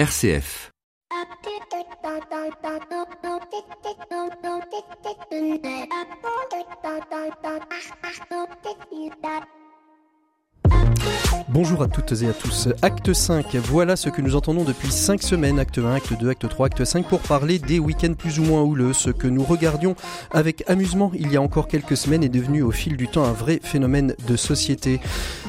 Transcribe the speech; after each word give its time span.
RCF. 0.00 0.70
Bonjour 11.52 11.82
à 11.82 11.88
toutes 11.88 12.12
et 12.22 12.28
à 12.28 12.32
tous. 12.32 12.68
Acte 12.80 13.12
5, 13.12 13.56
voilà 13.56 13.96
ce 13.96 14.08
que 14.08 14.22
nous 14.22 14.36
entendons 14.36 14.62
depuis 14.62 14.92
5 14.92 15.20
semaines. 15.20 15.58
Acte 15.58 15.78
1, 15.78 15.94
acte 15.94 16.12
2, 16.16 16.28
acte 16.28 16.48
3, 16.48 16.66
acte 16.66 16.84
5 16.84 17.08
pour 17.08 17.18
parler 17.18 17.58
des 17.58 17.80
week-ends 17.80 18.14
plus 18.14 18.38
ou 18.38 18.44
moins 18.44 18.62
houleux. 18.62 18.92
Ce 18.92 19.10
que 19.10 19.26
nous 19.26 19.42
regardions 19.42 19.96
avec 20.30 20.62
amusement 20.68 21.10
il 21.12 21.32
y 21.32 21.36
a 21.36 21.42
encore 21.42 21.66
quelques 21.66 21.96
semaines 21.96 22.22
est 22.22 22.28
devenu 22.28 22.62
au 22.62 22.70
fil 22.70 22.96
du 22.96 23.08
temps 23.08 23.24
un 23.24 23.32
vrai 23.32 23.58
phénomène 23.64 24.14
de 24.28 24.36
société. 24.36 25.00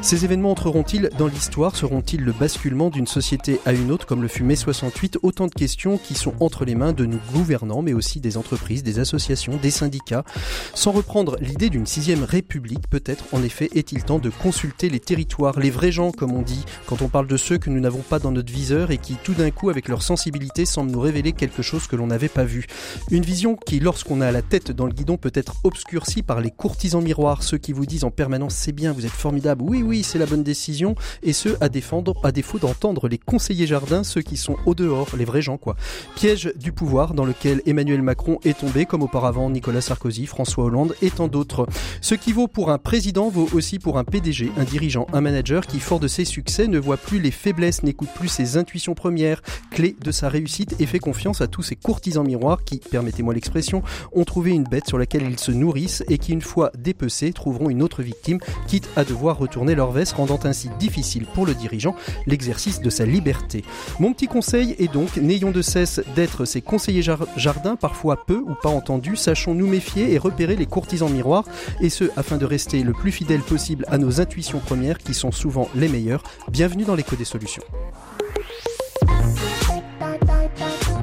Ces 0.02 0.26
événements 0.26 0.50
entreront-ils 0.50 1.12
dans 1.20 1.28
l'histoire? 1.28 1.76
Seront-ils 1.76 2.24
le 2.24 2.32
basculement 2.32 2.90
d'une 2.90 3.06
société 3.06 3.60
à 3.68 3.74
une 3.74 3.92
autre? 3.92 4.08
Comme 4.08 4.24
le 4.24 4.28
fut 4.28 4.44
mai 4.44 4.56
68 4.56 5.20
Autant 5.22 5.46
de 5.46 5.54
questions 5.54 6.00
qui 6.00 6.16
sont 6.16 6.34
entre 6.40 6.66
les 6.66 6.74
mains 6.74 6.94
de 6.94 7.06
nos 7.06 7.20
gouvernants 7.32 7.84
mais 7.84 7.94
aussi 7.94 8.20
des 8.20 8.38
entreprises, 8.38 8.82
des 8.82 8.98
associations, 8.98 9.58
des 9.62 9.70
syndicats. 9.70 10.24
Sans 10.74 10.94
reprendre 10.94 11.38
l'idée 11.42 11.70
d'une 11.70 11.86
sixième 11.86 12.24
république, 12.24 12.90
peut-être 12.90 13.26
en 13.34 13.44
effet 13.44 13.70
est-il 13.76 14.04
temps 14.04 14.18
de 14.18 14.32
consulter 14.32 14.90
les 14.90 15.00
territoires, 15.00 15.60
les 15.60 15.70
vrais 15.70 15.91
gens, 15.92 16.12
comme 16.12 16.34
on 16.34 16.42
dit, 16.42 16.66
quand 16.86 17.02
on 17.02 17.08
parle 17.08 17.28
de 17.28 17.38
ceux 17.38 17.58
que 17.58 17.70
nous 17.70 17.80
n'avons 17.80 18.02
pas 18.02 18.20
dans 18.20 18.32
notre 18.32 18.52
viseur 18.52 18.92
et 18.92 18.98
qui, 18.98 19.16
tout 19.24 19.34
d'un 19.34 19.52
coup, 19.52 19.70
avec 19.70 19.88
leur 19.88 20.02
sensibilité, 20.02 20.66
semblent 20.66 20.92
nous 20.92 21.00
révéler 21.00 21.34
quelque 21.34 21.62
chose 21.62 21.88
que 21.88 21.96
l'on 21.96 22.08
n'avait 22.08 22.30
pas 22.30 22.44
vu. 22.44 22.68
Une 23.10 23.24
vision 23.24 23.56
qui, 23.56 23.80
lorsqu'on 23.80 24.22
a 24.22 24.32
la 24.32 24.42
tête 24.42 24.72
dans 24.72 24.86
le 24.86 24.94
guidon, 24.94 25.18
peut 25.18 25.32
être 25.34 25.56
obscurcie 25.64 26.24
par 26.24 26.42
les 26.42 26.52
courtisans 26.52 27.04
miroirs, 27.04 27.44
ceux 27.44 27.58
qui 27.58 27.74
vous 27.74 27.86
disent 27.86 28.04
en 28.04 28.12
permanence 28.12 28.56
c'est 28.56 28.72
bien, 28.72 28.94
vous 28.94 29.06
êtes 29.06 29.12
formidable, 29.12 29.64
oui, 29.64 29.84
oui, 29.84 30.04
c'est 30.04 30.20
la 30.20 30.26
bonne 30.26 30.44
décision, 30.44 30.96
et 31.24 31.34
ceux 31.34 31.58
à, 31.62 31.70
défendre, 31.70 32.16
à 32.24 32.32
défaut 32.32 32.60
d'entendre 32.60 33.08
les 33.08 33.18
conseillers 33.18 33.68
jardins, 33.68 34.04
ceux 34.04 34.22
qui 34.22 34.38
sont 34.38 34.58
au 34.66 34.76
dehors, 34.76 35.10
les 35.18 35.26
vrais 35.26 35.42
gens, 35.42 35.58
quoi. 35.58 35.76
Piège 36.16 36.52
du 36.56 36.72
pouvoir 36.72 37.14
dans 37.14 37.26
lequel 37.26 37.62
Emmanuel 37.66 38.02
Macron 38.02 38.40
est 38.44 38.60
tombé, 38.60 38.86
comme 38.86 39.04
auparavant 39.04 39.50
Nicolas 39.50 39.82
Sarkozy, 39.82 40.26
François 40.26 40.66
Hollande 40.66 40.96
et 41.02 41.10
tant 41.10 41.28
d'autres. 41.28 41.68
Ce 42.02 42.16
qui 42.16 42.32
vaut 42.32 42.48
pour 42.48 42.72
un 42.72 42.78
président 42.78 43.30
vaut 43.30 43.50
aussi 43.54 43.80
pour 43.80 43.98
un 43.98 44.04
PDG, 44.04 44.52
un 44.58 44.64
dirigeant, 44.64 45.08
un 45.14 45.22
manager 45.22 45.66
qui, 45.68 45.80
fort 45.82 46.00
de 46.00 46.08
ses 46.08 46.26
succès, 46.26 46.68
ne 46.68 46.80
voit 46.80 46.98
plus 46.98 47.20
les 47.20 47.32
faiblesses, 47.32 47.84
n'écoute 47.84 48.10
plus 48.16 48.28
ses 48.28 48.58
intuitions 48.58 48.94
premières, 48.94 49.42
clé 49.72 49.96
de 50.02 50.12
sa 50.12 50.30
réussite, 50.30 50.76
et 50.80 50.86
fait 50.86 51.00
confiance 51.00 51.42
à 51.42 51.48
tous 51.48 51.64
ces 51.64 51.76
courtisans 51.76 52.26
miroirs 52.26 52.64
qui, 52.64 52.78
permettez-moi 52.78 53.34
l'expression, 53.34 53.84
ont 54.14 54.24
trouvé 54.24 54.52
une 54.52 54.64
bête 54.64 54.88
sur 54.88 54.98
laquelle 54.98 55.24
ils 55.30 55.40
se 55.40 55.52
nourrissent 55.52 56.04
et 56.10 56.18
qui, 56.18 56.32
une 56.34 56.42
fois 56.42 56.72
dépecés, 56.78 57.34
trouveront 57.34 57.70
une 57.70 57.82
autre 57.82 58.04
victime, 58.04 58.40
quitte 58.68 58.90
à 58.96 59.04
devoir 59.04 59.38
retourner 59.38 59.76
leur 59.76 59.92
veste, 59.92 60.14
rendant 60.14 60.40
ainsi 60.44 60.70
difficile 60.80 61.26
pour 61.34 61.46
le 61.46 61.54
dirigeant 61.54 61.96
l'exercice 62.26 62.82
de 62.82 62.90
sa 62.90 63.06
liberté. 63.06 63.64
Mon 64.00 64.14
petit 64.14 64.28
conseil 64.28 64.76
est 64.80 64.92
donc, 64.92 65.18
n'ayons 65.18 65.52
de 65.52 65.62
cesse 65.62 66.02
d'être 66.16 66.46
ces 66.46 66.62
conseillers 66.62 67.04
jardins, 67.38 67.76
parfois 67.76 68.26
peu 68.26 68.38
ou 68.38 68.54
pas 68.62 68.70
entendus, 68.70 69.16
sachons 69.16 69.54
nous 69.54 69.68
méfier 69.68 70.14
et 70.14 70.18
repérer 70.18 70.56
les 70.56 70.66
courtisans 70.66 71.12
miroirs, 71.12 71.46
et 71.80 71.90
ce, 71.90 72.06
afin 72.16 72.38
de 72.38 72.46
rester 72.46 72.84
le 72.84 72.94
plus 72.94 73.12
fidèle 73.12 73.42
possible 73.42 73.86
à 73.88 73.98
nos 73.98 74.22
intuitions 74.22 74.60
premières 74.60 74.98
qui 74.98 75.14
sont 75.14 75.32
souvent 75.32 75.70
les 75.76 75.88
meilleures. 75.88 76.24
Bienvenue 76.50 76.84
dans 76.84 76.96
l'écho 76.96 77.16
des 77.16 77.26
solutions. 77.26 77.64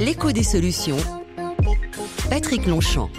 L'écho 0.00 0.32
des 0.32 0.42
solutions. 0.42 0.96
Patrick 2.30 2.66
Longchamp. 2.66 3.10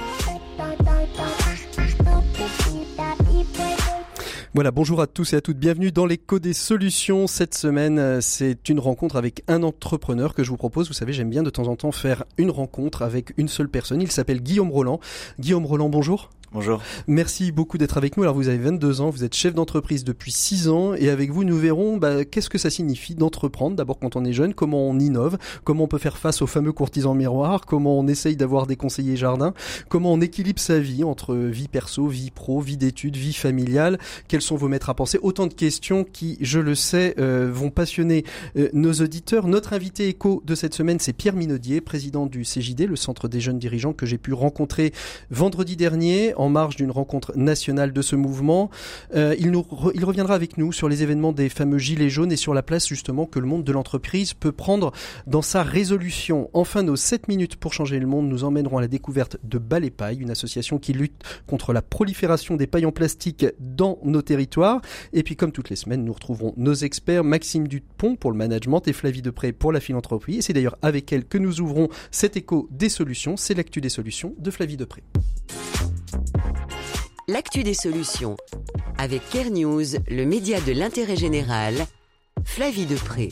Voilà, 4.55 4.71
bonjour 4.71 4.99
à 4.99 5.07
tous 5.07 5.33
et 5.33 5.37
à 5.37 5.41
toutes, 5.41 5.57
bienvenue 5.57 5.91
dans 5.91 6.05
l'écho 6.05 6.39
des 6.39 6.53
solutions. 6.53 7.27
Cette 7.27 7.53
semaine, 7.53 7.99
euh, 7.99 8.19
c'est 8.19 8.67
une 8.67 8.79
rencontre 8.79 9.15
avec 9.15 9.43
un 9.47 9.63
entrepreneur 9.63 10.33
que 10.33 10.43
je 10.43 10.49
vous 10.49 10.57
propose. 10.57 10.87
Vous 10.87 10.93
savez, 10.93 11.13
j'aime 11.13 11.29
bien 11.29 11.43
de 11.43 11.49
temps 11.49 11.67
en 11.67 11.75
temps 11.75 11.91
faire 11.91 12.25
une 12.37 12.49
rencontre 12.49 13.03
avec 13.03 13.31
une 13.37 13.47
seule 13.47 13.69
personne. 13.69 14.01
Il 14.01 14.11
s'appelle 14.11 14.41
Guillaume 14.41 14.71
Roland. 14.71 14.99
Guillaume 15.39 15.65
Roland, 15.65 15.89
bonjour. 15.89 16.29
Bonjour. 16.51 16.81
Merci 17.05 17.51
beaucoup 17.51 17.77
d'être 17.77 17.97
avec 17.97 18.17
nous. 18.17 18.23
Alors 18.23 18.33
vous 18.33 18.47
avez 18.47 18.57
22 18.57 19.01
ans, 19.01 19.11
vous 19.11 19.23
êtes 19.23 19.35
chef 19.35 19.53
d'entreprise 19.53 20.03
depuis 20.03 20.31
6 20.31 20.67
ans 20.69 20.95
et 20.95 21.11
avec 21.11 21.29
vous 21.29 21.43
nous 21.43 21.55
verrons 21.55 21.97
bah, 21.97 22.25
qu'est-ce 22.25 22.49
que 22.49 22.57
ça 22.57 22.71
signifie 22.71 23.13
d'entreprendre 23.13 23.75
d'abord 23.75 23.99
quand 23.99 24.15
on 24.15 24.25
est 24.25 24.33
jeune, 24.33 24.55
comment 24.55 24.89
on 24.89 24.97
innove, 24.97 25.37
comment 25.63 25.83
on 25.83 25.87
peut 25.87 25.99
faire 25.99 26.17
face 26.17 26.41
aux 26.41 26.47
fameux 26.47 26.71
courtisans 26.71 27.15
miroirs, 27.15 27.67
comment 27.67 27.99
on 27.99 28.07
essaye 28.07 28.35
d'avoir 28.35 28.65
des 28.65 28.77
conseillers 28.77 29.15
jardins, 29.15 29.53
comment 29.89 30.11
on 30.11 30.21
équilibre 30.21 30.59
sa 30.59 30.79
vie 30.79 31.03
entre 31.03 31.35
vie 31.35 31.67
perso, 31.67 32.07
vie 32.07 32.31
pro, 32.31 32.61
vie 32.61 32.77
d'études, 32.77 33.15
vie 33.15 33.33
familiale, 33.33 33.99
quels 34.27 34.41
sont 34.41 34.55
vos 34.55 34.69
maîtres 34.69 34.89
à 34.89 34.95
penser, 34.95 35.19
autant 35.21 35.45
de 35.45 35.53
questions 35.53 36.03
qui, 36.03 36.39
je 36.41 36.59
le 36.59 36.73
sais, 36.73 37.13
euh, 37.19 37.47
vont 37.53 37.69
passionner 37.69 38.23
euh, 38.57 38.69
nos 38.73 38.93
auditeurs. 38.93 39.45
Notre 39.45 39.73
invité 39.73 40.07
écho 40.07 40.41
de 40.47 40.55
cette 40.55 40.73
semaine, 40.73 40.97
c'est 40.99 41.13
Pierre 41.13 41.35
Minaudier, 41.35 41.79
président 41.79 42.25
du 42.25 42.41
CJD, 42.41 42.87
le 42.87 42.95
Centre 42.95 43.27
des 43.27 43.39
jeunes 43.39 43.59
dirigeants 43.59 43.93
que 43.93 44.07
j'ai 44.07 44.17
pu 44.17 44.33
rencontrer 44.33 44.93
vendredi 45.29 45.75
dernier 45.75 46.33
en 46.39 46.49
marge 46.49 46.75
d'une 46.77 46.91
rencontre 46.91 47.33
nationale 47.35 47.93
de 47.93 48.01
ce 48.01 48.15
mouvement. 48.15 48.69
Euh, 49.15 49.35
il, 49.39 49.51
nous 49.51 49.65
il 49.93 50.05
reviendra 50.05 50.33
avec 50.33 50.57
nous 50.57 50.71
sur 50.71 50.87
les 50.89 51.03
événements 51.03 51.33
des 51.33 51.49
fameux 51.49 51.77
Gilets 51.77 52.09
jaunes 52.09 52.31
et 52.31 52.37
sur 52.37 52.53
la 52.53 52.63
place 52.63 52.87
justement 52.87 53.25
que 53.25 53.39
le 53.39 53.45
monde 53.45 53.63
de 53.63 53.71
l'entreprise 53.71 54.33
peut 54.33 54.51
prendre 54.51 54.91
dans 55.27 55.41
sa 55.41 55.63
résolution. 55.63 56.49
Enfin, 56.53 56.83
nos 56.83 56.95
7 56.95 57.27
minutes 57.27 57.57
pour 57.57 57.73
changer 57.73 57.99
le 57.99 58.07
monde 58.07 58.29
nous 58.29 58.43
emmèneront 58.43 58.77
à 58.77 58.81
la 58.81 58.87
découverte 58.87 59.37
de 59.43 59.57
Balai 59.57 59.89
Paille, 59.89 60.19
une 60.19 60.31
association 60.31 60.79
qui 60.79 60.93
lutte 60.93 61.21
contre 61.47 61.73
la 61.73 61.81
prolifération 61.81 62.55
des 62.55 62.67
pailles 62.67 62.85
en 62.85 62.91
plastique 62.91 63.45
dans 63.59 63.99
nos 64.03 64.21
territoires. 64.21 64.81
Et 65.13 65.23
puis, 65.23 65.35
comme 65.35 65.51
toutes 65.51 65.69
les 65.69 65.75
semaines, 65.75 66.05
nous 66.05 66.13
retrouverons 66.13 66.53
nos 66.55 66.73
experts, 66.73 67.23
Maxime 67.23 67.67
Dupont 67.67 68.15
pour 68.15 68.31
le 68.31 68.37
management 68.37 68.87
et 68.87 68.93
Flavie 68.93 69.21
Depré 69.21 69.51
pour 69.51 69.71
la 69.71 69.79
philanthropie. 69.79 70.37
Et 70.37 70.41
c'est 70.41 70.53
d'ailleurs 70.53 70.77
avec 70.81 71.11
elle 71.11 71.25
que 71.25 71.37
nous 71.37 71.59
ouvrons 71.59 71.89
cet 72.11 72.37
écho 72.37 72.69
des 72.71 72.89
solutions. 72.89 73.35
C'est 73.35 73.55
l'actu 73.55 73.81
des 73.81 73.89
solutions 73.89 74.33
de 74.37 74.51
Flavie 74.51 74.77
Depré 74.77 75.03
l'actu 77.27 77.63
des 77.63 77.73
solutions. 77.73 78.35
Avec 78.97 79.21
Care 79.29 79.51
News, 79.51 79.83
le 80.09 80.25
média 80.25 80.59
de 80.61 80.71
l'intérêt 80.71 81.15
général, 81.15 81.75
Flavie 82.43 82.85
Depré. 82.85 83.29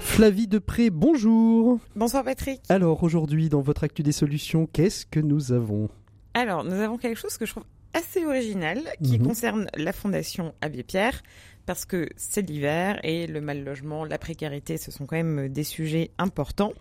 Flavie 0.00 0.46
Depré, 0.46 0.90
bonjour. 0.90 1.80
Bonsoir 1.96 2.24
Patrick. 2.24 2.60
Alors 2.68 3.02
aujourd'hui, 3.02 3.48
dans 3.48 3.60
votre 3.60 3.84
actu 3.84 4.02
des 4.02 4.12
solutions, 4.12 4.66
qu'est-ce 4.72 5.04
que 5.06 5.20
nous 5.20 5.52
avons? 5.52 5.88
Alors, 6.34 6.64
nous 6.64 6.80
avons 6.80 6.98
quelque 6.98 7.18
chose 7.18 7.36
que 7.36 7.46
je 7.46 7.50
trouve 7.50 7.64
assez 7.94 8.24
original 8.24 8.82
qui 9.02 9.18
mhm. 9.18 9.26
concerne 9.26 9.66
la 9.74 9.92
Fondation 9.92 10.54
Abbé 10.60 10.82
Pierre 10.82 11.22
parce 11.66 11.84
que 11.84 12.08
c'est 12.16 12.48
l'hiver 12.48 13.00
et 13.02 13.26
le 13.26 13.40
mal 13.40 13.64
logement, 13.64 14.04
la 14.04 14.18
précarité, 14.18 14.76
ce 14.76 14.92
sont 14.92 15.04
quand 15.04 15.16
même 15.16 15.48
des 15.48 15.64
sujets 15.64 16.12
importants. 16.16 16.72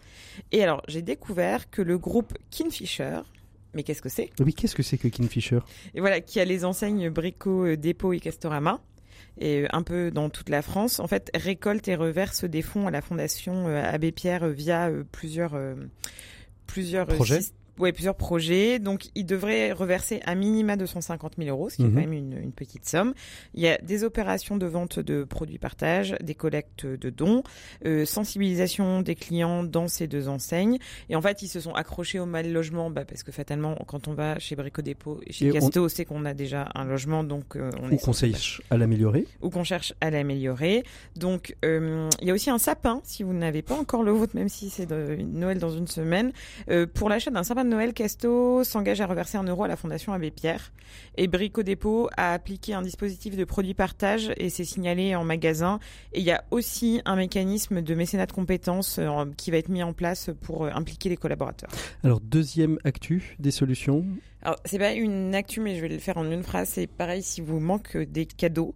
Et 0.52 0.62
alors, 0.62 0.84
j'ai 0.88 1.02
découvert 1.02 1.69
que 1.72 1.81
le 1.81 1.97
groupe 1.97 2.38
Kinfisher, 2.52 3.22
mais 3.75 3.84
qu'est-ce 3.84 4.02
que 4.02 4.09
c'est 4.09 4.31
Oui, 4.40 4.53
qu'est-ce 4.53 4.75
que 4.75 4.84
c'est 4.84 4.97
que 4.97 5.08
Kingfisher? 5.08 5.59
Et 5.94 6.00
voilà, 6.00 6.22
qui 6.22 6.40
a 6.40 6.46
les 6.46 6.66
enseignes 6.66 7.09
Brico, 7.09 7.66
euh, 7.66 7.78
Dépôt 7.78 8.13
et 8.13 8.19
Castorama. 8.19 8.81
Et 9.38 9.63
euh, 9.63 9.68
un 9.74 9.84
peu 9.84 10.12
dans 10.12 10.30
toute 10.30 10.50
la 10.50 10.62
France, 10.62 11.00
en 11.00 11.08
fait, 11.08 11.30
récolte 11.36 11.88
et 11.88 11.96
reverse 11.96 12.46
des 12.46 12.62
fonds 12.62 12.88
à 12.88 12.91
la 12.91 13.02
Fondation 13.02 13.68
euh, 13.68 13.84
Abbé 13.84 14.12
Pierre 14.12 14.47
via 14.47 14.90
plusieurs 15.12 15.59
plusieurs 16.66 17.06
projets 17.06 17.41
ouais, 17.80 17.91
plusieurs 17.91 18.16
projets. 18.16 18.80
Donc, 18.80 19.09
il 19.16 19.25
devrait 19.25 19.72
reverser 19.72 20.22
un 20.25 20.36
minima 20.36 20.75
250 20.78 21.34
000 21.38 21.50
euros, 21.50 21.69
ce 21.69 21.78
qui 21.78 21.84
est 21.84 21.86
mhm. 21.86 21.94
quand 21.94 22.00
même 22.00 22.13
une, 22.13 22.38
une, 22.38 22.52
petite 22.52 22.88
somme. 22.88 23.13
Il 23.53 23.62
y 23.62 23.68
a 23.68 23.78
des 23.80 24.03
opérations 24.03 24.58
de 24.58 24.66
vente 24.66 25.00
de 25.00 25.24
produits 25.24 25.58
partage, 25.58 26.16
des 26.22 26.35
collectes 26.35 26.85
de 26.85 27.09
dons, 27.09 27.44
euh, 27.85 28.06
sensibilisation 28.06 29.02
des 29.02 29.16
clients 29.16 29.64
dans 29.64 29.88
ces 29.88 30.08
deux 30.08 30.28
enseignes. 30.28 30.78
Et 31.09 31.16
en 31.16 31.22
fait, 31.22 31.41
ils 31.41 31.47
se 31.47 31.59
sont 31.59 31.74
accrochés 31.74 32.19
au 32.19 32.25
mal 32.25 32.52
logement, 32.52 32.90
bah, 32.90 33.06
parce 33.06 33.24
que 33.24 33.31
fatalement, 33.31 33.75
quand 33.88 34.08
on 34.08 34.14
va 34.14 34.40
chez 34.40 34.56
Brico 34.56 34.81
Dépôt 34.81 35.19
et 35.25 35.34
chez 35.34 35.52
Casto, 35.52 35.90
c'est 35.90 36.06
qu'on 36.06 36.25
a 36.25 36.34
déjà 36.34 36.69
un 36.75 36.85
logement, 36.85 37.24
donc 37.24 37.56
euh, 37.56 37.69
on 37.81 37.91
ou 37.91 37.97
qu'on 37.97 38.14
cherche 38.14 38.62
à 38.69 38.78
l'améliorer. 38.78 39.28
Ou 39.41 39.50
qu'on 39.50 39.64
cherche 39.64 39.94
à 40.02 40.09
l'améliorer. 40.09 40.84
Donc, 41.16 41.56
euh, 41.66 42.09
il 42.22 42.28
y 42.28 42.31
a 42.31 42.34
aussi 42.34 42.50
un 42.50 42.58
sapin, 42.58 43.02
si 43.03 43.24
vous 43.24 43.34
n'avez 43.34 43.62
pas 43.62 43.75
encore 43.75 44.03
le 44.03 44.11
vôtre, 44.11 44.35
même 44.35 44.49
si 44.49 44.70
c'est 44.70 44.90
Noël 44.90 45.59
dans 45.59 45.72
une 45.72 45.88
semaine, 45.88 46.32
pour 46.94 47.09
l'achat 47.09 47.32
d'un 47.32 47.44
sapin 47.44 47.65
Noël, 47.66 47.94
Casto 47.94 48.64
s'engage 48.64 49.02
à 49.02 49.08
reverser 49.08 49.38
un 49.38 49.44
euro 49.44 49.64
à 49.64 49.67
la 49.67 49.76
Fondation 49.76 50.14
Abbé 50.14 50.32
Pierre. 50.32 50.72
Et 51.17 51.28
Brico 51.28 51.64
Dépôt 51.64 52.09
a 52.16 52.34
appliqué 52.34 52.73
un 52.73 52.82
dispositif 52.82 53.35
de 53.35 53.44
produit 53.44 53.73
partage 53.73 54.32
et 54.38 54.50
c'est 54.50 54.64
signalé 54.64 55.16
en 55.16 55.23
magasin. 55.23 55.79
Et 56.14 56.20
il 56.20 56.26
y 56.26 56.32
a 56.32 56.44
aussi 56.52 57.02
un 57.06 57.16
mécanisme 57.16 57.82
de 57.82 57.96
mécénat 57.96 58.26
de 58.26 58.32
compétences 58.32 58.97
euh, 59.00 59.26
qui 59.38 59.52
va 59.52 59.58
être 59.58 59.70
mis 59.70 59.84
en 59.84 59.94
place 59.94 60.29
pour 60.41 60.66
euh, 60.66 60.72
impliquer 60.73 61.09
les 61.09 61.17
collaborateurs. 61.17 61.70
Alors, 62.03 62.20
deuxième 62.22 62.78
actu 62.84 63.35
des 63.40 63.52
solutions? 63.52 64.06
Alors, 64.41 64.58
c'est 64.66 64.78
pas 64.78 64.94
une 64.94 65.34
actu, 65.34 65.59
mais 65.59 65.76
je 65.76 65.82
vais 65.82 65.90
le 65.90 65.97
faire 65.97 66.18
en 66.18 66.29
une 66.29 66.44
phrase. 66.44 66.70
C'est 66.70 66.88
pareil, 66.88 67.23
si 67.23 67.41
vous 67.41 67.59
manque 67.59 67.97
des 67.97 68.28
cadeaux, 68.28 68.76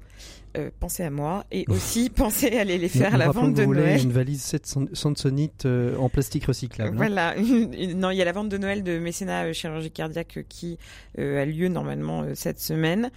euh, 0.57 0.69
pensez 0.79 1.03
à 1.03 1.09
moi. 1.09 1.45
Et 1.51 1.65
aussi, 1.67 2.09
pensez 2.15 2.57
à 2.57 2.61
aller 2.61 2.77
les 2.77 2.89
faire 2.89 3.13
à 3.13 3.17
la 3.17 3.31
vente 3.31 3.53
de 3.53 3.65
Noël. 3.65 4.01
une 4.01 4.11
valise 4.11 4.55
Samsonite 4.93 5.65
euh, 5.65 5.95
en 5.97 6.09
plastique 6.09 6.45
recyclable. 6.45 6.91
Hein. 6.91 6.97
Voilà. 6.97 7.35
non, 7.95 8.11
il 8.11 8.17
y 8.17 8.21
a 8.21 8.25
la 8.25 8.31
vente 8.31 8.49
de 8.49 8.57
Noël 8.57 8.83
de 8.83 8.99
mécénat 8.99 9.45
euh, 9.45 9.53
chirurgie 9.53 9.91
cardiaque 9.91 10.45
qui 10.47 10.77
a 11.17 11.45
lieu 11.45 11.67
normalement 11.67 12.23
cette 12.33 12.59
semaine. 12.59 13.11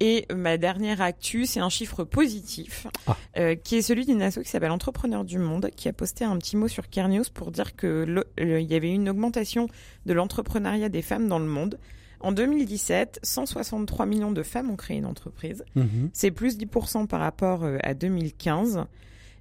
Et 0.00 0.26
ma 0.32 0.58
dernière 0.58 1.00
actu, 1.00 1.44
c'est 1.44 1.58
un 1.58 1.68
chiffre 1.68 2.04
positif, 2.04 2.86
ah. 3.08 3.16
euh, 3.36 3.56
qui 3.56 3.76
est 3.76 3.82
celui 3.82 4.06
d'une 4.06 4.22
asso 4.22 4.38
qui 4.42 4.48
s'appelle 4.48 4.70
Entrepreneur 4.70 5.24
du 5.24 5.38
Monde, 5.38 5.70
qui 5.74 5.88
a 5.88 5.92
posté 5.92 6.24
un 6.24 6.36
petit 6.36 6.56
mot 6.56 6.68
sur 6.68 6.88
Care 6.88 7.08
pour 7.34 7.50
dire 7.50 7.74
que 7.74 8.24
il 8.38 8.70
y 8.70 8.74
avait 8.74 8.92
une 8.92 9.08
augmentation 9.08 9.68
de 10.06 10.12
l'entrepreneuriat 10.12 10.88
des 10.88 11.02
femmes 11.02 11.26
dans 11.26 11.40
le 11.40 11.46
monde. 11.46 11.78
En 12.20 12.32
2017, 12.32 13.20
163 13.22 14.06
millions 14.06 14.32
de 14.32 14.42
femmes 14.42 14.70
ont 14.70 14.76
créé 14.76 14.98
une 14.98 15.06
entreprise. 15.06 15.64
Mhm. 15.76 16.10
C'est 16.12 16.30
plus 16.30 16.58
10% 16.58 17.06
par 17.06 17.20
rapport 17.20 17.64
euh, 17.64 17.78
à 17.82 17.94
2015. 17.94 18.86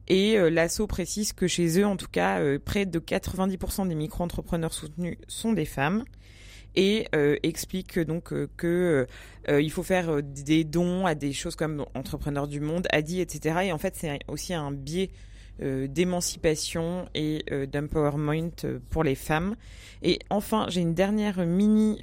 Et 0.07 0.38
euh, 0.38 0.50
l'ASSO 0.50 0.88
précise 0.88 1.33
que 1.33 1.47
chez 1.47 1.79
eux, 1.79 1.85
en 1.85 1.97
tout 1.97 2.07
cas, 2.09 2.39
euh, 2.39 2.59
près 2.63 2.85
de 2.85 3.00
90% 3.00 3.88
des 3.88 3.95
micro-entrepreneurs 3.95 4.74
soutenus 4.74 5.18
sont 5.27 5.53
des 5.53 5.65
femmes 5.65 6.03
et 6.75 7.07
euh, 7.15 7.38
explique 7.44 8.00
donc 8.00 8.33
que 8.56 9.07
il 9.50 9.71
faut 9.71 9.83
faire 9.83 10.21
des 10.21 10.63
dons 10.63 11.06
à 11.06 11.15
des 11.15 11.33
choses 11.33 11.56
comme 11.56 11.85
Entrepreneurs 11.95 12.47
du 12.47 12.59
Monde, 12.59 12.88
ADI, 12.91 13.21
etc. 13.21 13.59
Et 13.63 13.71
en 13.71 13.77
fait, 13.77 13.95
c'est 13.95 14.19
aussi 14.27 14.53
un 14.53 14.71
biais 14.71 15.09
d'émancipation 15.88 17.07
et 17.15 17.44
euh, 17.51 17.65
d'empowerment 17.65 18.51
euh, 18.63 18.80
pour 18.89 19.04
les 19.04 19.15
femmes. 19.15 19.56
Et 20.04 20.19
enfin, 20.30 20.68
j'ai 20.69 20.81
une 20.81 20.94
dernière 20.94 21.44
mini 21.45 22.00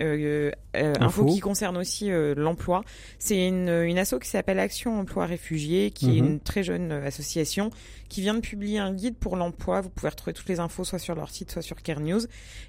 info. 0.75 1.27
qui 1.27 1.39
concerne 1.39 1.77
aussi 1.77 2.11
l'emploi. 2.11 2.83
C'est 3.21 3.47
une, 3.47 3.69
une 3.69 3.99
asso 3.99 4.19
qui 4.21 4.29
s'appelle 4.29 4.59
Action 4.59 4.99
Emploi 4.99 5.27
Réfugiés, 5.27 5.93
qui 5.93 6.19
est 6.19 6.21
mhm. 6.21 6.27
une 6.27 6.41
très 6.41 6.65
jeune 6.65 6.91
association 6.91 7.71
qui 8.09 8.21
vient 8.21 8.35
de 8.35 8.41
publier 8.41 8.81
un 8.81 8.93
guide 8.93 9.17
pour 9.17 9.37
l'emploi. 9.37 9.81
Vous 9.81 9.91
pouvez 9.91 10.09
retrouver 10.09 10.33
toutes 10.33 10.49
les 10.49 10.59
infos 10.59 10.83
soit 10.83 10.99
sur 10.99 11.15
leur 11.15 11.31
site, 11.31 11.53
soit 11.53 11.63
sur 11.63 11.81
Care 11.83 12.01
News. 12.01 12.23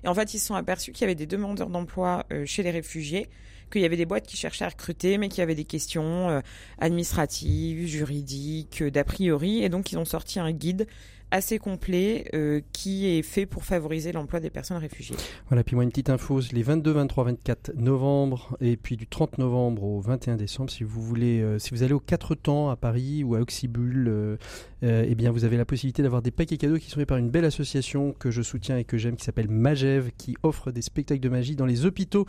Et 0.04 0.08
en 0.08 0.14
fait, 0.14 0.36
ils 0.36 0.40
se 0.40 0.46
sont 0.46 0.54
aperçus 0.54 0.92
qu'il 0.92 1.02
y 1.02 1.06
avait 1.06 1.16
des 1.16 1.26
demandeurs 1.26 1.70
d'emploi 1.70 2.28
chez 2.46 2.62
les 2.62 2.72
réfugiés 2.72 3.28
qu'il 3.75 3.81
y 3.81 3.86
avait 3.86 3.98
des 3.98 4.06
boîtes 4.06 4.25
qui 4.25 4.38
cherchaient 4.38 4.63
à 4.63 4.69
recruter, 4.69 5.18
mais 5.18 5.27
qui 5.27 5.42
avaient 5.42 5.54
des 5.54 5.66
questions 5.66 6.30
euh, 6.30 6.39
administratives, 6.80 7.86
juridiques, 7.88 8.81
d'a 8.83 9.04
priori, 9.04 9.63
et 9.63 9.69
donc 9.69 9.92
ils 9.92 9.98
ont 9.98 10.06
sorti 10.06 10.39
un 10.39 10.54
guide 10.54 10.88
assez 11.31 11.57
complet 11.57 12.30
euh, 12.33 12.62
qui 12.72 13.07
est 13.07 13.22
fait 13.22 13.45
pour 13.45 13.66
favoriser 13.66 14.12
l'emploi 14.12 14.39
des 14.39 14.50
personnes 14.50 14.77
réfugiées. 14.77 15.16
Voilà, 15.50 15.63
puis 15.63 15.75
moi 15.75 15.83
une 15.83 15.89
petite 15.89 16.10
info, 16.10 16.39
les 16.51 16.63
22, 16.63 16.92
23, 16.92 17.24
24 17.25 17.74
novembre 17.75 18.56
et 18.62 18.77
puis 18.77 18.95
du 18.95 19.07
30 19.07 19.39
novembre 19.39 19.83
au 19.83 20.00
21 20.00 20.36
décembre, 20.38 20.69
si 20.69 20.83
vous 20.83 21.01
voulez, 21.01 21.42
euh, 21.42 21.60
si 21.60 21.72
vous 21.72 21.83
allez 21.83 21.94
aux 21.94 22.00
quatre 22.00 22.36
temps 22.36 22.69
à 22.69 22.75
Paris 22.75 23.24
ou 23.24 23.36
à 23.36 23.39
Oxybul, 23.39 24.07
euh, 24.07 24.38
eh 24.81 25.16
bien 25.16 25.31
vous 25.31 25.45
avez 25.45 25.57
la 25.57 25.66
possibilité 25.66 26.04
d'avoir 26.04 26.22
des 26.22 26.31
paquets 26.31 26.57
cadeaux 26.57 26.77
qui 26.77 26.89
sont 26.89 27.00
faits 27.00 27.10
par 27.10 27.18
une 27.18 27.31
belle 27.31 27.45
association 27.45 28.13
que 28.13 28.30
je 28.30 28.44
soutiens 28.44 28.77
et 28.77 28.83
que 28.83 28.98
j'aime 28.98 29.16
qui 29.16 29.25
s'appelle 29.25 29.50
Magev, 29.50 30.12
qui 30.18 30.36
offre 30.44 30.72
des 30.72 30.81
spectacles 30.83 31.22
de 31.22 31.30
magie 31.30 31.56
dans 31.56 31.66
les 31.66 31.86
hôpitaux 31.86 32.25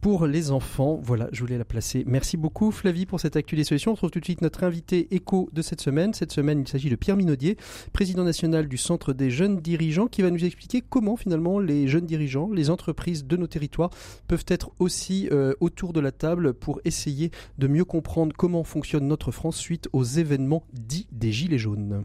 pour 0.00 0.26
les 0.26 0.50
enfants. 0.50 0.98
Voilà, 1.02 1.28
je 1.32 1.40
voulais 1.40 1.58
la 1.58 1.64
placer. 1.64 2.04
Merci 2.06 2.36
beaucoup 2.36 2.70
Flavie 2.70 3.04
pour 3.04 3.20
cette 3.20 3.36
actuelle 3.36 3.58
solution. 3.64 3.92
On 3.92 3.94
retrouve 3.94 4.10
tout 4.10 4.20
de 4.20 4.24
suite 4.24 4.42
notre 4.42 4.64
invité 4.64 5.08
écho 5.10 5.48
de 5.52 5.62
cette 5.62 5.80
semaine. 5.80 6.14
Cette 6.14 6.32
semaine, 6.32 6.60
il 6.60 6.68
s'agit 6.68 6.90
de 6.90 6.96
Pierre 6.96 7.16
Minaudier, 7.16 7.56
président 7.92 8.24
national 8.24 8.37
du 8.46 8.76
Centre 8.76 9.12
des 9.12 9.30
jeunes 9.30 9.60
dirigeants 9.60 10.06
qui 10.06 10.22
va 10.22 10.30
nous 10.30 10.44
expliquer 10.44 10.80
comment 10.80 11.16
finalement 11.16 11.58
les 11.58 11.88
jeunes 11.88 12.06
dirigeants, 12.06 12.50
les 12.52 12.70
entreprises 12.70 13.26
de 13.26 13.36
nos 13.36 13.48
territoires 13.48 13.90
peuvent 14.28 14.44
être 14.46 14.70
aussi 14.78 15.28
euh, 15.32 15.54
autour 15.60 15.92
de 15.92 15.98
la 15.98 16.12
table 16.12 16.54
pour 16.54 16.80
essayer 16.84 17.32
de 17.58 17.66
mieux 17.66 17.84
comprendre 17.84 18.34
comment 18.36 18.62
fonctionne 18.62 19.08
notre 19.08 19.32
France 19.32 19.56
suite 19.56 19.88
aux 19.92 20.04
événements 20.04 20.62
dits 20.72 21.08
des 21.10 21.32
Gilets 21.32 21.58
jaunes. 21.58 22.04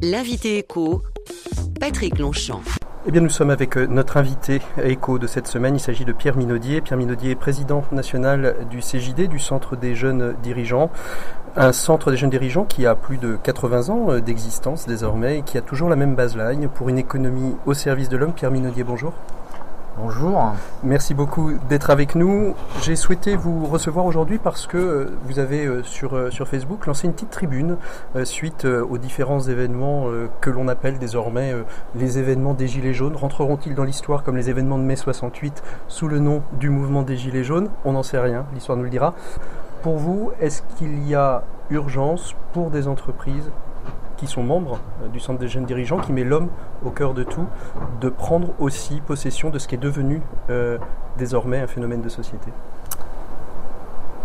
L'invité 0.00 0.58
écho, 0.58 1.02
Patrick 1.80 2.18
Longchamp. 2.18 2.62
Eh 3.04 3.10
bien, 3.10 3.20
nous 3.20 3.30
sommes 3.30 3.50
avec 3.50 3.76
euh, 3.76 3.88
notre 3.88 4.16
invité 4.16 4.62
écho 4.80 5.18
de 5.18 5.26
cette 5.26 5.48
semaine. 5.48 5.74
Il 5.74 5.80
s'agit 5.80 6.04
de 6.04 6.12
Pierre 6.12 6.36
Minaudier. 6.36 6.80
Pierre 6.80 6.96
Minaudier 6.96 7.32
est 7.32 7.34
président 7.34 7.82
national 7.90 8.54
du 8.70 8.78
CJD, 8.78 9.26
du 9.26 9.40
Centre 9.40 9.74
des 9.74 9.96
jeunes 9.96 10.36
dirigeants. 10.40 10.88
Un 11.56 11.72
centre 11.72 12.12
des 12.12 12.16
jeunes 12.16 12.30
dirigeants 12.30 12.64
qui 12.64 12.86
a 12.86 12.94
plus 12.94 13.18
de 13.18 13.36
80 13.42 13.88
ans 13.88 14.12
euh, 14.12 14.20
d'existence 14.20 14.86
désormais 14.86 15.38
et 15.38 15.42
qui 15.42 15.58
a 15.58 15.62
toujours 15.62 15.88
la 15.88 15.96
même 15.96 16.14
baseline 16.14 16.68
pour 16.68 16.90
une 16.90 16.98
économie 16.98 17.56
au 17.66 17.74
service 17.74 18.08
de 18.08 18.16
l'homme. 18.16 18.34
Pierre 18.34 18.52
Minaudier, 18.52 18.84
bonjour. 18.84 19.12
Bonjour. 19.98 20.54
Merci 20.82 21.12
beaucoup 21.12 21.52
d'être 21.68 21.90
avec 21.90 22.14
nous. 22.14 22.54
J'ai 22.80 22.96
souhaité 22.96 23.36
vous 23.36 23.66
recevoir 23.66 24.06
aujourd'hui 24.06 24.38
parce 24.38 24.66
que 24.66 24.78
euh, 24.78 25.18
vous 25.24 25.38
avez 25.38 25.66
euh, 25.66 25.82
sur, 25.82 26.16
euh, 26.16 26.30
sur 26.30 26.48
Facebook 26.48 26.86
lancé 26.86 27.06
une 27.06 27.12
petite 27.12 27.28
tribune 27.28 27.76
suite 28.24 28.64
aux 28.64 28.96
différents 28.96 29.40
événements 29.40 30.06
que 30.40 30.48
l'on 30.48 30.68
appelle 30.68 30.98
désormais 30.98 31.54
les 31.94 32.18
événements 32.18 32.54
des 32.54 32.68
Gilets 32.68 32.94
jaunes. 32.94 33.16
Rentreront-ils 33.16 33.74
dans 33.74 33.84
l'histoire 33.84 34.22
comme 34.22 34.36
les 34.36 34.48
événements 34.48 34.78
de 34.78 34.84
mai 34.84 34.96
68 34.96 35.62
sous 35.88 36.08
le 36.08 36.18
nom 36.18 36.42
du 36.52 36.70
mouvement 36.70 37.02
des 37.02 37.16
Gilets 37.16 37.44
jaunes? 37.44 37.68
On 37.84 37.92
n'en 37.92 38.02
sait 38.02 38.18
rien, 38.18 38.46
l'histoire 38.54 38.78
nous 38.78 38.84
le 38.84 38.90
dira. 38.90 39.14
Pour 39.82 39.96
vous, 39.96 40.32
est-ce 40.40 40.62
qu'il 40.78 41.06
y 41.06 41.14
a 41.14 41.42
urgence 41.70 42.34
pour 42.52 42.70
des 42.70 42.88
entreprises 42.88 43.50
qui 44.22 44.28
sont 44.28 44.44
membres 44.44 44.78
euh, 45.02 45.08
du 45.08 45.18
Centre 45.18 45.40
des 45.40 45.48
jeunes 45.48 45.64
dirigeants, 45.64 45.98
qui 45.98 46.12
met 46.12 46.22
l'homme 46.22 46.48
au 46.84 46.90
cœur 46.90 47.12
de 47.12 47.24
tout, 47.24 47.46
de 48.00 48.08
prendre 48.08 48.50
aussi 48.60 49.00
possession 49.00 49.50
de 49.50 49.58
ce 49.58 49.66
qui 49.66 49.74
est 49.74 49.78
devenu 49.78 50.22
euh, 50.48 50.78
désormais 51.18 51.60
un 51.60 51.66
phénomène 51.66 52.02
de 52.02 52.08
société 52.08 52.52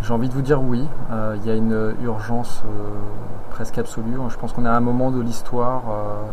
J'ai 0.01 0.13
envie 0.13 0.29
de 0.29 0.33
vous 0.35 0.43
dire 0.43 0.61
oui, 0.61 0.87
euh, 1.11 1.35
il 1.37 1.47
y 1.47 1.49
a 1.49 1.55
une 1.55 1.95
urgence 2.03 2.61
presque 3.49 3.79
absolue. 3.79 4.17
Je 4.29 4.37
pense 4.37 4.53
qu'on 4.53 4.65
est 4.65 4.69
à 4.69 4.75
un 4.75 4.81
moment 4.81 5.09
de 5.09 5.19
l'histoire 5.19 5.81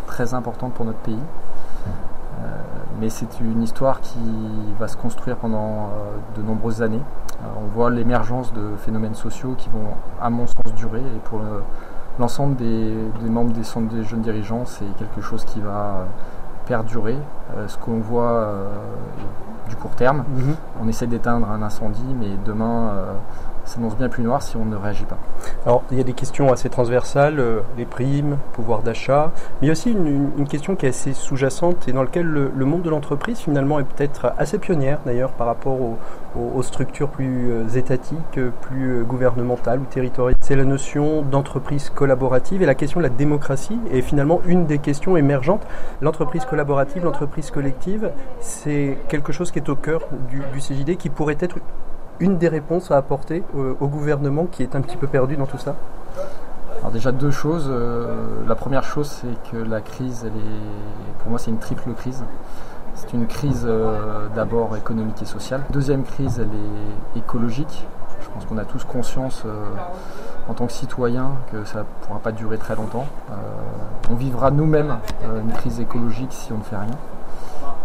très 0.07 0.35
importante 0.35 0.75
pour 0.75 0.85
notre 0.85 0.99
pays. 0.99 1.19
mais 3.01 3.09
c'est 3.09 3.41
une 3.41 3.63
histoire 3.63 4.03
qui 4.03 4.19
va 4.79 4.89
se 4.89 4.97
construire 4.99 5.37
pendant 5.37 5.89
de 6.37 6.43
nombreuses 6.43 6.83
années. 6.83 7.01
on 7.57 7.67
voit 7.75 7.89
l'émergence 7.89 8.53
de 8.53 8.77
phénomènes 8.77 9.15
sociaux 9.15 9.55
qui 9.57 9.71
vont, 9.71 9.95
à 10.21 10.29
mon 10.29 10.47
sens, 10.47 10.75
durer. 10.77 11.01
Et 11.01 11.21
pour 11.25 11.39
le, 11.39 11.63
l'ensemble 12.19 12.57
des, 12.57 12.95
membres 13.29 13.53
des 13.53 13.65
centres 13.65 13.93
des 13.93 14.05
jeunes 14.05 14.23
dirigeants, 14.23 14.65
c'est 14.65 14.87
quelque 14.99 15.21
chose 15.21 15.45
qui 15.45 15.61
va 15.61 16.07
perdurer. 16.67 17.17
Euh, 17.57 17.69
ce 17.69 17.77
qu'on 17.79 17.99
voit 17.99 18.33
euh, 18.33 18.69
du 19.69 19.77
court 19.77 19.95
terme, 19.95 20.25
mhm. 20.29 20.57
on 20.83 20.89
essaie 20.89 21.07
d'éteindre 21.07 21.51
un 21.51 21.63
incendie, 21.63 22.15
mais 22.19 22.31
demain, 22.45 22.91
euh, 22.95 23.13
s'annonce 23.65 23.97
bien 23.97 24.09
plus 24.09 24.23
noir 24.23 24.43
si 24.43 24.57
on 24.57 24.65
ne 24.65 24.77
réagit 24.77 25.05
pas. 25.05 25.19
Alors, 25.67 25.83
il 25.91 25.99
y 25.99 26.01
a 26.01 26.05
des 26.05 26.13
questions 26.13 26.53
assez 26.53 26.69
transversales, 26.69 27.41
euh, 27.41 27.61
les 27.77 27.85
primes, 27.85 28.39
pouvoir 28.53 28.83
d'achat, 28.83 29.33
mais 29.61 29.63
il 29.63 29.67
y 29.67 29.71
a 29.71 29.73
aussi 29.73 29.93
une, 29.93 30.47
question 30.49 30.77
qui 30.77 30.87
est 30.87 30.91
assez 30.91 31.15
sous-jacente 31.15 31.89
et 31.89 31.93
dans 31.93 32.03
laquelle 32.03 32.27
le, 32.27 32.65
monde 32.65 32.83
de 32.83 32.91
l'entreprise 32.91 33.39
finalement 33.39 33.81
est 33.81 33.85
peut-être 33.85 34.33
assez 34.39 34.59
pionnière 34.59 35.01
d'ailleurs 35.07 35.33
par 35.33 35.47
rapport 35.47 35.79
aux, 35.81 36.63
structures 36.63 37.09
plus 37.09 37.51
euh, 37.51 37.69
étatiques, 37.77 38.41
plus 38.61 39.01
euh, 39.01 39.03
gouvernementales 39.03 39.81
ou 39.81 39.85
territoriales. 39.85 40.37
C'est 40.41 40.57
la 40.57 40.65
notion 40.65 41.23
d'entreprise 41.23 41.91
collaborative 41.91 42.63
et 42.63 42.67
la 42.67 42.75
question 42.75 43.01
de 43.01 43.05
la 43.05 43.11
démocratie 43.11 43.79
est 43.93 44.03
finalement 44.03 44.41
une 44.47 44.67
des 44.67 44.79
questions 44.79 45.17
émergentes. 45.17 45.67
L'entreprise 46.01 46.45
collaborative, 46.45 47.05
l'entreprise 47.05 47.51
collective, 47.51 48.11
c'est 48.41 48.99
quelque 49.09 49.33
chose 49.33 49.51
qui 49.51 49.59
est 49.59 49.69
au 49.69 49.77
cœur 49.77 50.03
du, 50.31 50.43
du 50.53 50.61
CJD 50.61 50.97
qui 50.97 51.09
pourrait 51.09 51.37
être 51.41 51.57
une 52.21 52.39
des 52.39 52.49
réponses 52.49 52.91
à 52.91 52.97
apporter 52.97 53.43
au, 53.55 53.89
gouvernement 53.89 54.47
qui 54.47 54.63
est 54.63 54.77
un 54.77 54.81
petit 54.81 54.97
peu 54.97 55.07
perdu 55.07 55.37
dans 55.37 55.47
tout 55.47 55.59
ça 55.59 55.75
alors 56.81 56.93
déjà 56.93 57.13
deux 57.13 57.31
choses. 57.31 57.69
Euh, 57.71 58.45
la 58.47 58.55
première 58.55 58.85
chose 58.85 59.09
c'est 59.09 59.51
que 59.51 59.57
la 59.57 59.81
crise, 59.81 60.27
pour 61.21 61.31
moi 61.31 61.39
c'est 61.39 61.51
une 61.51 61.59
triple 61.59 61.95
crise. 61.95 62.25
C'est 62.95 63.13
une 63.15 63.27
crise 63.27 63.65
euh, 63.67 64.29
d'abord 64.35 64.77
économique 64.77 65.21
et 65.23 65.25
sociale. 65.25 65.63
Deuxième 65.71 66.05
crise, 66.05 66.41
elle 66.41 67.17
est 67.17 67.19
écologique. 67.19 67.87
Je 68.21 68.29
pense 68.29 68.45
qu'on 68.45 68.59
a 68.59 68.67
tous 68.67 68.85
conscience 68.85 69.45
euh, 69.47 69.65
en 70.49 70.53
tant 70.53 70.67
que 70.67 70.73
citoyens 70.73 71.31
que 71.51 71.65
ça 71.65 71.81
ne 71.81 72.07
pourra 72.07 72.19
pas 72.19 72.33
durer 72.33 72.59
très 72.59 72.77
longtemps. 72.77 73.07
on 74.11 74.15
vivra 74.15 74.51
nous-mêmes 74.51 74.99
une 75.25 75.53
crise 75.53 75.81
écologique 75.81 76.33
si 76.33 76.53
on 76.53 76.59
ne 76.59 76.63
fait 76.63 76.77
rien. 76.77 76.97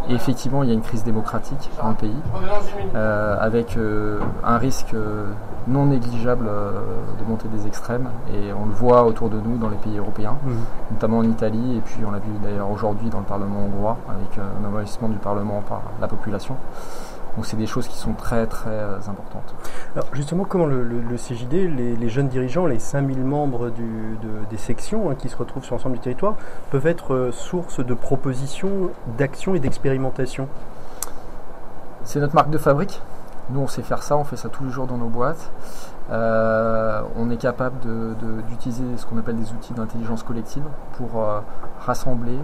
Et 0.09 0.13
effectivement, 0.13 0.63
il 0.63 0.69
y 0.69 0.71
a 0.71 0.75
une 0.75 0.81
crise 0.81 1.03
démocratique 1.03 1.69
dans 1.81 1.89
le 1.89 1.95
pays, 1.95 2.15
euh, 2.95 3.37
avec 3.39 3.77
euh, 3.77 4.19
un 4.43 4.57
risque 4.57 4.95
euh, 4.95 5.27
non 5.67 5.85
négligeable 5.85 6.45
de 6.45 7.29
montée 7.29 7.47
des 7.47 7.67
extrêmes. 7.67 8.09
Et 8.33 8.51
on 8.51 8.65
le 8.65 8.71
voit 8.71 9.05
autour 9.05 9.29
de 9.29 9.39
nous 9.39 9.57
dans 9.57 9.69
les 9.69 9.77
pays 9.77 9.97
européens, 9.97 10.37
mmh. 10.43 10.51
notamment 10.93 11.19
en 11.19 11.23
Italie, 11.23 11.77
et 11.77 11.81
puis 11.81 11.99
on 12.07 12.11
l'a 12.11 12.17
vu 12.17 12.31
d'ailleurs 12.41 12.71
aujourd'hui 12.71 13.09
dans 13.09 13.19
le 13.19 13.25
Parlement 13.25 13.65
hongrois, 13.65 13.97
avec 14.09 14.39
un 14.39 14.67
envahissement 14.67 15.09
du 15.09 15.17
Parlement 15.17 15.61
par 15.67 15.83
la 16.01 16.07
population. 16.07 16.55
Donc 17.39 17.45
c'est 17.45 17.55
des 17.55 17.67
choses 17.67 17.87
qui 17.87 17.97
sont 17.97 18.11
très 18.11 18.47
très 18.47 18.69
euh, 18.69 18.97
importantes. 18.97 19.55
Alors 19.95 20.09
justement, 20.11 20.43
comment 20.43 20.65
le, 20.65 20.83
CJD, 21.15 21.69
les, 21.73 22.09
jeunes 22.09 22.27
dirigeants, 22.27 22.65
les 22.65 22.79
5000 22.79 23.17
membres 23.23 23.71
des 24.49 24.57
sections 24.57 25.09
hein, 25.09 25.15
qui 25.15 25.29
se 25.29 25.37
retrouvent 25.37 25.63
sur 25.63 25.75
l'ensemble 25.75 25.95
du 25.95 26.01
territoire, 26.01 26.35
peuvent 26.69 26.85
être 26.85 27.13
euh, 27.13 27.31
source 27.31 27.79
de 27.79 27.93
propositions, 27.93 28.89
d'actions 29.17 29.55
et 29.55 29.61
d'expérimentation? 29.61 30.49
C'est 32.03 32.19
notre 32.19 32.35
marque 32.35 32.49
de 32.49 32.57
fabrique. 32.57 33.01
Nous, 33.51 33.61
on 33.61 33.67
sait 33.67 33.83
faire 33.83 34.03
ça, 34.03 34.17
on 34.17 34.25
fait 34.25 34.35
ça 34.35 34.49
tous 34.49 34.65
les 34.65 34.69
jours 34.69 34.87
dans 34.87 34.97
nos 34.97 35.07
boîtes. 35.07 35.49
Euh, 36.11 37.01
on 37.15 37.29
est 37.29 37.37
capable 37.37 37.77
d'utiliser 38.49 38.83
ce 38.97 39.05
qu'on 39.05 39.17
appelle 39.17 39.37
des 39.37 39.53
outils 39.53 39.71
d'intelligence 39.71 40.23
collective 40.23 40.63
pour 40.97 41.25
rassembler, 41.85 42.37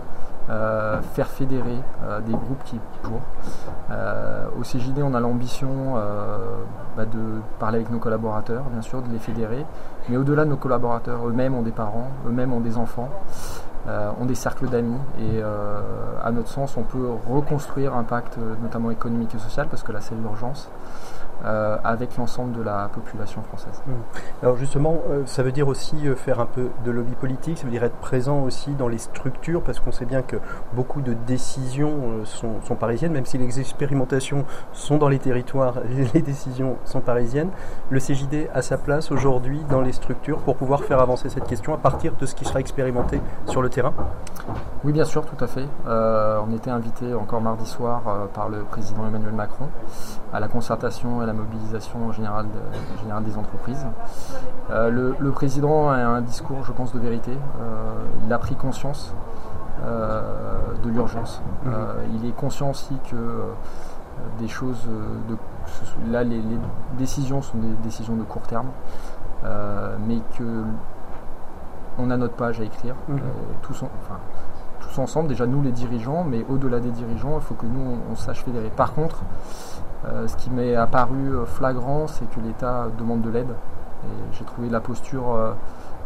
faire 0.48 1.28
fédérer 1.28 1.80
des 2.26 2.34
groupes 2.34 2.64
qui 2.66 2.80
pour. 3.02 3.20
au 4.58 4.62
CJD, 4.62 5.00
on 5.04 5.14
a 5.14 5.20
l'ambition 5.20 5.96
bah, 6.96 7.06
de 7.06 7.42
parler 7.60 7.78
avec 7.78 7.90
nos 7.90 8.00
collaborateurs, 8.00 8.64
bien 8.72 8.82
sûr, 8.82 9.02
de 9.02 9.12
les 9.12 9.20
fédérer, 9.20 9.66
mais 10.10 10.18
au-delà 10.18 10.46
de 10.46 10.50
nos 10.50 10.58
collaborateurs, 10.58 11.28
eux-mêmes 11.28 11.56
ont 11.56 11.62
des 11.62 11.72
parents, 11.72 12.10
eux-mêmes 12.28 12.54
ont 12.54 12.62
des 12.62 12.78
enfants. 12.78 13.10
ont 13.88 14.26
des 14.26 14.36
cercles 14.36 14.68
d'amis 14.68 15.00
et 15.20 15.42
à 16.24 16.32
notre 16.32 16.50
sens 16.50 16.76
on 16.78 16.84
peut 16.84 17.08
reconstruire 17.28 17.96
un 17.96 18.04
pacte 18.04 18.38
notamment 18.62 18.92
économique 18.92 19.36
et 19.36 19.40
social 19.40 19.68
parce 19.70 19.84
que 19.84 19.92
là 19.92 20.02
c'est 20.02 20.16
l'urgence 20.16 20.70
euh, 21.44 21.78
avec 21.84 22.16
l'ensemble 22.18 22.54
de 22.58 22.64
la 22.64 22.90
population 22.94 23.42
française. 23.44 23.84
Mmh. 23.86 23.92
Alors 24.42 24.56
justement, 24.56 25.02
euh, 25.10 25.24
ça 25.26 25.44
veut 25.44 25.52
dire 25.52 25.68
aussi 25.68 26.08
euh, 26.08 26.16
faire 26.16 26.40
un 26.40 26.46
peu 26.46 26.70
de 26.86 26.92
lobby 26.92 27.14
politique, 27.14 27.58
ça 27.58 27.66
veut 27.66 27.72
dire 27.72 27.84
être 27.84 27.98
présent 27.98 28.42
aussi 28.44 28.72
dans 28.72 28.88
les 28.88 28.98
structures, 28.98 29.62
parce 29.62 29.80
qu'on 29.80 29.92
sait 29.92 30.06
bien 30.06 30.22
que 30.22 30.38
beaucoup 30.74 31.02
de 31.02 31.14
décisions 31.14 32.24
sont, 32.24 32.62
sont, 32.62 32.76
parisiennes, 32.76 33.12
même 33.12 33.26
si 33.26 33.38
les 33.38 33.60
expérimentations 33.60 34.46
sont 34.72 34.98
dans 34.98 35.10
les 35.10 35.20
territoires, 35.20 35.76
les 36.14 36.22
décisions 36.22 36.78
sont 36.86 37.02
parisiennes. 37.02 37.50
Le 37.90 38.00
CJD 38.00 38.50
a 38.54 38.62
sa 38.62 38.78
place 38.78 39.12
aujourd'hui 39.12 39.62
dans 39.70 39.82
les 39.82 39.92
structures 39.92 40.40
pour 40.40 40.56
pouvoir 40.56 40.84
faire 40.84 41.02
avancer 41.02 41.30
cette 41.30 41.48
question 41.48 41.74
à 41.74 41.78
partir 41.78 42.14
de 42.16 42.26
ce 42.26 42.34
qui 42.34 42.46
sera 42.46 42.62
expérimenté 42.62 43.20
sur 43.46 43.62
le 43.62 43.70
terrain? 43.70 43.94
Oui, 44.86 44.94
bien 44.94 45.06
sûr, 45.06 45.26
tout 45.26 45.44
à 45.44 45.48
fait. 45.48 45.68
on 45.86 46.56
était 46.56 46.72
invité 46.72 47.14
encore 47.14 47.42
mardi 47.42 47.66
soir 47.66 48.04
par 48.34 48.50
le 48.50 48.60
président 48.64 49.06
Emmanuel 49.06 49.34
Macron 49.34 49.68
à 50.32 50.40
la 50.40 50.48
concertation 50.48 51.25
la 51.26 51.34
mobilisation 51.34 52.12
générale, 52.12 52.48
des 53.24 53.38
entreprises. 53.38 53.86
Euh, 54.72 55.14
le, 55.20 55.32
président 55.32 55.90
a 55.90 55.98
un 55.98 56.22
discours, 56.22 56.64
je 56.64 56.72
pense, 56.72 56.94
de 56.94 57.00
vérité. 57.00 57.32
Euh, 57.32 58.06
il 58.26 58.34
a 58.34 58.38
pris 58.38 58.56
conscience 58.56 59.14
euh, 59.86 60.22
de 60.84 60.90
l'urgence. 60.90 61.42
Mmh. 61.66 61.70
il 62.16 62.26
est 62.28 62.36
conscient 62.36 62.70
aussi 62.70 62.96
que 63.10 63.44
des 64.40 64.48
choses 64.48 64.88
de, 65.28 65.36
là 66.10 66.24
les, 66.24 66.42
décisions 66.98 67.42
sont 67.42 67.58
des 67.58 67.76
décisions 67.84 68.16
de 68.16 68.24
court 68.24 68.44
terme 68.44 68.70
mais 70.08 70.20
que 70.38 70.64
on 71.98 72.10
a 72.10 72.16
notre 72.18 72.36
page 72.36 72.62
à 72.62 72.64
écrire 72.64 72.96
mmh. 73.10 73.18
tous, 73.62 73.84
enfin, 73.84 74.20
tous 74.80 75.00
ensemble 75.00 75.28
déjà 75.28 75.46
nous 75.46 75.62
les 75.62 75.72
dirigeants 75.72 76.24
mais 76.24 76.46
au-delà 76.50 76.80
des 76.80 76.92
dirigeants 76.92 77.36
il 77.36 77.42
faut 77.42 77.56
que 77.56 77.66
nous 77.66 77.98
on 78.10 78.16
sache 78.16 78.42
fédérer 78.44 78.70
par 78.70 78.94
contre 78.94 79.18
euh, 80.08 80.28
ce 80.28 80.36
qui 80.36 80.50
m'est 80.50 80.76
apparu 80.76 81.32
euh, 81.32 81.46
flagrant, 81.46 82.08
c'est 82.08 82.30
que 82.30 82.40
l'État 82.46 82.88
demande 82.98 83.22
de 83.22 83.30
l'aide. 83.30 83.52
Et 84.04 84.34
j'ai 84.34 84.46
trouvé 84.46 84.70
la 84.70 84.80
posture 84.80 85.34
euh, 85.34 85.52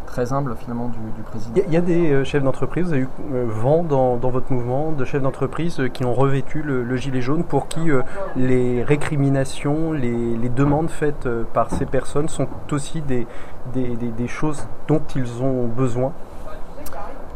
très 0.05 0.31
humble 0.31 0.55
finalement 0.55 0.89
du, 0.89 1.21
président. 1.23 1.53
Il 1.67 1.73
y, 1.73 1.77
a 1.77 1.81
des 1.81 2.23
chefs 2.23 2.43
d'entreprise, 2.43 2.87
vous 2.87 2.93
avez 2.93 3.01
eu 3.01 3.09
vent 3.47 3.83
dans, 3.83 4.17
votre 4.17 4.51
mouvement 4.51 4.91
de 4.91 5.05
chefs 5.05 5.21
d'entreprise 5.21 5.81
qui 5.93 6.05
ont 6.05 6.13
revêtu 6.13 6.61
le, 6.63 6.95
gilet 6.95 7.21
jaune 7.21 7.43
pour 7.43 7.67
qui 7.67 7.91
les 8.35 8.83
récriminations, 8.83 9.91
les, 9.91 10.49
demandes 10.49 10.89
faites 10.89 11.29
par 11.53 11.69
ces 11.69 11.85
personnes 11.85 12.27
sont 12.27 12.47
aussi 12.71 13.01
des, 13.01 13.27
des, 13.73 14.27
choses 14.27 14.67
dont 14.87 15.01
ils 15.15 15.43
ont 15.43 15.67
besoin? 15.67 16.11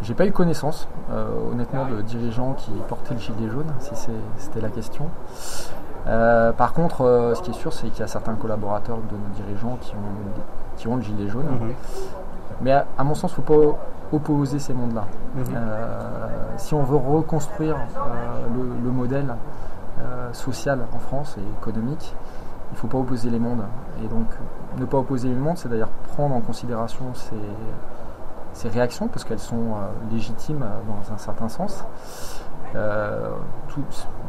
J'ai 0.02 0.16
pas 0.16 0.26
eu 0.26 0.32
connaissance, 0.32 0.88
honnêtement, 1.52 1.86
de 1.86 2.02
dirigeants 2.02 2.54
qui 2.54 2.72
portaient 2.88 3.14
le 3.14 3.20
gilet 3.20 3.52
jaune, 3.52 3.72
si 3.80 3.92
c'était 4.38 4.62
la 4.62 4.70
question. 4.70 5.10
Euh, 6.08 6.52
par 6.52 6.74
contre, 6.74 7.02
euh, 7.02 7.34
ce 7.34 7.42
qui 7.42 7.52
est 7.52 7.54
sûr, 7.54 7.72
c'est 7.72 7.88
qu'il 7.88 8.00
y 8.00 8.04
a 8.04 8.08
certains 8.08 8.36
collaborateurs 8.36 8.98
de 8.98 9.16
nos 9.16 9.36
dirigeants 9.36 9.78
qui 9.80 9.94
ont, 9.96 10.78
qui 10.78 10.88
ont 10.88 10.98
le 10.98 11.02
gilet 11.02 11.28
jaune. 11.28 11.46
Mhm. 11.46 11.74
Mais 12.62 12.72
à, 12.72 13.04
mon 13.04 13.16
sens, 13.16 13.34
il 13.38 13.42
ne 13.42 13.46
faut 13.46 13.54
pas 13.54 13.78
opposer 14.12 14.60
ces 14.60 14.74
mondes-là. 14.74 15.06
Mhm. 15.36 15.44
Euh, 15.56 16.28
si 16.58 16.74
on 16.74 16.84
veut 16.84 16.98
reconstruire 16.98 17.78
le, 18.54 18.92
modèle 18.92 19.36
social 20.34 20.80
en 20.94 21.00
France 21.00 21.38
et 21.38 21.60
économique, 21.62 22.14
il 22.72 22.74
ne 22.74 22.78
faut 22.78 22.88
pas 22.88 22.98
opposer 22.98 23.30
les 23.30 23.40
mondes. 23.40 23.64
Et 24.04 24.08
donc, 24.08 24.28
ne 24.78 24.86
pas 24.86 24.98
opposer 24.98 25.30
les 25.30 25.36
mondes, 25.36 25.58
c'est 25.58 25.70
d'ailleurs 25.70 25.92
prendre 26.14 26.36
en 26.36 26.42
considération 26.42 27.06
ces, 27.14 27.36
ces 28.54 28.70
réactions, 28.70 29.08
parce 29.08 29.24
qu'elles 29.24 29.40
sont 29.40 29.76
légitimes 30.12 30.66
dans 30.88 31.14
un 31.14 31.18
certain 31.18 31.50
sens. 31.50 31.86
Tout, 33.70 33.84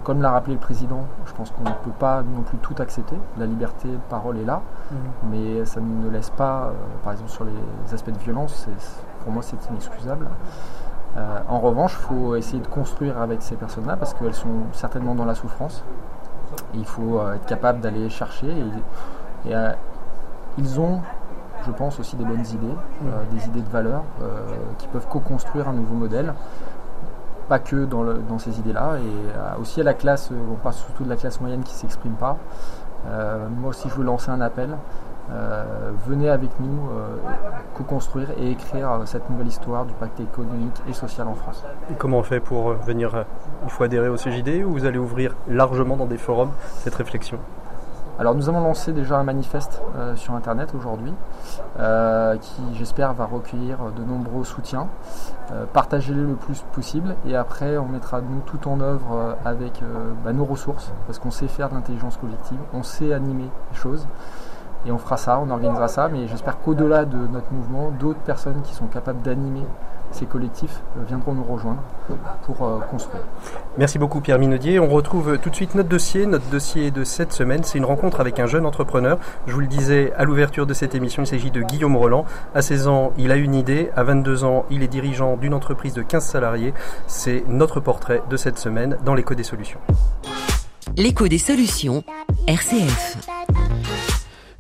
comme 0.05 0.21
l'a 0.21 0.31
rappelé 0.31 0.55
le 0.55 0.61
président, 0.61 1.07
je 1.25 1.33
pense 1.33 1.51
qu'on 1.51 1.65
ne 1.65 1.75
peut 1.83 1.91
pas 1.99 2.23
non 2.23 2.43
plus 2.43 2.59
tout 2.59 2.75
accepter. 2.79 3.17
La 3.39 3.47
liberté 3.47 3.89
de 3.89 3.97
parole 4.11 4.39
est 4.39 4.45
là, 4.45 4.61
mhm. 4.91 4.99
mais 5.31 5.65
ça 5.65 5.81
ne 5.81 6.11
laisse 6.11 6.31
pas, 6.31 6.67
euh, 6.67 6.73
par 7.03 7.15
exemple 7.15 7.31
sur 7.31 7.45
les 7.45 7.95
aspects 7.95 8.11
de 8.11 8.19
violence, 8.19 8.69
pour 9.25 9.33
moi 9.33 9.43
c'est 9.43 9.57
inexcusable. 9.71 10.29
Euh, 11.17 11.39
en 11.49 11.59
revanche, 11.59 11.97
il 11.99 12.03
faut 12.07 12.37
essayer 12.37 12.61
de 12.61 12.67
construire 12.67 13.21
avec 13.21 13.41
ces 13.43 13.57
personnes-là 13.57 13.97
parce 13.97 14.15
qu'elles 14.15 14.35
sont 14.35 14.65
certainement 14.73 15.15
dans 15.15 15.25
la 15.25 15.35
souffrance. 15.35 15.83
il 16.75 16.85
faut 16.85 17.19
euh, 17.19 17.35
être 17.35 17.47
capable 17.47 17.81
d'aller 17.81 18.09
chercher. 18.11 18.49
Et, 19.47 19.55
ils 20.57 20.79
ont, 20.79 21.01
je 21.67 21.73
pense, 21.73 21.99
aussi 21.99 22.15
des 22.15 22.25
bonnes 22.25 22.47
idées, 22.47 22.77
mhm. 23.03 23.11
des 23.33 23.47
idées 23.47 23.63
de 23.63 23.69
valeur 23.69 24.03
qui 24.79 24.87
peuvent 24.89 25.09
co-construire 25.09 25.69
un 25.69 25.73
nouveau 25.73 25.95
modèle 25.95 26.33
pas 27.49 27.59
que 27.59 27.85
dans, 27.85 28.39
ces 28.39 28.59
idées-là, 28.59 28.97
et 28.97 29.01
euh, 29.01 29.61
aussi 29.61 29.81
à 29.81 29.85
la 29.85 29.95
classe, 29.95 30.31
euh, 30.33 30.37
on 30.53 30.57
parle 30.57 30.75
surtout 30.75 31.05
de 31.05 31.09
la 31.09 31.17
classe 31.17 31.41
moyenne 31.41 31.63
qui 31.63 31.73
ne 31.73 31.79
s'exprime 31.79 32.15
pas. 32.15 32.37
Euh, 33.07 33.47
moi 33.49 33.71
aussi, 33.71 33.89
je 33.89 33.95
veux 33.95 34.05
lancer 34.05 34.31
un 34.31 34.41
appel. 34.41 34.71
venez 36.07 36.29
avec 36.29 36.51
nous 36.61 36.91
co-construire 37.75 38.29
et 38.39 38.51
écrire 38.51 39.03
cette 39.07 39.29
nouvelle 39.31 39.47
histoire 39.47 39.85
du 39.87 39.95
pacte 39.95 40.21
économique 40.21 40.79
et 40.89 40.93
social 40.93 41.27
en 41.29 41.35
France. 41.35 41.65
Et 41.91 41.95
comment 41.95 42.19
on 42.19 42.23
fait 42.23 42.41
pour 42.41 42.73
venir 42.73 43.25
Il 43.65 43.71
faut 43.71 43.85
adhérer 43.85 44.09
au 44.09 44.17
CJD 44.17 44.65
ou 44.65 44.73
vous 44.73 44.85
allez 44.85 44.99
ouvrir 44.99 45.35
largement 45.49 45.97
dans 45.97 46.07
des 46.07 46.19
forums 46.19 46.53
cette 46.83 46.95
réflexion? 46.95 47.39
Alors 48.17 48.37
nous 48.37 48.49
avons 48.49 48.61
lancé 48.61 48.93
déjà 48.93 49.19
un 49.19 49.25
manifeste 49.25 49.83
euh, 49.97 50.15
sur 50.15 50.35
internet 50.35 50.73
aujourd'hui 50.75 51.13
euh, 51.81 52.37
qui 52.37 52.63
j'espère 52.75 53.13
va 53.13 53.25
recueillir 53.25 53.79
de 53.97 54.05
nombreux 54.05 54.45
soutiens. 54.45 54.87
Euh, 55.51 55.65
partagez-le 55.73 56.25
le 56.25 56.35
plus 56.35 56.63
possible 56.73 57.17
et 57.27 57.35
après 57.35 57.77
on 57.77 57.87
mettra 57.87 58.21
nous 58.21 58.41
tout 58.47 58.69
en 58.69 58.81
œuvre 58.81 59.37
avec 59.45 59.83
bah, 60.25 60.33
nos 60.33 60.45
ressources 60.45 60.93
parce 61.07 61.19
qu'on 61.19 61.33
sait 61.33 61.49
faire 61.49 61.71
de 61.71 61.75
l'intelligence 61.75 62.17
collective, 62.17 62.59
on 62.73 62.85
sait 62.85 63.13
animer 63.13 63.51
les 63.73 63.77
choses 63.77 64.07
et 64.87 64.93
on 64.93 64.99
fera 64.99 65.17
ça, 65.17 65.41
on 65.41 65.51
organisera 65.51 65.89
ça 65.89 66.09
mais 66.09 66.29
j'espère 66.29 66.61
qu'au-delà 66.61 67.07
de 67.07 67.19
notre 67.19 67.53
mouvement, 67.53 67.91
d'autres 67.91 68.21
personnes 68.21 68.63
qui 68.63 68.75
sont 68.75 68.87
capables 68.87 69.23
d'animer 69.23 69.67
ces 70.15 70.27
collectifs 70.27 70.81
euh, 70.97 71.05
viendront 71.07 71.35
nous 71.35 71.45
rejoindre 71.45 71.83
pour 72.45 72.65
euh, 72.65 72.79
construire. 72.91 73.23
Merci 73.77 73.99
beaucoup 73.99 74.21
Pierre 74.21 74.39
Minaudier. 74.39 74.79
On 74.79 74.89
retrouve 74.89 75.39
tout 75.39 75.51
de 75.51 75.55
suite 75.55 75.75
notre 75.75 75.89
dossier. 75.89 76.27
Notre 76.27 76.49
dossier 76.51 76.91
de 76.91 77.05
cette 77.05 77.33
semaine, 77.33 77.65
c'est 77.65 77.79
une 77.79 77.85
rencontre 77.85 78.21
avec 78.21 78.39
un 78.39 78.47
jeune 78.47 78.67
entrepreneur. 78.67 79.19
Je 79.47 79.53
vous 79.53 79.61
le 79.61 79.67
disais 79.67 80.13
à 80.17 80.25
l'ouverture 80.25 80.67
de 80.67 80.75
cette 80.75 80.95
émission, 80.95 81.23
il 81.23 81.27
s'agit 81.27 81.51
de 81.51 81.63
Guillaume 81.63 81.97
Roland. 81.97 82.25
À 82.55 82.63
16 82.63 82.89
ans, 82.89 83.13
il 83.19 83.33
a 83.33 83.37
une 83.37 83.55
idée. 83.55 83.91
À 83.97 84.05
22 84.05 84.45
ans, 84.45 84.65
il 84.71 84.83
est 84.83 84.89
dirigeant 84.89 85.37
d'une 85.37 85.55
entreprise 85.55 85.95
de 85.95 86.03
15 86.03 86.25
salariés. 86.25 86.73
C'est 87.07 87.45
notre 87.49 87.81
portrait 87.81 88.23
de 88.31 88.37
cette 88.37 88.59
semaine 88.59 88.97
dans 89.05 89.15
l'écho 89.15 89.35
des 89.35 89.43
solutions. 89.43 89.81
L'écho 90.97 91.27
des 91.27 91.39
solutions, 91.39 92.05
RCF. 92.47 93.64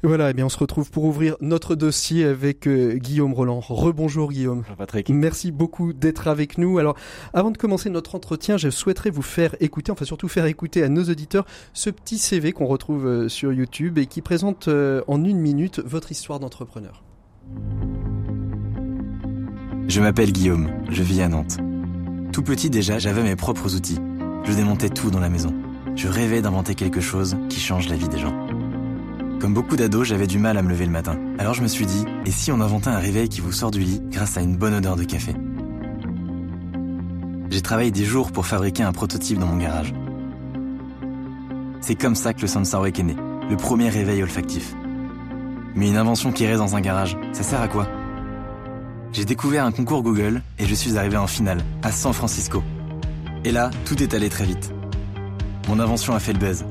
Voilà, 0.05 0.27
et 0.27 0.31
eh 0.31 0.35
bien 0.35 0.45
on 0.45 0.51
se 0.51 0.59
retrouve 0.59 0.91
pour 0.91 1.05
ouvrir 1.05 1.35
notre 1.41 1.75
dossier 1.75 2.27
avec 2.27 2.69
euh, 2.69 2.93
Guillaume 2.97 3.33
Roland. 3.33 3.61
Rebonjour 3.61 4.33
Guillaume. 4.33 4.61
Bonjour 4.61 4.77
Patrick. 4.77 5.09
Merci 5.09 5.51
beaucoup 5.51 5.95
d'être 5.95 6.29
avec 6.29 6.59
nous. 6.59 6.77
Alors, 6.77 6.95
avant 7.33 7.51
de 7.51 7.57
commencer 7.57 7.89
notre 7.89 8.15
entretien, 8.15 8.59
je 8.59 8.69
souhaiterais 8.69 9.09
vous 9.09 9.23
faire 9.23 9.57
écouter, 9.61 9.91
enfin 9.91 10.05
surtout 10.05 10.29
faire 10.29 10.45
écouter 10.45 10.83
à 10.83 10.91
nos 10.91 11.05
auditeurs 11.05 11.47
ce 11.73 11.89
petit 11.89 12.19
CV 12.19 12.53
qu'on 12.53 12.67
retrouve 12.67 13.07
euh, 13.07 13.29
sur 13.31 13.51
YouTube 13.51 13.97
et 13.97 14.05
qui 14.05 14.21
présente 14.21 14.69
euh, 14.69 15.01
en 15.07 15.25
une 15.25 15.39
minute 15.39 15.81
votre 15.83 16.13
histoire 16.13 16.39
d'entrepreneur. 16.39 17.03
Je 19.89 20.01
m'appelle 20.03 20.33
Guillaume, 20.33 20.69
je 20.91 21.03
vis 21.03 21.23
à 21.23 21.29
Nantes. 21.29 21.57
Tout 22.31 22.43
petit 22.43 22.69
déjà, 22.69 22.99
j'avais 22.99 23.23
mes 23.23 23.37
propres 23.37 23.75
outils. 23.75 24.01
Je 24.45 24.53
démontais 24.53 24.91
tout 24.91 25.11
dans 25.11 25.21
la 25.21 25.31
maison. 25.31 25.55
Je 25.97 26.09
rêvais 26.09 26.43
d'inventer 26.43 26.75
quelque 26.75 27.01
chose 27.01 27.39
qui 27.49 27.59
change 27.59 27.89
la 27.89 27.97
vie 27.97 28.09
des 28.09 28.19
gens. 28.19 28.35
Comme 29.41 29.53
beaucoup 29.53 29.77
d'ados, 29.77 30.07
j'avais 30.07 30.27
du 30.27 30.39
mal 30.39 30.57
à 30.57 30.63
me 30.63 30.71
lever 30.71 30.87
le 30.87 30.93
matin. 30.93 31.19
Alors 31.39 31.55
je 31.55 31.63
me 31.63 31.69
suis 31.69 31.87
dit, 31.87 32.05
et 32.25 32.31
si 32.31 32.51
on 32.53 32.61
inventait 32.61 32.89
un 32.89 32.99
réveil 32.99 33.29
qui 33.29 33.41
vous 33.41 33.53
sort 33.53 33.71
du 33.71 33.81
lit 33.81 34.01
grâce 34.11 34.37
à 34.37 34.41
une 34.41 34.57
bonne 34.57 34.75
odeur 34.75 34.97
de 34.97 35.05
café? 35.05 35.35
J'ai 37.51 37.61
travaillé 37.61 37.91
des 37.91 38.05
jours 38.05 38.33
pour 38.33 38.47
fabriquer 38.47 38.83
un 38.83 38.93
prototype 38.93 39.39
dans 39.39 39.47
mon 39.47 39.59
garage. 39.59 39.95
C'est 41.81 41.95
comme 41.95 42.15
ça 42.15 42.33
que 42.33 42.41
le 42.41 42.47
Sansarwek 42.47 42.99
est 42.99 43.03
né, 43.03 43.17
le 43.51 43.57
premier 43.57 43.91
réveil 43.91 44.23
olfactif. 44.23 44.75
Mais 45.75 45.89
une 45.89 45.97
invention 45.97 46.33
qui 46.33 46.47
reste 46.47 46.61
dans 46.61 46.77
un 46.77 46.81
garage, 46.81 47.17
ça 47.33 47.43
sert 47.43 47.61
à 47.61 47.69
quoi? 47.69 47.87
J'ai 49.13 49.25
découvert 49.25 49.65
un 49.65 49.73
concours 49.73 50.03
Google 50.03 50.43
et 50.59 50.67
je 50.67 50.75
suis 50.75 50.97
arrivé 50.97 51.17
en 51.17 51.27
finale, 51.27 51.63
à 51.83 51.93
San 51.93 52.13
Francisco. 52.13 52.63
Et 53.45 53.53
là, 53.53 53.71
tout 53.85 54.03
est 54.03 54.15
allé 54.15 54.29
très 54.29 54.45
vite. 54.45 54.73
Mon 55.69 55.79
invention 55.79 56.15
a 56.15 56.21
fait 56.21 56.33
le 56.33 56.39
buzz 56.39 56.65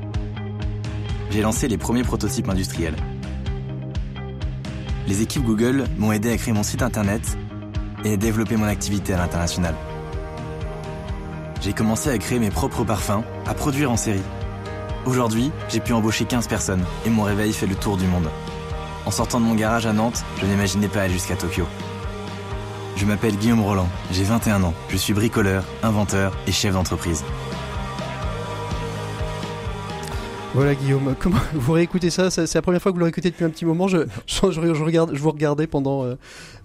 j'ai 1.34 1.42
lancé 1.42 1.66
les 1.66 1.78
premiers 1.78 2.04
prototypes 2.04 2.48
industriels. 2.48 2.94
Les 5.08 5.20
équipes 5.20 5.42
Google 5.42 5.86
m'ont 5.98 6.12
aidé 6.12 6.30
à 6.30 6.36
créer 6.36 6.54
mon 6.54 6.62
site 6.62 6.80
internet 6.80 7.36
et 8.04 8.12
à 8.12 8.16
développer 8.16 8.56
mon 8.56 8.66
activité 8.66 9.14
à 9.14 9.16
l'international. 9.16 9.74
j'ai 11.60 11.72
commencé 11.72 12.08
à 12.08 12.18
créer 12.18 12.38
mes 12.38 12.50
propres 12.50 12.84
parfums, 12.84 13.24
à 13.46 13.54
produire 13.54 13.90
en 13.90 13.96
série. 13.96 14.22
Aujourd'hui, 15.06 15.50
j'ai 15.68 15.80
pu 15.80 15.92
embaucher 15.92 16.24
15 16.24 16.46
personnes 16.46 16.84
et 17.04 17.10
mon 17.10 17.24
réveil 17.24 17.52
fait 17.52 17.66
le 17.66 17.74
tour 17.74 17.96
du 17.96 18.06
monde. 18.06 18.30
En 19.04 19.10
sortant 19.10 19.40
de 19.40 19.44
mon 19.44 19.56
garage 19.56 19.86
à 19.86 19.92
Nantes, 19.92 20.24
je 20.40 20.46
n'imaginais 20.46 20.88
pas 20.88 21.02
aller 21.02 21.14
jusqu'à 21.14 21.34
Tokyo. 21.34 21.66
Je 22.94 23.06
m'appelle 23.06 23.36
Guillaume 23.36 23.62
Roland, 23.62 23.88
j'ai 24.12 24.22
21 24.22 24.62
ans, 24.62 24.74
je 24.88 24.96
suis 24.96 25.14
bricoleur, 25.14 25.64
inventeur 25.82 26.32
et 26.46 26.52
chef 26.52 26.74
d'entreprise. 26.74 27.24
Voilà 30.54 30.76
Guillaume, 30.76 31.16
comment 31.18 31.40
vous 31.52 31.72
réécoutez 31.72 32.10
ça? 32.10 32.30
C'est 32.30 32.54
la 32.54 32.62
première 32.62 32.80
fois 32.80 32.92
que 32.92 32.94
vous 32.94 33.00
le 33.00 33.06
réécoutez 33.06 33.30
depuis 33.30 33.44
un 33.44 33.50
petit 33.50 33.64
moment. 33.64 33.88
Je, 33.88 34.06
je, 34.26 34.52
je, 34.52 34.82
regarde, 34.84 35.10
je 35.12 35.20
vous 35.20 35.32
regardais 35.32 35.66
pendant 35.66 36.04
euh, 36.04 36.14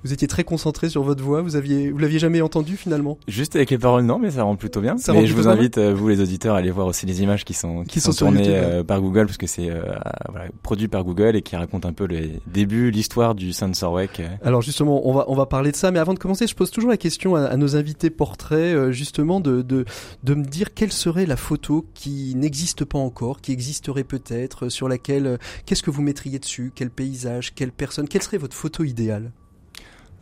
vous 0.04 0.14
étiez 0.14 0.28
très 0.28 0.44
concentré 0.44 0.90
sur 0.90 1.04
votre 1.04 1.24
voix. 1.24 1.42
Vous 1.42 1.56
aviez, 1.56 1.92
vous 1.92 1.98
l'aviez 1.98 2.20
jamais 2.20 2.42
entendu 2.42 2.78
finalement? 2.78 3.18
Juste 3.28 3.56
avec 3.56 3.70
les 3.70 3.78
paroles, 3.78 4.04
non, 4.04 4.20
mais 4.20 4.32
ça 4.32 4.44
rend 4.44 4.56
plutôt 4.56 4.82
bien. 4.82 4.98
Ça 4.98 5.14
mais 5.14 5.26
je 5.26 5.34
vous 5.34 5.48
invite, 5.48 5.78
euh, 5.78 5.94
vous 5.94 6.08
les 6.08 6.22
auditeurs, 6.22 6.56
à 6.56 6.60
aller 6.60 6.72
voir 6.72 6.88
aussi 6.88 7.06
les 7.06 7.22
images 7.22 7.46
qui 7.46 7.54
sont 7.54 7.84
qui, 7.84 8.00
sont, 8.00 8.14
tournées 8.14 8.48
euh, 8.48 8.84
par 8.84 9.02
Google, 9.02 9.26
parce 9.26 9.38
que 9.38 9.48
c'est 9.48 9.70
euh, 9.70 9.82
voilà, 10.30 10.46
produit 10.64 10.88
par 10.88 11.04
Google 11.04 11.36
et 11.36 11.42
qui 11.42 11.56
raconte 11.56 11.86
un 11.86 11.94
peu 11.94 12.06
les 12.06 12.40
débuts, 12.48 12.92
l'histoire 12.92 13.36
du 13.36 13.52
Wake. 13.82 14.22
Alors 14.44 14.62
justement, 14.62 15.08
on 15.08 15.14
va 15.14 15.26
on 15.28 15.36
va 15.36 15.46
parler 15.46 15.72
de 15.72 15.76
ça, 15.76 15.92
mais 15.92 16.00
avant 16.00 16.14
de 16.14 16.20
commencer, 16.20 16.48
je 16.48 16.56
pose 16.56 16.72
toujours 16.72 16.90
la 16.90 16.98
question 16.98 17.36
à, 17.36 17.56
nos 17.58 17.76
invités 17.76 18.10
portraits, 18.10 18.92
justement, 18.92 19.40
de, 19.40 19.62
de 19.62 19.86
de 20.24 20.34
me 20.34 20.44
dire 20.44 20.74
quelle 20.74 20.92
serait 20.92 21.26
la 21.26 21.36
photo 21.36 21.86
qui 21.94 22.34
n'existe 22.36 22.86
pas 22.86 23.00
encore, 23.00 23.42
qui 23.42 23.52
existerait 23.52 24.04
peut-être, 24.04 24.70
sur 24.70 24.88
laquelle 24.88 25.38
qu'est-ce 25.66 25.84
que 25.84 25.92
vous 25.92 26.02
mettriez 26.02 26.40
dessus, 26.40 26.72
quel 26.74 26.90
paysage, 26.90 27.54
quelle 27.54 27.72
personne, 27.72 28.08
quelle 28.08 28.24
serait 28.24 28.38
votre 28.38 28.56
photo 28.56 28.84
idéale? 28.84 29.32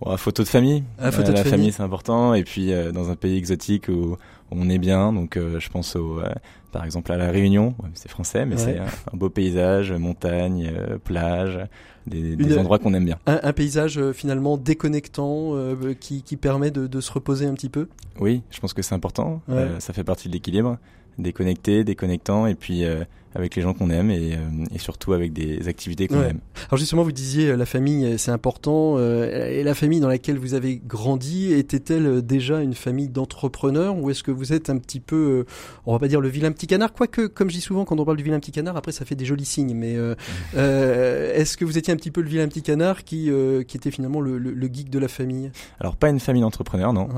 Bon, 0.01 0.15
photo 0.17 0.43
de 0.43 0.47
famille. 0.47 0.83
Ah, 0.99 1.11
photo 1.11 1.31
la 1.31 1.43
famille, 1.43 1.71
c'est 1.71 1.83
important. 1.83 2.33
Et 2.33 2.43
puis 2.43 2.71
euh, 2.71 2.91
dans 2.91 3.09
un 3.09 3.15
pays 3.15 3.37
exotique 3.37 3.87
où, 3.89 4.17
on 4.51 4.69
est 4.69 4.77
bien, 4.77 5.11
donc 5.11 5.35
euh, 5.35 5.59
je 5.59 5.69
pense 5.69 5.95
au, 5.97 6.19
euh, 6.19 6.29
par 6.71 6.85
exemple 6.85 7.11
à 7.11 7.17
la 7.17 7.31
Réunion. 7.31 7.75
c'est 7.95 8.09
français, 8.09 8.45
mais 8.45 8.57
c'est 8.57 8.77
un, 8.77 8.87
beau 9.17 9.29
paysage, 9.29 9.91
montagne, 9.91 10.71
plage, 11.03 11.59
des, 12.05 12.35
des 12.35 12.57
endroits 12.57 12.79
qu'on 12.79 12.93
aime 12.93 13.05
bien. 13.05 13.19
Un, 13.25 13.39
un 13.43 13.53
paysage 13.53 13.99
finalement 14.13 14.57
déconnectant 14.57 15.53
qui, 15.99 16.21
qui 16.21 16.37
permet 16.37 16.71
de, 16.71 16.87
de, 16.87 17.01
se 17.01 17.11
reposer 17.11 17.45
un 17.45 17.53
petit 17.55 17.69
peu. 17.69 17.89
Oui, 18.19 18.41
je 18.51 18.59
pense 18.59 18.73
que 18.73 18.81
c'est 18.81 18.95
important. 18.95 19.41
ça 19.79 19.93
fait 19.93 20.03
partie 20.05 20.29
de 20.29 20.33
l'équilibre 20.33 20.77
déconnecté, 21.17 21.83
déconnectant, 21.83 22.47
et 22.47 22.55
puis 22.55 22.85
euh, 22.85 23.03
avec 23.35 23.55
les 23.55 23.61
gens 23.61 23.73
qu'on 23.73 23.89
aime 23.89 24.09
et, 24.11 24.33
euh, 24.33 24.65
et, 24.73 24.79
surtout 24.79 25.13
avec 25.13 25.33
des 25.33 25.67
activités 25.67 26.07
qu'on 26.07 26.21
aime. 26.21 26.39
Alors 26.69 26.77
justement, 26.77 27.03
vous 27.03 27.11
disiez 27.11 27.49
euh, 27.49 27.57
la 27.57 27.65
famille, 27.65 28.17
c'est 28.17 28.31
important. 28.31 28.99
et 28.99 29.63
la 29.63 29.73
famille 29.73 29.99
dans 29.99 30.07
laquelle 30.07 30.37
vous 30.37 30.53
avez 30.53 30.81
grandi 30.85 31.53
était-elle 31.53 32.21
déjà 32.25 32.61
une 32.61 32.73
famille 32.73 33.09
d'entrepreneurs 33.09 33.97
ou 33.97 34.09
est-ce 34.09 34.23
que 34.23 34.31
vous 34.31 34.53
êtes 34.53 34.69
un 34.69 34.77
petit 34.77 34.99
peu, 34.99 35.45
on 35.85 35.93
va 35.93 35.99
pas 35.99 36.07
dire 36.07 36.21
le 36.21 36.29
vilain 36.29 36.51
petit 36.51 36.67
canard, 36.67 36.93
quoique 36.93 37.27
comme 37.27 37.49
je 37.49 37.55
dis 37.55 37.61
souvent 37.61 37.85
quand 37.85 37.99
on 37.99 38.05
parle 38.05 38.17
du 38.17 38.23
vilain 38.23 38.39
petit 38.39 38.51
canard, 38.51 38.77
après 38.77 38.91
ça 38.91 39.05
fait 39.05 39.15
des 39.15 39.25
jolis 39.25 39.45
signes. 39.45 39.75
Mais 39.75 39.93
est-ce 40.55 41.57
que 41.57 41.65
vous 41.65 41.77
étiez 41.77 41.93
un 41.93 41.97
petit 41.97 42.11
peu 42.11 42.21
le 42.21 42.29
vilain 42.29 42.47
petit 42.47 42.61
canard 42.61 43.03
qui 43.03 43.31
qui 43.67 43.77
était 43.77 43.91
finalement 43.91 44.21
le, 44.21 44.37
le, 44.37 44.51
le, 44.51 44.67
geek 44.67 44.89
de 44.89 44.99
la 44.99 45.07
famille? 45.07 45.51
Alors 45.79 45.95
pas 45.95 46.09
une 46.09 46.19
famille 46.19 46.41
d'entrepreneurs, 46.41 46.93
non. 46.93 47.09